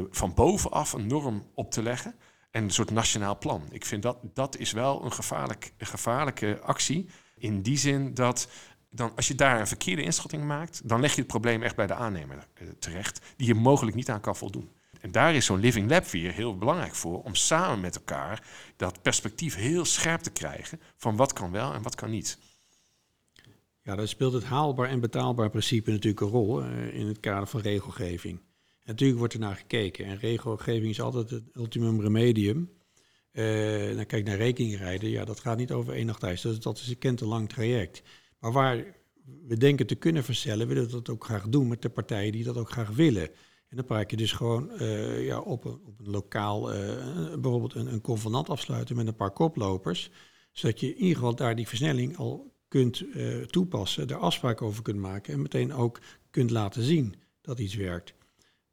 van 0.09 0.33
bovenaf 0.33 0.93
een 0.93 1.07
norm 1.07 1.51
op 1.53 1.71
te 1.71 1.83
leggen 1.83 2.15
en 2.51 2.63
een 2.63 2.71
soort 2.71 2.91
nationaal 2.91 3.37
plan. 3.37 3.63
Ik 3.71 3.85
vind 3.85 4.01
dat 4.01 4.17
dat 4.33 4.57
is 4.57 4.71
wel 4.71 5.03
een, 5.03 5.11
gevaarlijk, 5.11 5.73
een 5.77 5.87
gevaarlijke 5.87 6.59
actie. 6.61 7.09
In 7.37 7.61
die 7.61 7.77
zin 7.77 8.13
dat 8.13 8.47
dan, 8.89 9.11
als 9.15 9.27
je 9.27 9.35
daar 9.35 9.59
een 9.59 9.67
verkeerde 9.67 10.03
inschatting 10.03 10.43
maakt, 10.43 10.89
dan 10.89 10.99
leg 10.99 11.11
je 11.11 11.21
het 11.21 11.27
probleem 11.27 11.63
echt 11.63 11.75
bij 11.75 11.87
de 11.87 11.93
aannemer 11.93 12.47
terecht, 12.79 13.21
die 13.37 13.47
je 13.47 13.53
mogelijk 13.53 13.95
niet 13.95 14.09
aan 14.09 14.21
kan 14.21 14.35
voldoen. 14.35 14.71
En 15.01 15.11
daar 15.11 15.35
is 15.35 15.45
zo'n 15.45 15.59
Living 15.59 15.89
Lab 15.89 16.05
weer 16.05 16.31
heel 16.31 16.57
belangrijk 16.57 16.95
voor, 16.95 17.23
om 17.23 17.35
samen 17.35 17.79
met 17.79 17.95
elkaar 17.95 18.47
dat 18.75 19.01
perspectief 19.01 19.55
heel 19.55 19.85
scherp 19.85 20.21
te 20.21 20.31
krijgen 20.31 20.81
van 20.95 21.15
wat 21.15 21.33
kan 21.33 21.51
wel 21.51 21.73
en 21.73 21.81
wat 21.81 21.95
kan 21.95 22.09
niet. 22.09 22.37
Ja, 23.81 23.95
daar 23.95 24.07
speelt 24.07 24.33
het 24.33 24.43
haalbaar 24.43 24.89
en 24.89 24.99
betaalbaar 24.99 25.49
principe 25.49 25.91
natuurlijk 25.91 26.21
een 26.21 26.27
rol 26.27 26.63
uh, 26.63 26.93
in 26.93 27.07
het 27.07 27.19
kader 27.19 27.47
van 27.47 27.61
regelgeving. 27.61 28.39
Natuurlijk 28.85 29.19
wordt 29.19 29.33
er 29.33 29.39
naar 29.39 29.55
gekeken 29.55 30.05
en 30.05 30.17
regelgeving 30.17 30.89
is 30.89 31.01
altijd 31.01 31.29
het 31.29 31.43
ultimum 31.53 32.01
remedium. 32.01 32.69
Uh, 33.31 33.95
dan 33.95 34.05
kijk 34.05 34.25
naar 34.25 34.37
rekeningrijden, 34.37 35.09
ja, 35.09 35.25
dat 35.25 35.39
gaat 35.39 35.57
niet 35.57 35.71
over 35.71 35.93
één 35.93 36.05
nacht 36.05 36.23
ijs, 36.23 36.41
dat, 36.41 36.77
is 36.77 36.87
een 36.87 36.97
kent 36.97 37.21
lang 37.21 37.49
traject. 37.49 38.01
Maar 38.39 38.51
waar 38.51 38.85
we 39.47 39.57
denken 39.57 39.87
te 39.87 39.95
kunnen 39.95 40.23
versnellen, 40.23 40.67
willen 40.67 40.85
we 40.85 40.91
dat 40.91 41.09
ook 41.09 41.23
graag 41.23 41.47
doen 41.49 41.67
met 41.67 41.81
de 41.81 41.89
partijen 41.89 42.31
die 42.31 42.43
dat 42.43 42.57
ook 42.57 42.71
graag 42.71 42.89
willen. 42.89 43.29
En 43.67 43.77
dan 43.77 43.85
praat 43.85 44.11
je 44.11 44.17
dus 44.17 44.31
gewoon 44.31 44.71
uh, 44.79 45.25
ja, 45.25 45.39
op, 45.39 45.65
een, 45.65 45.79
op 45.85 45.99
een 45.99 46.09
lokaal, 46.09 46.61
bijvoorbeeld 47.39 47.73
een, 47.73 47.93
een 47.93 48.01
convenant 48.01 48.49
afsluiten 48.49 48.95
met 48.95 49.07
een 49.07 49.15
paar 49.15 49.31
koplopers, 49.31 50.09
zodat 50.51 50.79
je 50.79 50.87
in 50.87 51.01
ieder 51.01 51.15
geval 51.15 51.35
daar 51.35 51.55
die 51.55 51.67
versnelling 51.67 52.17
al 52.17 52.53
kunt 52.67 53.01
uh, 53.01 53.41
toepassen, 53.41 54.07
er 54.07 54.15
afspraken 54.15 54.65
over 54.65 54.83
kunt 54.83 54.99
maken 54.99 55.33
en 55.33 55.41
meteen 55.41 55.73
ook 55.73 55.99
kunt 56.29 56.49
laten 56.49 56.83
zien 56.83 57.15
dat 57.41 57.59
iets 57.59 57.75
werkt. 57.75 58.13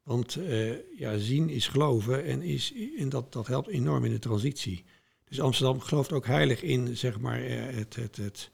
Want 0.03 0.35
uh, 0.35 0.97
ja, 0.97 1.17
zien 1.17 1.49
is 1.49 1.67
geloven 1.67 2.25
en, 2.25 2.41
is, 2.41 2.73
en 2.97 3.09
dat, 3.09 3.33
dat 3.33 3.47
helpt 3.47 3.67
enorm 3.67 4.05
in 4.05 4.11
de 4.11 4.19
transitie. 4.19 4.83
Dus 5.23 5.41
Amsterdam 5.41 5.79
gelooft 5.79 6.11
ook 6.11 6.25
heilig 6.25 6.61
in 6.61 6.97
zeg 6.97 7.19
maar, 7.19 7.39
het, 7.41 7.95
het, 7.95 8.15
het, 8.15 8.51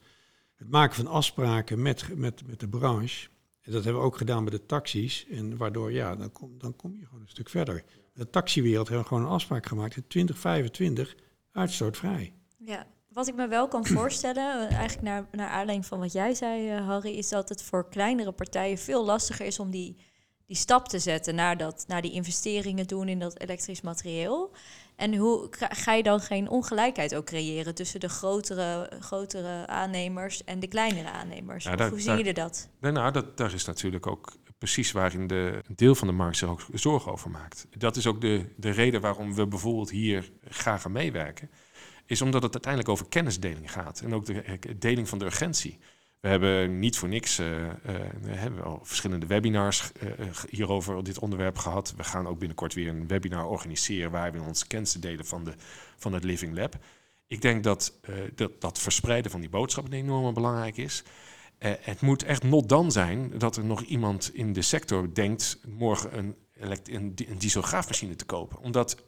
het 0.54 0.70
maken 0.70 0.94
van 0.94 1.06
afspraken 1.06 1.82
met, 1.82 2.16
met, 2.16 2.46
met 2.46 2.60
de 2.60 2.68
branche. 2.68 3.28
En 3.60 3.72
dat 3.72 3.84
hebben 3.84 4.02
we 4.02 4.08
ook 4.08 4.16
gedaan 4.16 4.44
bij 4.44 4.58
de 4.58 4.66
taxis. 4.66 5.26
En 5.30 5.56
waardoor, 5.56 5.92
ja, 5.92 6.16
dan 6.16 6.32
kom, 6.32 6.58
dan 6.58 6.76
kom 6.76 6.96
je 6.96 7.04
gewoon 7.06 7.20
een 7.20 7.28
stuk 7.28 7.48
verder. 7.48 7.84
De 8.14 8.30
taxiwereld 8.30 8.88
hebben 8.88 9.04
we 9.04 9.08
gewoon 9.08 9.24
een 9.24 9.34
afspraak 9.34 9.66
gemaakt 9.66 9.96
in 9.96 10.06
2025 10.06 11.16
uitstootvrij. 11.52 12.32
Ja, 12.56 12.86
wat 13.08 13.28
ik 13.28 13.34
me 13.34 13.48
wel 13.48 13.68
kan 13.68 13.86
voorstellen, 13.98 14.68
eh, 14.68 14.76
eigenlijk 14.76 15.08
naar, 15.08 15.28
naar 15.32 15.48
aanleiding 15.48 15.86
van 15.86 15.98
wat 15.98 16.12
jij 16.12 16.34
zei, 16.34 16.76
uh, 16.76 16.86
Harry, 16.86 17.10
is 17.16 17.28
dat 17.28 17.48
het 17.48 17.62
voor 17.62 17.88
kleinere 17.88 18.32
partijen 18.32 18.78
veel 18.78 19.04
lastiger 19.04 19.46
is 19.46 19.58
om 19.58 19.70
die, 19.70 19.96
die 20.50 20.58
stap 20.58 20.88
te 20.88 20.98
zetten 20.98 21.34
naar, 21.34 21.56
dat, 21.56 21.84
naar 21.88 22.02
die 22.02 22.12
investeringen 22.12 22.86
doen 22.86 23.08
in 23.08 23.18
dat 23.18 23.40
elektrisch 23.40 23.80
materieel. 23.80 24.52
En 24.96 25.16
hoe 25.16 25.48
ga 25.58 25.92
je 25.92 26.02
dan 26.02 26.20
geen 26.20 26.48
ongelijkheid 26.48 27.14
ook 27.14 27.24
creëren 27.24 27.74
tussen 27.74 28.00
de 28.00 28.08
grotere, 28.08 28.90
grotere 29.00 29.66
aannemers 29.66 30.44
en 30.44 30.60
de 30.60 30.66
kleinere 30.66 31.10
aannemers? 31.10 31.64
Ja, 31.64 31.88
hoe 31.88 32.00
zien 32.00 32.16
jullie 32.16 32.32
dat? 32.32 32.68
Nou, 32.80 33.12
dat, 33.12 33.36
daar 33.36 33.54
is 33.54 33.64
natuurlijk 33.64 34.06
ook 34.06 34.32
precies 34.58 34.92
waarin 34.92 35.26
de, 35.26 35.62
een 35.68 35.76
deel 35.76 35.94
van 35.94 36.06
de 36.06 36.14
markt 36.14 36.36
zich 36.36 36.48
ook 36.48 36.66
zorgen 36.72 37.12
over 37.12 37.30
maakt. 37.30 37.66
Dat 37.78 37.96
is 37.96 38.06
ook 38.06 38.20
de, 38.20 38.46
de 38.56 38.70
reden 38.70 39.00
waarom 39.00 39.34
we 39.34 39.46
bijvoorbeeld 39.46 39.90
hier 39.90 40.30
graag 40.48 40.84
aan 40.84 40.92
meewerken. 40.92 41.50
Is 42.06 42.22
omdat 42.22 42.42
het 42.42 42.52
uiteindelijk 42.52 42.92
over 42.92 43.08
kennisdeling 43.08 43.72
gaat 43.72 44.00
en 44.00 44.14
ook 44.14 44.26
de 44.26 44.78
deling 44.78 45.08
van 45.08 45.18
de 45.18 45.24
urgentie. 45.24 45.78
We 46.20 46.28
hebben 46.28 46.78
niet 46.78 46.96
voor 46.96 47.08
niks 47.08 47.36
we 47.36 48.28
hebben 48.28 48.64
al 48.64 48.80
verschillende 48.82 49.26
webinars 49.26 49.92
uh, 50.02 50.10
hierover 50.48 50.96
op 50.96 51.04
dit 51.04 51.18
onderwerp 51.18 51.58
gehad. 51.58 51.94
We 51.96 52.04
gaan 52.04 52.26
ook 52.26 52.38
binnenkort 52.38 52.74
weer 52.74 52.88
een 52.88 53.06
webinar 53.06 53.46
organiseren 53.46 54.10
waar 54.10 54.32
we 54.32 54.40
ons 54.40 54.66
kennis 54.66 54.92
delen 54.92 55.24
van, 55.24 55.44
de, 55.44 55.54
van 55.96 56.12
het 56.12 56.24
Living 56.24 56.56
Lab. 56.56 56.76
Ik 57.26 57.42
denk 57.42 57.64
dat, 57.64 58.00
dat 58.34 58.60
dat 58.60 58.78
verspreiden 58.78 59.30
van 59.30 59.40
die 59.40 59.48
boodschappen 59.48 59.92
enorm 59.92 60.34
belangrijk 60.34 60.76
is. 60.76 61.02
het 61.58 62.00
moet 62.00 62.22
echt 62.22 62.42
not 62.42 62.68
dan 62.68 62.92
zijn 62.92 63.38
dat 63.38 63.56
er 63.56 63.64
nog 63.64 63.82
iemand 63.82 64.34
in 64.34 64.52
de 64.52 64.62
sector 64.62 65.14
denkt 65.14 65.58
morgen 65.68 66.18
een, 66.18 66.34
een, 66.84 67.14
een 67.16 67.38
dieselgraafmachine 67.38 68.16
te 68.16 68.24
kopen. 68.24 68.58
Omdat, 68.58 69.02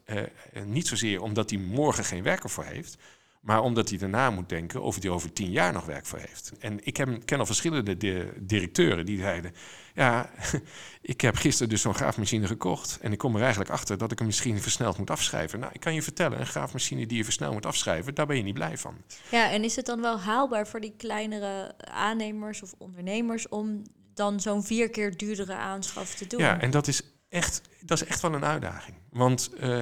niet 0.64 0.86
zozeer 0.86 1.20
omdat 1.20 1.50
hij 1.50 1.58
morgen 1.58 2.04
geen 2.04 2.22
werker 2.22 2.50
voor 2.50 2.64
heeft, 2.64 2.98
maar 3.42 3.62
omdat 3.62 3.88
hij 3.88 3.98
daarna 3.98 4.30
moet 4.30 4.48
denken 4.48 4.82
of 4.82 4.94
hij 4.94 5.04
er 5.04 5.10
over 5.10 5.32
tien 5.32 5.50
jaar 5.50 5.72
nog 5.72 5.84
werk 5.84 6.06
voor 6.06 6.18
heeft. 6.18 6.52
En 6.58 6.86
ik 6.86 6.96
heb, 6.96 7.24
ken 7.24 7.38
al 7.38 7.46
verschillende 7.46 7.96
directeuren 8.40 9.06
die 9.06 9.18
zeiden... 9.18 9.52
ja, 9.94 10.30
ik 11.02 11.20
heb 11.20 11.36
gisteren 11.36 11.68
dus 11.68 11.80
zo'n 11.80 11.94
graafmachine 11.94 12.46
gekocht... 12.46 12.98
en 13.00 13.12
ik 13.12 13.18
kom 13.18 13.34
er 13.34 13.40
eigenlijk 13.40 13.70
achter 13.70 13.98
dat 13.98 14.12
ik 14.12 14.18
hem 14.18 14.26
misschien 14.26 14.60
versneld 14.60 14.98
moet 14.98 15.10
afschrijven. 15.10 15.60
Nou, 15.60 15.72
ik 15.72 15.80
kan 15.80 15.94
je 15.94 16.02
vertellen, 16.02 16.40
een 16.40 16.46
graafmachine 16.46 17.06
die 17.06 17.16
je 17.16 17.24
versneld 17.24 17.52
moet 17.52 17.66
afschrijven... 17.66 18.14
daar 18.14 18.26
ben 18.26 18.36
je 18.36 18.42
niet 18.42 18.54
blij 18.54 18.78
van. 18.78 18.96
Ja, 19.30 19.50
en 19.50 19.64
is 19.64 19.76
het 19.76 19.86
dan 19.86 20.00
wel 20.00 20.20
haalbaar 20.20 20.66
voor 20.66 20.80
die 20.80 20.94
kleinere 20.96 21.74
aannemers 21.78 22.62
of 22.62 22.74
ondernemers... 22.78 23.48
om 23.48 23.82
dan 24.14 24.40
zo'n 24.40 24.64
vier 24.64 24.90
keer 24.90 25.16
duurdere 25.16 25.54
aanschaf 25.54 26.14
te 26.14 26.26
doen? 26.26 26.40
Ja, 26.40 26.60
en 26.60 26.70
dat 26.70 26.86
is 26.86 27.02
echt, 27.32 27.62
dat 27.80 28.02
is 28.02 28.08
echt 28.08 28.20
wel 28.20 28.34
een 28.34 28.44
uitdaging. 28.44 28.96
Want 29.10 29.50
uh, 29.60 29.78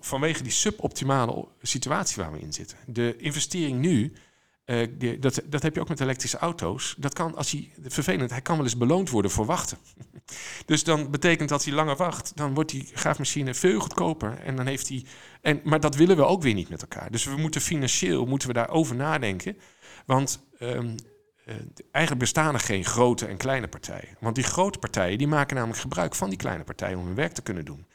vanwege 0.00 0.42
die 0.42 0.52
suboptimale 0.52 1.48
situatie 1.62 2.22
waar 2.22 2.32
we 2.32 2.38
in 2.38 2.52
zitten. 2.52 2.78
De 2.86 3.16
investering 3.16 3.80
nu, 3.80 4.12
die, 4.98 5.18
dat, 5.18 5.42
dat 5.44 5.62
heb 5.62 5.74
je 5.74 5.80
ook 5.80 5.88
met 5.88 6.00
elektrische 6.00 6.38
auto's. 6.38 6.94
Dat 6.98 7.14
kan, 7.14 7.36
als 7.36 7.50
hij, 7.50 7.70
vervelend, 7.82 8.30
hij 8.30 8.40
kan 8.40 8.56
wel 8.56 8.64
eens 8.64 8.76
beloond 8.76 9.10
worden 9.10 9.30
voor 9.30 9.46
wachten. 9.46 9.78
dus 10.66 10.84
dan 10.84 11.10
betekent 11.10 11.48
dat 11.48 11.64
hij 11.64 11.74
langer 11.74 11.96
wacht, 11.96 12.32
dan 12.34 12.54
wordt 12.54 12.70
die 12.70 12.90
graafmachine 12.94 13.54
veel 13.54 13.80
goedkoper. 13.80 14.38
En 14.38 14.56
dan 14.56 14.66
heeft 14.66 14.88
hij, 14.88 15.04
en, 15.40 15.60
maar 15.64 15.80
dat 15.80 15.94
willen 15.94 16.16
we 16.16 16.24
ook 16.24 16.42
weer 16.42 16.54
niet 16.54 16.68
met 16.68 16.82
elkaar. 16.82 17.10
Dus 17.10 17.24
we 17.24 17.36
moeten 17.36 17.60
financieel 17.60 18.26
moeten 18.26 18.48
we 18.48 18.54
daarover 18.54 18.96
nadenken. 18.96 19.56
Want 20.06 20.40
uh, 20.58 20.80
eigenlijk 21.90 22.18
bestaan 22.18 22.54
er 22.54 22.60
geen 22.60 22.84
grote 22.84 23.26
en 23.26 23.36
kleine 23.36 23.68
partijen. 23.68 24.16
Want 24.20 24.34
die 24.34 24.44
grote 24.44 24.78
partijen 24.78 25.18
die 25.18 25.26
maken 25.26 25.56
namelijk 25.56 25.80
gebruik 25.80 26.14
van 26.14 26.28
die 26.28 26.38
kleine 26.38 26.64
partijen 26.64 26.98
om 26.98 27.06
hun 27.06 27.14
werk 27.14 27.32
te 27.32 27.42
kunnen 27.42 27.64
doen. 27.64 27.86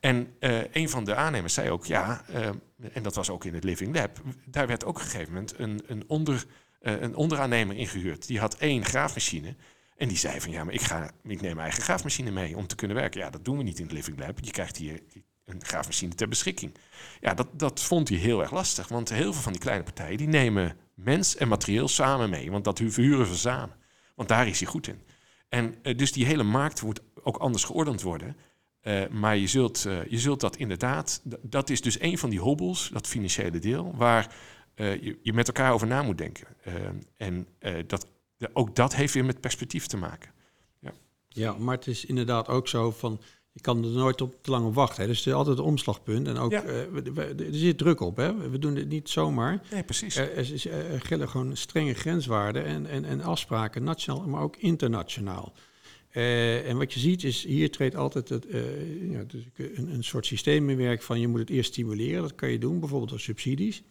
En 0.00 0.34
uh, 0.40 0.60
een 0.72 0.88
van 0.88 1.04
de 1.04 1.14
aannemers 1.14 1.54
zei 1.54 1.70
ook, 1.70 1.86
ja, 1.86 2.24
uh, 2.30 2.46
en 2.92 3.02
dat 3.02 3.14
was 3.14 3.30
ook 3.30 3.44
in 3.44 3.54
het 3.54 3.64
Living 3.64 3.94
Lab, 3.94 4.20
daar 4.44 4.66
werd 4.66 4.84
ook 4.84 4.96
op 4.96 5.02
een 5.02 5.08
gegeven 5.08 5.32
moment 5.32 5.58
een, 5.58 5.82
een, 5.86 6.04
onder, 6.06 6.44
een 6.80 7.14
onderaannemer 7.14 7.76
ingehuurd. 7.76 8.26
Die 8.26 8.38
had 8.40 8.54
één 8.54 8.84
graafmachine. 8.84 9.54
En 9.96 10.08
die 10.08 10.16
zei 10.16 10.40
van, 10.40 10.50
ja, 10.50 10.64
maar 10.64 10.74
ik, 10.74 10.82
ga, 10.82 11.10
ik 11.22 11.40
neem 11.40 11.40
mijn 11.40 11.58
eigen 11.58 11.82
graafmachine 11.82 12.30
mee 12.30 12.56
om 12.56 12.66
te 12.66 12.74
kunnen 12.74 12.96
werken. 12.96 13.20
Ja, 13.20 13.30
dat 13.30 13.44
doen 13.44 13.56
we 13.56 13.62
niet 13.62 13.78
in 13.78 13.84
het 13.84 13.92
Living 13.92 14.18
Lab. 14.18 14.38
Je 14.40 14.50
krijgt 14.50 14.76
hier 14.76 15.02
een 15.44 15.64
graafmachine 15.64 16.14
ter 16.14 16.28
beschikking. 16.28 16.74
Ja, 17.20 17.34
dat, 17.34 17.48
dat 17.52 17.82
vond 17.82 18.08
hij 18.08 18.18
heel 18.18 18.40
erg 18.40 18.50
lastig. 18.50 18.88
Want 18.88 19.08
heel 19.08 19.32
veel 19.32 19.42
van 19.42 19.52
die 19.52 19.60
kleine 19.60 19.84
partijen, 19.84 20.18
die 20.18 20.28
nemen 20.28 20.76
mens 21.04 21.36
en 21.36 21.48
materieel 21.48 21.88
samen 21.88 22.30
mee. 22.30 22.50
Want 22.50 22.64
dat 22.64 22.80
verhuren 22.84 23.26
ze 23.26 23.36
samen. 23.36 23.76
Want 24.14 24.28
daar 24.28 24.48
is 24.48 24.60
hij 24.60 24.68
goed 24.68 24.86
in. 24.86 25.02
En 25.48 25.74
uh, 25.82 25.96
dus 25.96 26.12
die 26.12 26.26
hele 26.26 26.42
markt 26.42 26.82
moet 26.82 27.00
ook 27.22 27.36
anders 27.36 27.64
geordend 27.64 28.02
worden. 28.02 28.36
Uh, 28.82 29.08
maar 29.08 29.36
je 29.36 29.46
zult, 29.46 29.84
uh, 29.86 30.06
je 30.06 30.18
zult 30.18 30.40
dat 30.40 30.56
inderdaad, 30.56 31.22
dat 31.42 31.70
is 31.70 31.80
dus 31.80 32.00
een 32.00 32.18
van 32.18 32.30
die 32.30 32.40
hobbels, 32.40 32.88
dat 32.92 33.06
financiële 33.06 33.58
deel, 33.58 33.94
waar 33.96 34.34
je, 34.74 35.18
je, 35.22 35.32
met 35.32 35.46
elkaar 35.46 35.72
over 35.72 35.86
na 35.86 36.02
moet 36.02 36.18
denken. 36.18 36.46
en 37.16 37.46
dat, 37.86 38.06
ook 38.52 38.76
dat 38.76 38.94
heeft 38.94 39.14
weer 39.14 39.24
met 39.24 39.40
perspectief 39.40 39.86
te 39.86 39.96
maken. 39.96 40.30
Ja. 40.78 40.92
ja, 41.28 41.52
maar 41.52 41.74
het 41.74 41.86
is 41.86 42.04
inderdaad 42.04 42.48
ook 42.48 42.68
zo 42.68 42.90
van 42.90 43.20
je 43.52 43.60
kan 43.60 43.84
er 43.84 43.90
nooit 43.90 44.20
op 44.20 44.34
te 44.42 44.50
lang 44.50 44.66
op 44.66 44.74
wachten. 44.74 45.02
Hè. 45.02 45.08
Dus 45.08 45.18
het 45.18 45.26
is 45.26 45.32
altijd 45.32 45.58
een 45.58 45.64
omslagpunt. 45.64 46.26
En 46.26 46.36
ook, 46.36 46.50
ja. 46.50 46.64
uh, 46.64 47.16
er 47.16 47.54
zit 47.54 47.78
druk 47.78 48.00
op. 48.00 48.16
Hè. 48.16 48.50
We 48.50 48.58
doen 48.58 48.74
dit 48.74 48.88
niet 48.88 49.08
zomaar. 49.08 49.62
Nee, 49.70 49.82
precies. 49.82 50.16
Er, 50.16 50.36
er, 50.36 50.70
er 50.92 51.00
gelden 51.00 51.28
gewoon 51.28 51.56
strenge 51.56 51.94
grenswaarden 51.94 52.64
en, 52.64 52.86
en, 52.86 53.04
en 53.04 53.20
afspraken, 53.20 53.84
nationaal, 53.84 54.28
maar 54.28 54.42
ook 54.42 54.56
internationaal. 54.56 55.52
Uh, 56.12 56.68
en 56.68 56.76
wat 56.76 56.92
je 56.92 57.00
ziet 57.00 57.24
is, 57.24 57.44
hier 57.44 57.70
treedt 57.70 57.96
altijd 57.96 58.28
het, 58.28 58.46
uh, 58.46 59.10
ja, 59.10 59.24
dus 59.24 59.42
een, 59.56 59.94
een 59.94 60.04
soort 60.04 60.26
systeem 60.26 60.70
in 60.70 60.76
werk 60.76 61.02
van 61.02 61.20
je 61.20 61.28
moet 61.28 61.40
het 61.40 61.50
eerst 61.50 61.72
stimuleren. 61.72 62.22
Dat 62.22 62.34
kan 62.34 62.50
je 62.50 62.58
doen, 62.58 62.80
bijvoorbeeld 62.80 63.10
door 63.10 63.20
subsidies. 63.20 63.82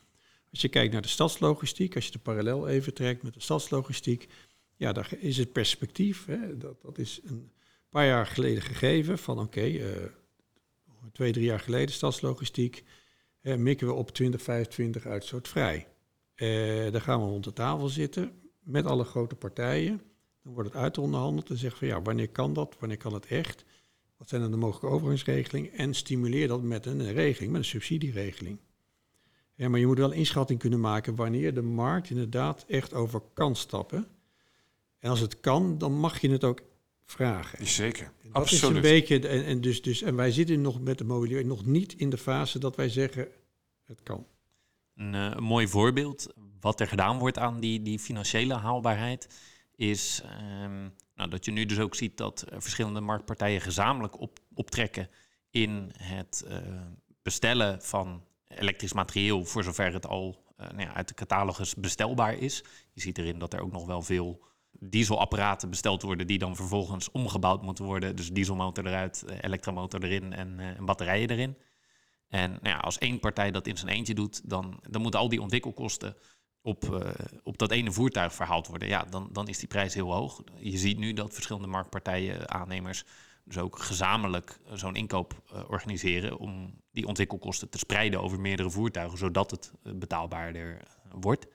Als 0.52 0.62
je 0.62 0.68
kijkt 0.68 0.94
naar 0.94 1.02
de 1.02 1.08
stadslogistiek, 1.08 1.96
als 1.96 2.06
je 2.06 2.12
de 2.12 2.20
parallel 2.20 2.68
even 2.68 2.94
trekt 2.94 3.24
met 3.24 3.34
de 3.34 3.42
stadslogistiek, 3.42 4.28
ja, 4.76 4.92
daar 4.92 5.12
is 5.20 5.38
het 5.38 5.52
perspectief. 5.52 6.26
Hè, 6.26 6.58
dat, 6.58 6.82
dat 6.82 6.98
is 6.98 7.20
een 7.26 7.50
paar 7.90 8.06
jaar 8.06 8.28
geleden 8.28 8.62
gegeven 8.62 9.18
van 9.18 9.40
oké, 9.40 9.66
uh, 9.66 9.88
twee, 11.12 11.32
drie 11.32 11.46
jaar 11.46 11.60
geleden 11.60 11.96
stadslogistiek, 11.96 12.84
mikken 13.42 13.88
we 13.88 13.94
op 13.94 14.12
2025 14.12 15.06
uitstootvrij. 15.06 15.88
Uh, 16.36 16.92
dan 16.92 17.02
gaan 17.02 17.20
we 17.20 17.26
rond 17.26 17.44
de 17.44 17.54
tafel 17.54 17.88
zitten 17.88 18.32
met 18.60 18.86
alle 18.86 19.04
grote 19.04 19.36
partijen. 19.36 20.02
Dan 20.44 20.54
wordt 20.54 20.70
het 20.70 20.78
uitonderhandeld 20.78 21.50
en 21.50 21.58
zeggen 21.58 21.80
van 21.80 21.88
ja, 21.88 22.02
wanneer 22.02 22.30
kan 22.30 22.54
dat, 22.54 22.76
wanneer 22.80 22.98
kan 22.98 23.14
het 23.14 23.26
echt? 23.26 23.66
Wat 24.18 24.30
zijn 24.30 24.42
dan 24.42 24.52
de 24.52 24.58
mogelijke 24.58 24.96
overgangsregelingen? 24.96 25.72
En 25.74 25.94
stimuleer 25.94 26.48
dat 26.48 26.62
met 26.62 26.86
een 26.86 27.14
regeling, 27.14 27.52
met 27.52 27.62
een 27.62 27.68
subsidieregeling. 27.68 28.60
Ja, 29.56 29.70
maar 29.70 29.80
je 29.80 29.88
moet 29.88 29.98
wel 29.98 30.12
inschatting 30.12 30.60
kunnen 30.60 30.80
maken 30.80 31.16
wanneer 31.16 31.54
de 31.54 31.62
markt 31.62 32.10
inderdaad 32.10 32.66
echt 32.68 32.94
over 32.94 33.22
kan 33.34 33.56
stappen. 33.56 34.08
En 35.00 35.10
als 35.10 35.20
het 35.20 35.40
kan, 35.40 35.78
dan 35.78 35.94
mag 35.94 36.22
je 36.22 36.30
het 36.30 36.44
ook 36.44 36.62
vragen. 37.12 37.68
Zeker, 37.68 38.12
dat 38.24 38.34
Absoluut. 38.34 38.64
is 38.64 38.70
een 38.70 38.82
beetje, 38.82 39.28
en, 39.28 39.46
en, 39.46 39.62
dus, 39.62 39.82
dus, 39.82 40.02
en 40.02 40.16
wij 40.16 40.32
zitten 40.32 40.62
nog 40.62 40.82
met 40.82 40.98
de 40.98 41.04
mobiliteit 41.04 41.46
nog 41.46 41.66
niet 41.66 41.94
in 41.94 42.10
de 42.10 42.18
fase 42.18 42.60
dat 42.60 42.76
wij 42.76 42.90
zeggen, 42.90 43.28
het 43.86 44.04
kan. 44.04 44.28
Een, 44.96 45.14
uh, 45.14 45.32
een, 45.36 45.44
mooi 45.44 45.68
voorbeeld, 45.68 46.34
wat 46.60 46.80
er 46.80 46.88
gedaan 46.88 47.18
wordt 47.18 47.38
aan 47.38 47.60
die, 47.60 47.82
die 47.82 48.00
financiële 48.00 48.54
haalbaarheid, 48.54 49.28
is 49.76 50.22
um, 50.62 50.94
nou, 51.16 51.30
dat 51.30 51.46
je 51.46 51.52
nu 51.52 51.66
dus 51.66 51.80
ook 51.80 51.96
ziet 51.96 52.18
dat 52.18 52.46
uh, 52.52 52.60
verschillende 52.60 53.00
marktpartijen 53.00 53.62
gezamenlijk 53.62 54.20
op, 54.20 54.40
optrekken 54.54 55.10
in 55.50 55.92
het 55.98 56.46
uh, 56.48 56.58
bestellen 57.22 57.82
van 57.82 58.24
elektrisch 58.48 58.94
materieel, 58.94 59.46
voor 59.46 59.64
zover 59.64 59.94
het 59.94 60.08
al 60.08 60.48
nou 60.58 60.82
ja, 60.82 60.94
uit 60.94 61.08
de 61.08 61.14
catalogus 61.14 61.76
bestelbaar 61.76 62.38
is. 62.38 62.64
Je 62.92 63.02
ziet 63.02 63.18
erin 63.18 63.40
dat 63.40 63.54
er 63.54 63.62
ook 63.62 63.72
nog 63.72 63.86
wel 63.86 64.02
veel 64.02 64.48
dieselapparaten 64.72 65.70
besteld 65.70 66.02
worden 66.02 66.28
die 66.28 66.38
dan 66.38 66.56
vervolgens 66.56 67.12
omgebouwd 67.12 67.62
moeten 67.62 67.86
worden. 67.86 68.16
Dus 68.16 68.32
dieselmotor 68.32 68.88
eruit, 68.88 69.24
eh, 69.24 69.38
elektromotor 69.42 70.04
erin 70.04 70.34
en, 70.34 70.60
uh, 70.60 70.68
en 70.68 70.86
batterijen 70.86 71.30
erin. 71.30 71.58
En 72.28 72.52
nou 72.52 72.68
ja, 72.68 72.78
als 72.78 72.98
één 72.98 73.20
partij 73.20 73.52
dat 73.52 73.68
in 73.68 73.78
zijn 73.78 73.92
eentje 73.92 74.14
doet, 74.14 74.50
dan, 74.50 74.80
dan 74.90 75.02
moeten 75.02 75.20
al 75.20 75.30
die 75.30 75.42
ontwikkelkosten 75.42 76.16
op, 76.62 76.86
uh, 76.86 77.10
op 77.44 77.58
dat 77.58 77.72
ene 77.72 77.92
voertuig 77.92 78.34
verhaald 78.34 78.68
worden. 78.68 78.88
Ja, 78.88 79.04
dan, 79.04 79.30
dan 79.32 79.48
is 79.48 79.60
die 79.60 79.68
prijs 79.68 79.94
heel 79.94 80.14
hoog. 80.14 80.44
Je 80.60 80.78
ziet 80.78 80.98
nu 80.98 81.14
dat 81.14 81.34
verschillende 81.34 81.68
marktpartijen, 81.68 82.50
aannemers, 82.50 83.04
dus 83.44 83.58
ook 83.58 83.80
gezamenlijk 83.80 84.60
zo'n 84.74 84.96
inkoop 84.96 85.34
organiseren 85.68 86.38
om 86.38 86.82
die 86.92 87.08
ontwikkelkosten 87.08 87.70
te 87.70 87.78
spreiden 87.78 88.22
over 88.22 88.40
meerdere 88.40 88.70
voertuigen, 88.70 89.18
zodat 89.18 89.52
het 89.52 89.72
betaalbaarder 89.96 90.82
wordt. 91.12 91.48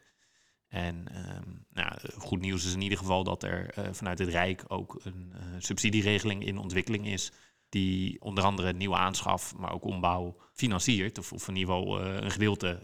En 0.75 1.07
um, 1.37 1.65
nou, 1.71 1.93
goed 2.17 2.41
nieuws 2.41 2.65
is 2.65 2.75
in 2.75 2.81
ieder 2.81 2.99
geval 2.99 3.25
dat 3.25 3.43
er 3.43 3.79
uh, 3.79 3.85
vanuit 3.93 4.19
het 4.19 4.29
Rijk 4.29 4.65
ook 4.69 5.01
een 5.03 5.33
uh, 5.35 5.41
subsidieregeling 5.59 6.45
in 6.45 6.59
ontwikkeling 6.59 7.07
is. 7.07 7.33
die 7.69 8.21
onder 8.21 8.45
andere 8.45 8.73
nieuwe 8.73 8.97
aanschaf, 8.97 9.57
maar 9.57 9.73
ook 9.73 9.85
ombouw 9.85 10.37
financiert. 10.53 11.19
Of, 11.19 11.33
of 11.33 11.49
in 11.49 11.57
ieder 11.57 11.75
geval 11.75 12.01
eh, 12.01 12.15
een 12.15 12.31
gedeelte 12.31 12.81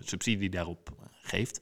subsidie 0.00 0.50
daarop 0.50 0.90
geeft. 1.10 1.60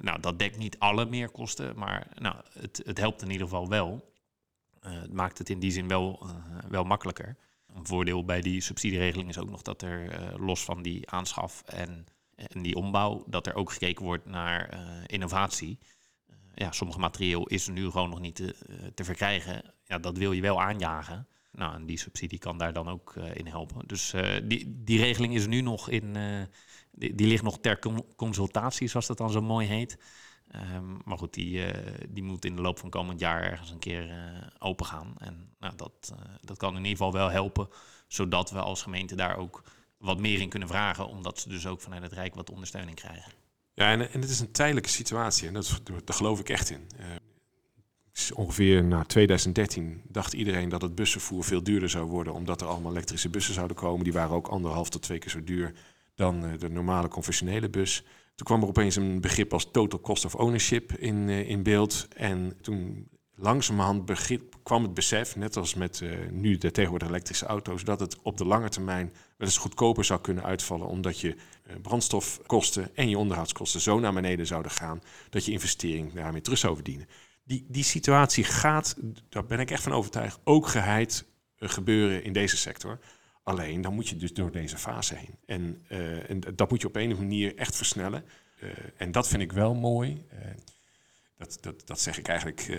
nou, 0.00 0.20
dat 0.20 0.38
dekt 0.38 0.58
niet 0.58 0.78
alle 0.78 1.06
meerkosten, 1.06 1.78
maar 1.78 2.06
nou, 2.14 2.36
het, 2.58 2.82
het 2.84 2.98
helpt 2.98 3.22
in 3.22 3.30
ieder 3.30 3.46
geval 3.46 3.68
wel. 3.68 4.12
het 4.80 5.12
maakt 5.12 5.38
het 5.38 5.50
in 5.50 5.58
die 5.58 5.70
zin 5.70 5.88
wel, 5.88 6.26
wel 6.68 6.84
makkelijker. 6.84 7.36
Een 7.74 7.86
voordeel 7.86 8.24
bij 8.24 8.40
die 8.40 8.60
subsidieregeling 8.60 9.28
is 9.28 9.38
ook 9.38 9.50
nog 9.50 9.62
dat 9.62 9.82
er 9.82 10.34
los 10.40 10.64
van 10.64 10.82
die 10.82 11.10
aanschaf 11.10 11.62
en, 11.66 12.06
en 12.36 12.62
die 12.62 12.74
ombouw, 12.74 13.24
dat 13.26 13.46
er 13.46 13.54
ook 13.54 13.72
gekeken 13.72 14.04
wordt 14.04 14.26
naar 14.26 14.78
innovatie 15.06 15.78
ja, 16.54 16.72
sommige 16.72 16.98
materieel 16.98 17.46
is 17.46 17.68
nu 17.68 17.90
gewoon 17.90 18.10
nog 18.10 18.20
niet 18.20 18.34
te, 18.34 18.54
eh, 18.54 18.86
te 18.94 19.04
verkrijgen. 19.04 19.74
Ja, 19.84 19.98
dat 19.98 20.18
wil 20.18 20.32
je 20.32 20.40
wel 20.40 20.62
aanjagen. 20.62 21.26
Nou, 21.52 21.74
en 21.74 21.86
die 21.86 21.98
subsidie 21.98 22.38
kan 22.38 22.58
daar 22.58 22.72
dan 22.72 22.88
ook 22.88 23.14
in 23.14 23.46
helpen. 23.46 23.86
Dus 23.86 24.14
die, 24.44 24.82
die 24.84 24.98
regeling 24.98 25.34
is 25.34 25.46
nu 25.46 25.60
nog 25.60 25.88
in. 25.88 26.16
Die, 26.90 27.26
ligt 27.26 27.42
nog 27.42 27.58
ter 27.58 27.78
consultatie, 28.16 28.88
zoals 28.88 29.06
dat 29.06 29.16
dan 29.16 29.30
zo 29.30 29.40
mooi 29.40 29.66
heet. 29.66 29.98
Um, 30.76 30.98
maar 31.04 31.18
goed, 31.18 31.34
die, 31.34 31.64
die 32.08 32.22
moet 32.22 32.44
in 32.44 32.56
de 32.56 32.62
loop 32.62 32.78
van 32.78 32.90
komend 32.90 33.20
jaar 33.20 33.42
ergens 33.42 33.70
een 33.70 33.78
keer 33.78 34.08
open 34.58 34.86
gaan. 34.86 35.14
En 35.18 35.54
nou, 35.58 35.76
dat, 35.76 36.14
dat 36.40 36.56
kan 36.56 36.70
in 36.70 36.84
ieder 36.84 36.90
geval 36.90 37.12
wel 37.12 37.30
helpen, 37.30 37.68
zodat 38.06 38.50
we 38.50 38.58
als 38.58 38.82
gemeente 38.82 39.16
daar 39.16 39.36
ook 39.36 39.62
wat 40.04 40.20
meer 40.20 40.40
in 40.40 40.48
kunnen 40.48 40.68
vragen, 40.68 41.08
omdat 41.08 41.40
ze 41.40 41.48
dus 41.48 41.66
ook 41.66 41.80
vanuit 41.80 42.02
het 42.02 42.12
Rijk 42.12 42.34
wat 42.34 42.50
ondersteuning 42.50 42.96
krijgen. 42.96 43.32
Ja, 43.74 43.90
en, 43.90 44.12
en 44.12 44.20
het 44.20 44.30
is 44.30 44.40
een 44.40 44.52
tijdelijke 44.52 44.88
situatie 44.88 45.48
en 45.48 45.54
dat, 45.54 45.80
daar 45.84 46.16
geloof 46.16 46.40
ik 46.40 46.48
echt 46.48 46.70
in. 46.70 46.88
Uh, 47.00 47.06
ongeveer 48.34 48.84
na 48.84 49.04
2013 49.04 50.02
dacht 50.08 50.32
iedereen 50.32 50.68
dat 50.68 50.82
het 50.82 50.94
bussenvoer 50.94 51.44
veel 51.44 51.62
duurder 51.62 51.90
zou 51.90 52.06
worden, 52.06 52.32
omdat 52.32 52.60
er 52.60 52.66
allemaal 52.66 52.90
elektrische 52.90 53.28
bussen 53.28 53.54
zouden 53.54 53.76
komen. 53.76 54.04
Die 54.04 54.12
waren 54.12 54.36
ook 54.36 54.46
anderhalf 54.46 54.88
tot 54.88 55.02
twee 55.02 55.18
keer 55.18 55.30
zo 55.30 55.44
duur 55.44 55.72
dan 56.14 56.44
uh, 56.44 56.58
de 56.58 56.68
normale 56.68 57.08
conventionele 57.08 57.68
bus. 57.68 58.02
Toen 58.34 58.46
kwam 58.46 58.62
er 58.62 58.68
opeens 58.68 58.96
een 58.96 59.20
begrip 59.20 59.52
als 59.52 59.70
total 59.70 60.00
cost 60.00 60.24
of 60.24 60.34
ownership 60.34 60.92
in, 60.92 61.28
uh, 61.28 61.48
in 61.48 61.62
beeld. 61.62 62.08
En 62.16 62.56
toen 62.60 63.08
langzamerhand 63.36 64.04
begrip, 64.04 64.56
kwam 64.62 64.82
het 64.82 64.94
besef, 64.94 65.36
net 65.36 65.56
als 65.56 65.74
met 65.74 66.00
uh, 66.00 66.28
nu 66.30 66.56
de 66.56 66.70
tegenwoordig 66.70 67.08
elektrische 67.08 67.46
auto's, 67.46 67.84
dat 67.84 68.00
het 68.00 68.22
op 68.22 68.36
de 68.36 68.44
lange 68.44 68.68
termijn 68.68 69.12
wel 69.36 69.48
eens 69.48 69.56
goedkoper 69.56 70.04
zou 70.04 70.20
kunnen 70.20 70.44
uitvallen, 70.44 70.86
omdat 70.86 71.20
je 71.20 71.28
uh, 71.28 71.74
brandstofkosten 71.82 72.96
en 72.96 73.08
je 73.08 73.18
onderhoudskosten 73.18 73.80
zo 73.80 73.98
naar 73.98 74.12
beneden 74.12 74.46
zouden 74.46 74.70
gaan, 74.70 75.02
dat 75.30 75.44
je 75.44 75.52
investering 75.52 76.12
daarmee 76.12 76.40
terug 76.40 76.58
zou 76.58 76.74
verdienen. 76.74 77.08
Die, 77.44 77.66
die 77.68 77.84
situatie 77.84 78.44
gaat, 78.44 78.96
daar 79.28 79.44
ben 79.46 79.60
ik 79.60 79.70
echt 79.70 79.82
van 79.82 79.92
overtuigd, 79.92 80.40
ook 80.44 80.66
geheid 80.66 81.24
uh, 81.58 81.68
gebeuren 81.68 82.24
in 82.24 82.32
deze 82.32 82.56
sector. 82.56 82.98
Alleen 83.42 83.80
dan 83.80 83.94
moet 83.94 84.08
je 84.08 84.16
dus 84.16 84.32
door 84.32 84.50
deze 84.50 84.78
fase 84.78 85.14
heen. 85.14 85.38
En, 85.46 85.84
en 86.28 86.40
dat 86.54 86.70
moet 86.70 86.80
je 86.80 86.86
op 86.86 86.96
een 86.96 87.02
of 87.02 87.18
andere 87.18 87.28
manier 87.28 87.56
echt 87.56 87.76
versnellen. 87.76 88.24
en 88.96 89.12
dat 89.12 89.28
vind 89.28 89.42
ik 89.42 89.52
wel 89.52 89.74
mooi 89.74 90.24
dat, 91.60 91.82
dat, 91.84 92.00
zeg 92.00 92.18
ik 92.18 92.28
eigenlijk 92.28 92.68
uh, 92.68 92.78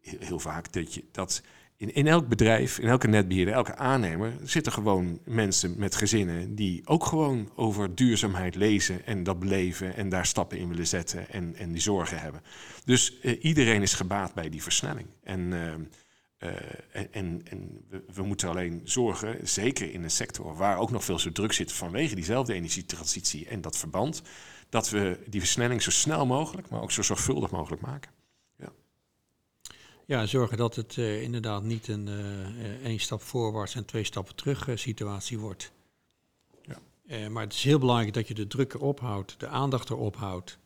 heel, 0.00 0.38
vaak, 0.38 0.72
dat, 0.72 0.94
je, 0.94 1.04
dat 1.12 1.42
in, 1.76 1.94
in 1.94 2.06
elk 2.06 2.28
bedrijf, 2.28 2.78
in 2.78 2.88
elke 2.88 3.08
netbeheerder, 3.08 3.54
elke 3.54 3.76
aannemer 3.76 4.32
zitten 4.42 4.72
gewoon 4.72 5.20
mensen 5.24 5.74
met 5.78 5.94
gezinnen 5.94 6.54
die 6.54 6.86
ook 6.86 7.06
gewoon 7.06 7.50
over 7.54 7.94
duurzaamheid 7.94 8.54
lezen 8.54 9.06
en 9.06 9.22
dat 9.22 9.38
beleven 9.38 9.96
en 9.96 10.08
daar 10.08 10.26
stappen 10.26 10.58
in 10.58 10.68
willen 10.68 10.86
zetten 10.86 11.30
en, 11.30 11.54
en 11.56 11.72
die 11.72 11.80
zorgen 11.80 12.20
hebben. 12.20 12.42
Dus 12.84 13.18
uh, 13.22 13.44
iedereen 13.44 13.82
is 13.82 13.94
gebaat 13.94 14.34
bij 14.34 14.48
die 14.48 14.62
versnelling. 14.62 15.06
En, 15.22 15.40
uh, 15.40 15.72
en, 17.10 17.42
en, 17.44 17.84
we, 18.14 18.22
moeten 18.22 18.48
alleen 18.48 18.80
zorgen, 18.84 19.48
zeker 19.48 19.92
in 19.92 20.02
een 20.02 20.10
sector 20.10 20.56
waar 20.56 20.78
ook 20.78 20.90
nog 20.90 21.04
veel 21.04 21.18
zo 21.18 21.32
druk 21.32 21.52
zit 21.52 21.72
vanwege 21.72 22.14
diezelfde 22.14 22.54
energietransitie 22.54 23.48
en 23.48 23.60
dat 23.60 23.78
verband, 23.78 24.22
dat 24.74 24.90
we 24.90 25.18
die 25.26 25.40
versnelling 25.40 25.82
zo 25.82 25.90
snel 25.90 26.26
mogelijk, 26.26 26.68
maar 26.68 26.82
ook 26.82 26.90
zo 26.90 27.02
zorgvuldig 27.02 27.50
mogelijk 27.50 27.82
maken. 27.82 28.10
Ja, 28.56 28.72
ja 30.06 30.26
zorgen 30.26 30.56
dat 30.56 30.76
het 30.76 30.96
uh, 30.96 31.22
inderdaad 31.22 31.62
niet 31.62 31.88
een 31.88 32.06
uh, 32.06 32.84
één 32.84 32.98
stap 32.98 33.22
voorwaarts 33.22 33.74
en 33.74 33.84
twee 33.84 34.04
stappen 34.04 34.34
terug 34.34 34.66
uh, 34.66 34.76
situatie 34.76 35.38
wordt. 35.38 35.72
Ja. 36.62 37.28
maar 37.28 37.42
het 37.42 37.52
is 37.52 37.62
heel 37.62 37.78
belangrijk 37.78 38.14
dat 38.14 38.28
je 38.28 38.34
de 38.34 38.46
druk 38.46 38.74
erop 38.74 39.00
houdt, 39.00 39.40
de 39.40 39.46
aandacht 39.46 39.90
erop 39.90 40.16
houdt. 40.16 40.58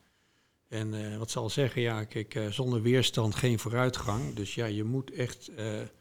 En 0.68 1.18
wat 1.18 1.30
zal 1.30 1.50
zeggen, 1.50 1.82
ja, 1.82 2.04
kijk, 2.04 2.40
zonder 2.50 2.82
weerstand 2.82 3.34
geen 3.34 3.58
vooruitgang. 3.58 4.34
Dus 4.34 4.54
ja, 4.54 4.66
je 4.66 4.84
moet 4.84 5.10
echt. 5.10 5.50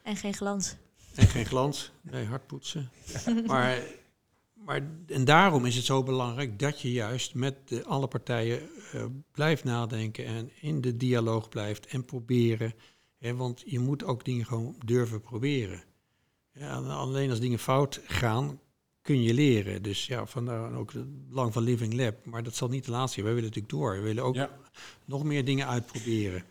en 0.02 0.16
geen 0.16 0.34
glans. 0.34 0.76
En 1.14 1.26
geen 1.26 1.46
glans. 1.46 1.92
Nee, 2.00 2.24
hard 2.24 2.46
poetsen. 2.46 2.90
maar 3.46 3.82
maar, 4.68 4.82
en 5.06 5.24
daarom 5.24 5.66
is 5.66 5.76
het 5.76 5.84
zo 5.84 6.02
belangrijk 6.02 6.58
dat 6.58 6.80
je 6.80 6.92
juist 6.92 7.34
met 7.34 7.68
de, 7.68 7.84
alle 7.84 8.06
partijen 8.06 8.60
uh, 8.94 9.04
blijft 9.32 9.64
nadenken 9.64 10.24
en 10.26 10.50
in 10.60 10.80
de 10.80 10.96
dialoog 10.96 11.48
blijft 11.48 11.86
en 11.86 12.04
proberen. 12.04 12.74
Hè, 13.18 13.36
want 13.36 13.62
je 13.66 13.78
moet 13.78 14.04
ook 14.04 14.24
dingen 14.24 14.46
gewoon 14.46 14.76
durven 14.84 15.20
proberen. 15.20 15.82
Ja, 16.52 16.74
alleen 16.76 17.30
als 17.30 17.40
dingen 17.40 17.58
fout 17.58 18.00
gaan, 18.04 18.60
kun 19.02 19.22
je 19.22 19.34
leren. 19.34 19.82
Dus 19.82 20.06
ja, 20.06 20.26
vandaar 20.26 20.74
ook 20.74 20.92
het 20.92 21.28
belang 21.28 21.52
van 21.52 21.62
Living 21.62 21.94
Lab. 21.94 22.24
Maar 22.24 22.42
dat 22.42 22.54
zal 22.54 22.68
niet 22.68 22.84
de 22.84 22.90
laatste 22.90 23.12
zijn. 23.12 23.24
Wij 23.24 23.34
willen 23.34 23.50
natuurlijk 23.50 23.74
door. 23.74 23.92
We 23.92 24.02
willen 24.02 24.24
ook 24.24 24.48
nog 25.04 25.24
meer 25.24 25.44
dingen 25.44 25.66
uitproberen. 25.66 26.44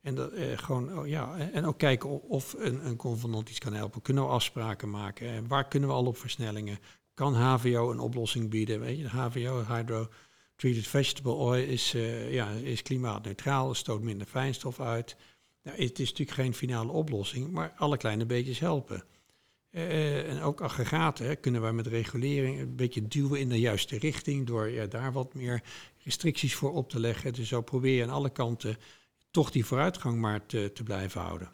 En, 0.00 0.14
dat, 0.14 0.32
eh, 0.32 0.58
gewoon, 0.58 0.98
oh, 0.98 1.06
ja, 1.06 1.36
en 1.36 1.64
ook 1.64 1.78
kijken 1.78 2.22
of 2.22 2.54
een, 2.58 2.86
een 2.86 2.96
convenant 2.96 3.48
iets 3.48 3.58
kan 3.58 3.74
helpen. 3.74 4.02
Kunnen 4.02 4.24
we 4.24 4.30
afspraken 4.30 4.90
maken? 4.90 5.48
Waar 5.48 5.68
kunnen 5.68 5.88
we 5.88 5.94
al 5.94 6.06
op 6.06 6.16
versnellingen? 6.16 6.78
Kan 7.14 7.34
HVO 7.34 7.90
een 7.90 7.98
oplossing 7.98 8.50
bieden. 8.50 8.80
Weet 8.80 8.96
je, 8.96 9.02
de 9.02 9.08
HVO, 9.08 9.64
Hydro 9.74 10.08
Treated 10.56 10.86
Vegetable 10.86 11.32
Oil, 11.32 11.64
is, 11.64 11.94
uh, 11.94 12.32
ja, 12.32 12.50
is 12.50 12.82
klimaatneutraal, 12.82 13.74
stoot 13.74 14.02
minder 14.02 14.26
fijnstof 14.26 14.80
uit. 14.80 15.16
Nou, 15.62 15.82
het 15.82 15.98
is 15.98 16.10
natuurlijk 16.10 16.38
geen 16.38 16.54
finale 16.54 16.92
oplossing, 16.92 17.50
maar 17.50 17.72
alle 17.76 17.96
kleine 17.96 18.26
beetjes 18.26 18.58
helpen. 18.58 19.04
Uh, 19.70 20.28
en 20.30 20.40
ook 20.40 20.60
aggregaten 20.60 21.40
kunnen 21.40 21.60
wij 21.60 21.72
met 21.72 21.86
regulering 21.86 22.60
een 22.60 22.76
beetje 22.76 23.08
duwen 23.08 23.40
in 23.40 23.48
de 23.48 23.60
juiste 23.60 23.98
richting 23.98 24.46
door 24.46 24.88
daar 24.88 25.12
wat 25.12 25.34
meer 25.34 25.62
restricties 26.04 26.54
voor 26.54 26.72
op 26.72 26.90
te 26.90 27.00
leggen. 27.00 27.32
Dus 27.32 27.48
zo 27.48 27.60
probeer 27.60 27.96
je 27.96 28.02
aan 28.02 28.10
alle 28.10 28.30
kanten 28.30 28.76
toch 29.30 29.50
die 29.50 29.64
vooruitgang 29.64 30.20
maar 30.20 30.46
te, 30.46 30.70
te 30.74 30.82
blijven 30.82 31.20
houden. 31.20 31.52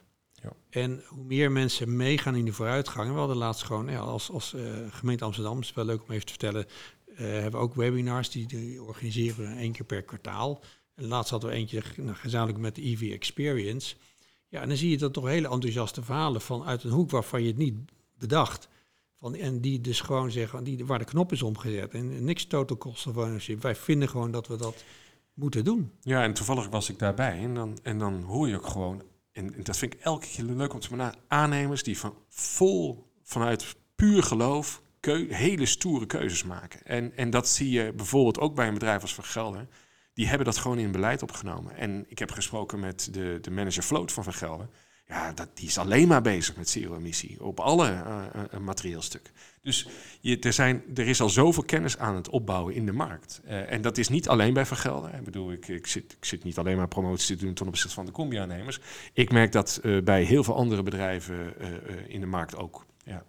Ja. 0.48 0.80
En 0.80 1.02
hoe 1.06 1.24
meer 1.24 1.52
mensen 1.52 1.96
meegaan 1.96 2.34
in 2.34 2.44
de 2.44 2.52
vooruitgang, 2.52 3.12
we 3.12 3.18
hadden 3.18 3.36
laatst 3.36 3.62
gewoon 3.62 3.88
ja, 3.88 3.98
als, 3.98 4.30
als 4.30 4.54
uh, 4.54 4.62
gemeente 4.90 5.24
Amsterdam, 5.24 5.56
het 5.56 5.64
is 5.64 5.74
wel 5.74 5.84
leuk 5.84 6.02
om 6.02 6.10
even 6.10 6.26
te 6.26 6.32
vertellen, 6.32 6.66
uh, 7.08 7.16
hebben 7.18 7.50
we 7.50 7.56
ook 7.56 7.74
webinars 7.74 8.30
die, 8.30 8.46
die, 8.46 8.82
organiseren 8.82 9.56
één 9.56 9.72
keer 9.72 9.86
per 9.86 10.02
kwartaal. 10.02 10.62
En 10.94 11.06
laatst 11.06 11.30
hadden 11.30 11.50
we 11.50 11.56
eentje 11.56 11.82
nou, 11.96 12.16
gezamenlijk 12.16 12.58
met 12.58 12.74
de 12.74 12.84
EV 12.84 13.12
Experience. 13.12 13.96
Ja, 14.48 14.60
en 14.60 14.68
dan 14.68 14.76
zie 14.76 14.90
je 14.90 14.98
dat 14.98 15.12
toch 15.12 15.26
hele 15.26 15.48
enthousiaste 15.48 16.02
verhalen 16.02 16.40
van 16.40 16.64
uit 16.64 16.84
een 16.84 16.90
hoek 16.90 17.10
waarvan 17.10 17.42
je 17.42 17.48
het 17.48 17.56
niet 17.56 17.74
bedacht. 18.18 18.68
Van, 19.18 19.34
en 19.34 19.60
die 19.60 19.80
dus 19.80 20.00
gewoon 20.00 20.30
zeggen, 20.30 20.64
die, 20.64 20.86
waar 20.86 20.98
de 20.98 21.04
knop 21.04 21.32
is 21.32 21.42
omgezet. 21.42 21.94
En 21.94 22.24
niks 22.24 22.46
total 22.46 22.76
cost 22.76 23.06
of 23.06 23.16
ownership. 23.16 23.62
Wij 23.62 23.74
vinden 23.74 24.08
gewoon 24.08 24.30
dat 24.30 24.46
we 24.46 24.56
dat 24.56 24.84
moeten 25.34 25.64
doen. 25.64 25.92
Ja, 26.00 26.22
en 26.22 26.32
toevallig 26.34 26.68
was 26.68 26.90
ik 26.90 26.98
daarbij. 26.98 27.38
En 27.38 27.54
dan, 27.54 27.78
en 27.82 27.98
dan 27.98 28.22
hoor 28.22 28.48
je 28.48 28.56
ook 28.56 28.66
gewoon 28.66 29.02
en, 29.38 29.54
dat 29.62 29.76
vind 29.76 29.94
ik 29.94 30.00
elke 30.00 30.26
keer 30.26 30.44
leuk 30.44 30.74
om 30.74 30.80
te 30.80 30.96
maken, 30.96 31.20
aannemers 31.28 31.82
die 31.82 31.98
van 31.98 32.14
vol 32.28 33.12
vanuit 33.22 33.76
puur 33.94 34.22
geloof 34.22 34.82
hele 35.28 35.66
stoere 35.66 36.06
keuzes 36.06 36.44
maken. 36.44 36.82
En, 36.84 37.16
en 37.16 37.30
dat 37.30 37.48
zie 37.48 37.70
je 37.70 37.92
bijvoorbeeld 37.92 38.38
ook 38.38 38.54
bij 38.54 38.66
een 38.66 38.74
bedrijf 38.74 39.02
als 39.02 39.14
Van 39.14 39.24
Gelder. 39.24 39.68
Die 40.14 40.26
hebben 40.26 40.46
dat 40.46 40.56
gewoon 40.56 40.78
in 40.78 40.92
beleid 40.92 41.22
opgenomen. 41.22 41.76
En 41.76 42.04
ik 42.08 42.18
heb 42.18 42.30
gesproken 42.30 42.80
met 42.80 43.08
de, 43.12 43.38
de 43.40 43.50
manager 43.50 43.82
Float 43.82 44.12
van 44.12 44.24
Van 44.24 44.32
Gelder. 44.32 44.68
Ja, 45.08 45.32
dat, 45.32 45.48
die 45.54 45.66
is 45.66 45.78
alleen 45.78 46.08
maar 46.08 46.22
bezig 46.22 46.56
met 46.56 46.68
zero-emissie 46.68 47.44
op 47.44 47.60
alle 47.60 47.90
uh, 47.90 48.22
uh, 48.54 48.60
materieelstuk. 48.60 49.32
Dus 49.62 49.88
je, 50.20 50.38
er, 50.38 50.52
zijn, 50.52 50.82
er 50.94 51.08
is 51.08 51.20
al 51.20 51.28
zoveel 51.28 51.62
kennis 51.62 51.98
aan 51.98 52.14
het 52.14 52.28
opbouwen 52.28 52.74
in 52.74 52.86
de 52.86 52.92
markt. 52.92 53.40
Uh, 53.44 53.72
en 53.72 53.82
dat 53.82 53.98
is 53.98 54.08
niet 54.08 54.28
alleen 54.28 54.52
bij 54.52 54.66
Vergelden. 54.66 55.14
Ik 55.14 55.24
bedoel, 55.24 55.52
ik, 55.52 55.68
ik, 55.68 55.86
zit, 55.86 56.12
ik 56.12 56.24
zit 56.24 56.44
niet 56.44 56.58
alleen 56.58 56.76
maar 56.76 56.88
promoties 56.88 57.26
te 57.26 57.36
doen 57.36 57.54
ten 57.54 57.66
opzichte 57.66 57.94
van 57.94 58.06
de 58.06 58.12
combi-aannemers. 58.12 58.80
Ik 59.12 59.32
merk 59.32 59.52
dat 59.52 59.80
bij 60.04 60.22
heel 60.22 60.44
veel 60.44 60.56
andere 60.56 60.82
bedrijven 60.82 61.54
in 62.08 62.20
de 62.20 62.26
markt 62.26 62.56
ook. 62.56 62.86
Ja. 63.04 63.22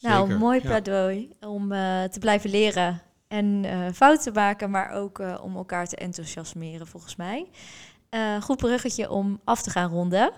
Nou, 0.00 0.26
Zeker, 0.26 0.38
mooi 0.38 0.60
pleidooi 0.60 1.28
ja. 1.40 1.48
om 1.48 1.68
te 2.10 2.16
blijven 2.20 2.50
leren 2.50 3.02
en 3.28 3.64
fouten 3.94 4.24
te 4.24 4.40
maken, 4.40 4.70
maar 4.70 4.90
ook 4.90 5.22
om 5.42 5.56
elkaar 5.56 5.86
te 5.86 5.96
enthousiasmeren, 5.96 6.86
volgens 6.86 7.16
mij. 7.16 7.48
goed 8.40 8.56
bruggetje 8.56 9.10
om 9.10 9.40
af 9.44 9.62
te 9.62 9.70
gaan 9.70 9.90
ronden. 9.90 10.32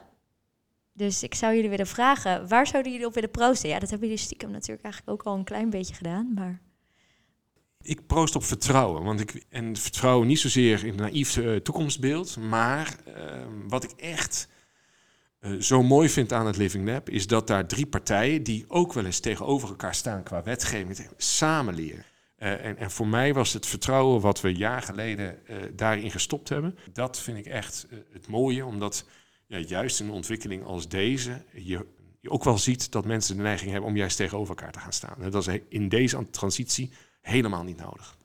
Dus 1.01 1.23
ik 1.23 1.35
zou 1.35 1.55
jullie 1.55 1.71
willen 1.71 1.87
vragen, 1.87 2.49
waar 2.49 2.67
zouden 2.67 2.93
jullie 2.93 3.07
op 3.07 3.15
willen 3.15 3.31
proosten? 3.31 3.69
Ja, 3.69 3.79
dat 3.79 3.91
hebben 3.91 4.09
jullie 4.09 4.23
stiekem 4.23 4.51
natuurlijk 4.51 4.85
eigenlijk 4.85 5.13
ook 5.13 5.27
al 5.27 5.39
een 5.39 5.45
klein 5.45 5.71
beetje 5.71 5.95
gedaan, 5.95 6.33
maar... 6.35 6.61
Ik 7.83 8.07
proost 8.07 8.37
op 8.37 8.45
vertrouwen, 8.45 9.03
want 9.03 9.21
ik, 9.21 9.45
en 9.49 9.77
vertrouwen 9.77 10.27
niet 10.27 10.39
zozeer 10.39 10.85
in 10.85 10.91
een 10.91 10.97
naïef 10.97 11.37
uh, 11.37 11.57
toekomstbeeld, 11.57 12.37
maar 12.37 12.97
uh, 13.09 13.15
wat 13.69 13.85
ik 13.85 13.91
echt 13.91 14.49
eh, 15.39 15.53
zo 15.53 15.83
mooi 15.83 16.09
vind 16.09 16.33
aan 16.33 16.47
het 16.47 16.57
Living 16.57 16.89
Lab, 16.89 17.09
is 17.09 17.27
dat 17.27 17.47
daar 17.47 17.67
drie 17.67 17.87
partijen 17.87 18.43
die 18.43 18.65
ook 18.69 18.93
wel 18.93 19.05
eens 19.05 19.21
tegenover 19.21 19.69
elkaar 19.69 19.95
staan 19.95 20.23
qua 20.23 20.43
wetgeving, 20.43 21.09
samen 21.17 21.75
leren. 21.75 22.05
Eh, 22.37 22.65
en, 22.65 22.77
en, 22.77 22.91
voor 22.91 23.09
mij 23.09 23.35
was 23.35 23.53
het 23.53 23.67
vertrouwen 23.67 24.21
wat 24.21 24.41
we 24.41 24.55
jaar 24.55 24.83
geleden 24.83 25.39
daarin 25.77 26.11
gestopt 26.11 26.49
hebben, 26.49 26.79
dat 26.93 27.21
vind 27.21 27.39
ik 27.39 27.47
echt 27.47 27.87
het 28.13 28.29
mooie, 28.29 28.65
omdat 28.65 29.05
ja, 29.51 29.59
juist 29.59 30.01
in 30.01 30.07
een 30.07 30.13
ontwikkeling 30.13 30.65
als 30.65 30.89
deze 30.89 31.43
je, 31.53 31.87
je, 32.21 32.31
ook 32.31 32.45
wel 32.45 32.59
ziet 32.59 32.93
dat 32.93 33.05
mensen 33.05 33.37
de 33.37 33.43
neiging 33.43 33.71
hebben 33.71 33.91
om 33.91 33.97
juist 33.97 34.17
tegenover 34.17 34.49
elkaar 34.49 34.73
te 34.73 34.79
gaan 34.79 34.93
staan. 34.93 35.31
Dat 35.31 35.47
is 35.47 35.59
in 35.69 35.89
deze 35.89 36.31
transitie 36.31 36.93
helemaal 37.21 37.63
niet 37.63 37.77
nodig. 37.77 38.17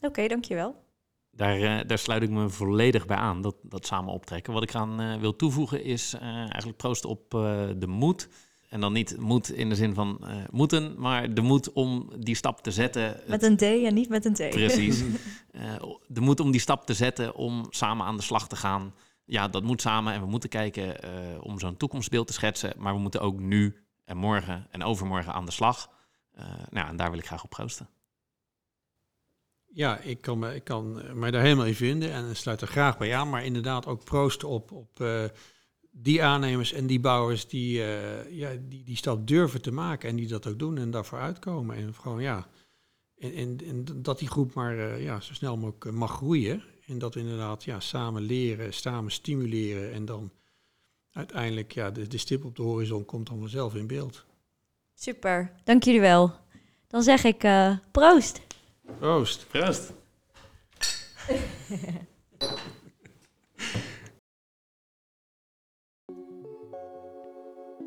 Oké, 0.00 0.26
dankjewel. 0.26 0.82
Daar, 1.30 1.58
uh, 1.58 1.80
daar 1.86 1.98
sluit 1.98 2.22
ik 2.22 2.30
me 2.30 2.48
volledig 2.48 3.06
bij 3.06 3.16
aan, 3.16 3.42
dat, 3.42 3.56
dat 3.62 3.86
samen 3.86 4.12
optrekken. 4.12 4.52
Wat 4.52 4.62
ik 4.62 4.74
aan 4.74 5.00
uh, 5.00 5.16
wil 5.16 5.36
toevoegen 5.36 5.84
is 5.84 6.14
uh, 6.14 6.22
eigenlijk 6.22 6.76
proosten 6.76 7.10
op 7.10 7.30
de 7.78 7.86
moed. 7.86 8.28
En 8.68 8.80
dan 8.80 8.92
niet 8.92 9.16
moed 9.18 9.50
in 9.50 9.68
de 9.68 9.74
zin 9.74 9.94
van 9.94 10.24
moeten, 10.50 10.94
maar 11.00 11.34
de 11.34 11.40
moed 11.40 11.72
om 11.72 12.10
die 12.18 12.34
stap 12.34 12.62
te 12.62 12.70
zetten. 12.70 13.20
Met 13.26 13.42
een 13.42 13.56
D 13.56 13.62
en 13.62 13.94
niet 13.94 14.08
met 14.08 14.24
een 14.24 14.34
T. 14.34 14.50
Precies. 14.50 15.02
de 16.06 16.20
moed 16.20 16.40
om 16.40 16.50
die 16.50 16.60
stap 16.60 16.86
te 16.86 16.94
zetten 16.94 17.34
om 17.34 17.66
samen 17.70 18.06
aan 18.06 18.16
de 18.16 18.22
slag 18.22 18.48
te 18.48 18.56
gaan. 18.56 18.92
Ja, 19.24 19.48
dat 19.48 19.62
moet 19.62 19.80
samen 19.80 20.12
en 20.12 20.20
we 20.20 20.26
moeten 20.26 20.48
kijken 20.48 20.96
om 21.42 21.58
zo'n 21.58 21.76
toekomstbeeld 21.76 22.26
te 22.26 22.32
schetsen. 22.32 22.72
Maar 22.76 22.94
we 22.94 23.00
moeten 23.00 23.20
ook 23.20 23.38
nu 23.38 23.84
en 24.04 24.16
morgen 24.16 24.66
en 24.70 24.82
overmorgen 24.82 25.32
aan 25.32 25.44
de 25.44 25.52
slag. 25.52 25.90
nou, 26.70 26.88
en 26.88 26.96
daar 26.96 27.10
wil 27.10 27.18
ik 27.18 27.26
graag 27.26 27.44
op 27.44 27.50
proosten. 27.50 27.88
Ja, 29.66 29.98
ik 29.98 30.20
kan, 30.20 30.38
me, 30.38 30.54
ik 30.54 30.64
kan 30.64 31.18
mij 31.18 31.30
daar 31.30 31.42
helemaal 31.42 31.66
in 31.66 31.74
vinden 31.74 32.12
en 32.12 32.36
sluit 32.36 32.60
er 32.60 32.66
graag 32.66 32.98
bij 32.98 33.16
aan. 33.16 33.30
Maar 33.30 33.44
inderdaad 33.44 33.86
ook 33.86 34.04
proosten 34.04 34.48
op, 34.48 34.72
op 34.72 35.00
uh, 35.00 35.24
die 35.90 36.22
aannemers 36.22 36.72
en 36.72 36.86
die 36.86 37.00
bouwers 37.00 37.48
die, 37.48 37.82
ja, 38.30 38.50
die 38.60 38.84
die 38.84 38.96
stap 38.96 39.26
durven 39.26 39.62
te 39.62 39.72
maken 39.72 40.08
en 40.08 40.16
die 40.16 40.28
dat 40.28 40.46
ook 40.46 40.58
doen 40.58 40.78
en 40.78 40.90
daarvoor 40.90 41.18
uitkomen. 41.18 41.76
En 41.76 41.94
gewoon 41.94 42.22
ja, 42.22 42.48
en, 43.16 43.34
en, 43.34 43.58
en 43.66 44.02
dat 44.02 44.18
die 44.18 44.28
groep 44.28 44.54
maar 44.54 45.00
ja, 45.00 45.20
zo 45.20 45.34
snel 45.34 45.56
mogelijk 45.56 45.96
mag 45.96 46.10
groeien. 46.10 46.62
En 46.86 46.98
dat 46.98 47.16
inderdaad 47.16 47.64
ja, 47.64 47.80
samen 47.80 48.22
leren, 48.22 48.74
samen 48.74 49.10
stimuleren 49.10 49.92
en 49.92 50.04
dan 50.04 50.30
uiteindelijk 51.12 51.72
ja, 51.72 51.90
de, 51.90 52.06
de 52.06 52.18
stip 52.18 52.44
op 52.44 52.56
de 52.56 52.62
horizon 52.62 53.04
komt 53.04 53.26
dan 53.26 53.38
vanzelf 53.38 53.74
in 53.74 53.86
beeld. 53.86 54.24
Super, 54.94 55.52
dank 55.64 55.82
jullie 55.82 56.00
wel. 56.00 56.32
Dan 56.86 57.02
zeg 57.02 57.24
ik 57.24 57.38
proost. 57.90 58.40
Proost. 58.98 59.48
Proost. 59.48 59.92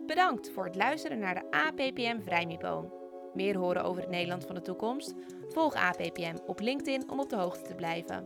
Bedankt 0.08 0.52
voor 0.52 0.66
het 0.66 0.76
luisteren 0.76 1.20
naar 1.20 1.36
de 1.36 1.52
APPM 1.52 2.22
Vrijmipo. 2.22 2.92
Meer 3.34 3.58
horen 3.58 3.84
over 3.84 4.02
het 4.02 4.12
Nederland 4.12 4.46
van 4.46 4.56
de 4.56 4.62
toekomst? 4.62 5.14
Volg 5.48 5.74
APPM 5.74 6.36
op 6.46 6.60
LinkedIn 6.60 7.10
om 7.10 7.20
op 7.20 7.30
de 7.30 7.36
hoogte 7.36 7.62
te 7.62 7.76
blijven. 7.76 8.26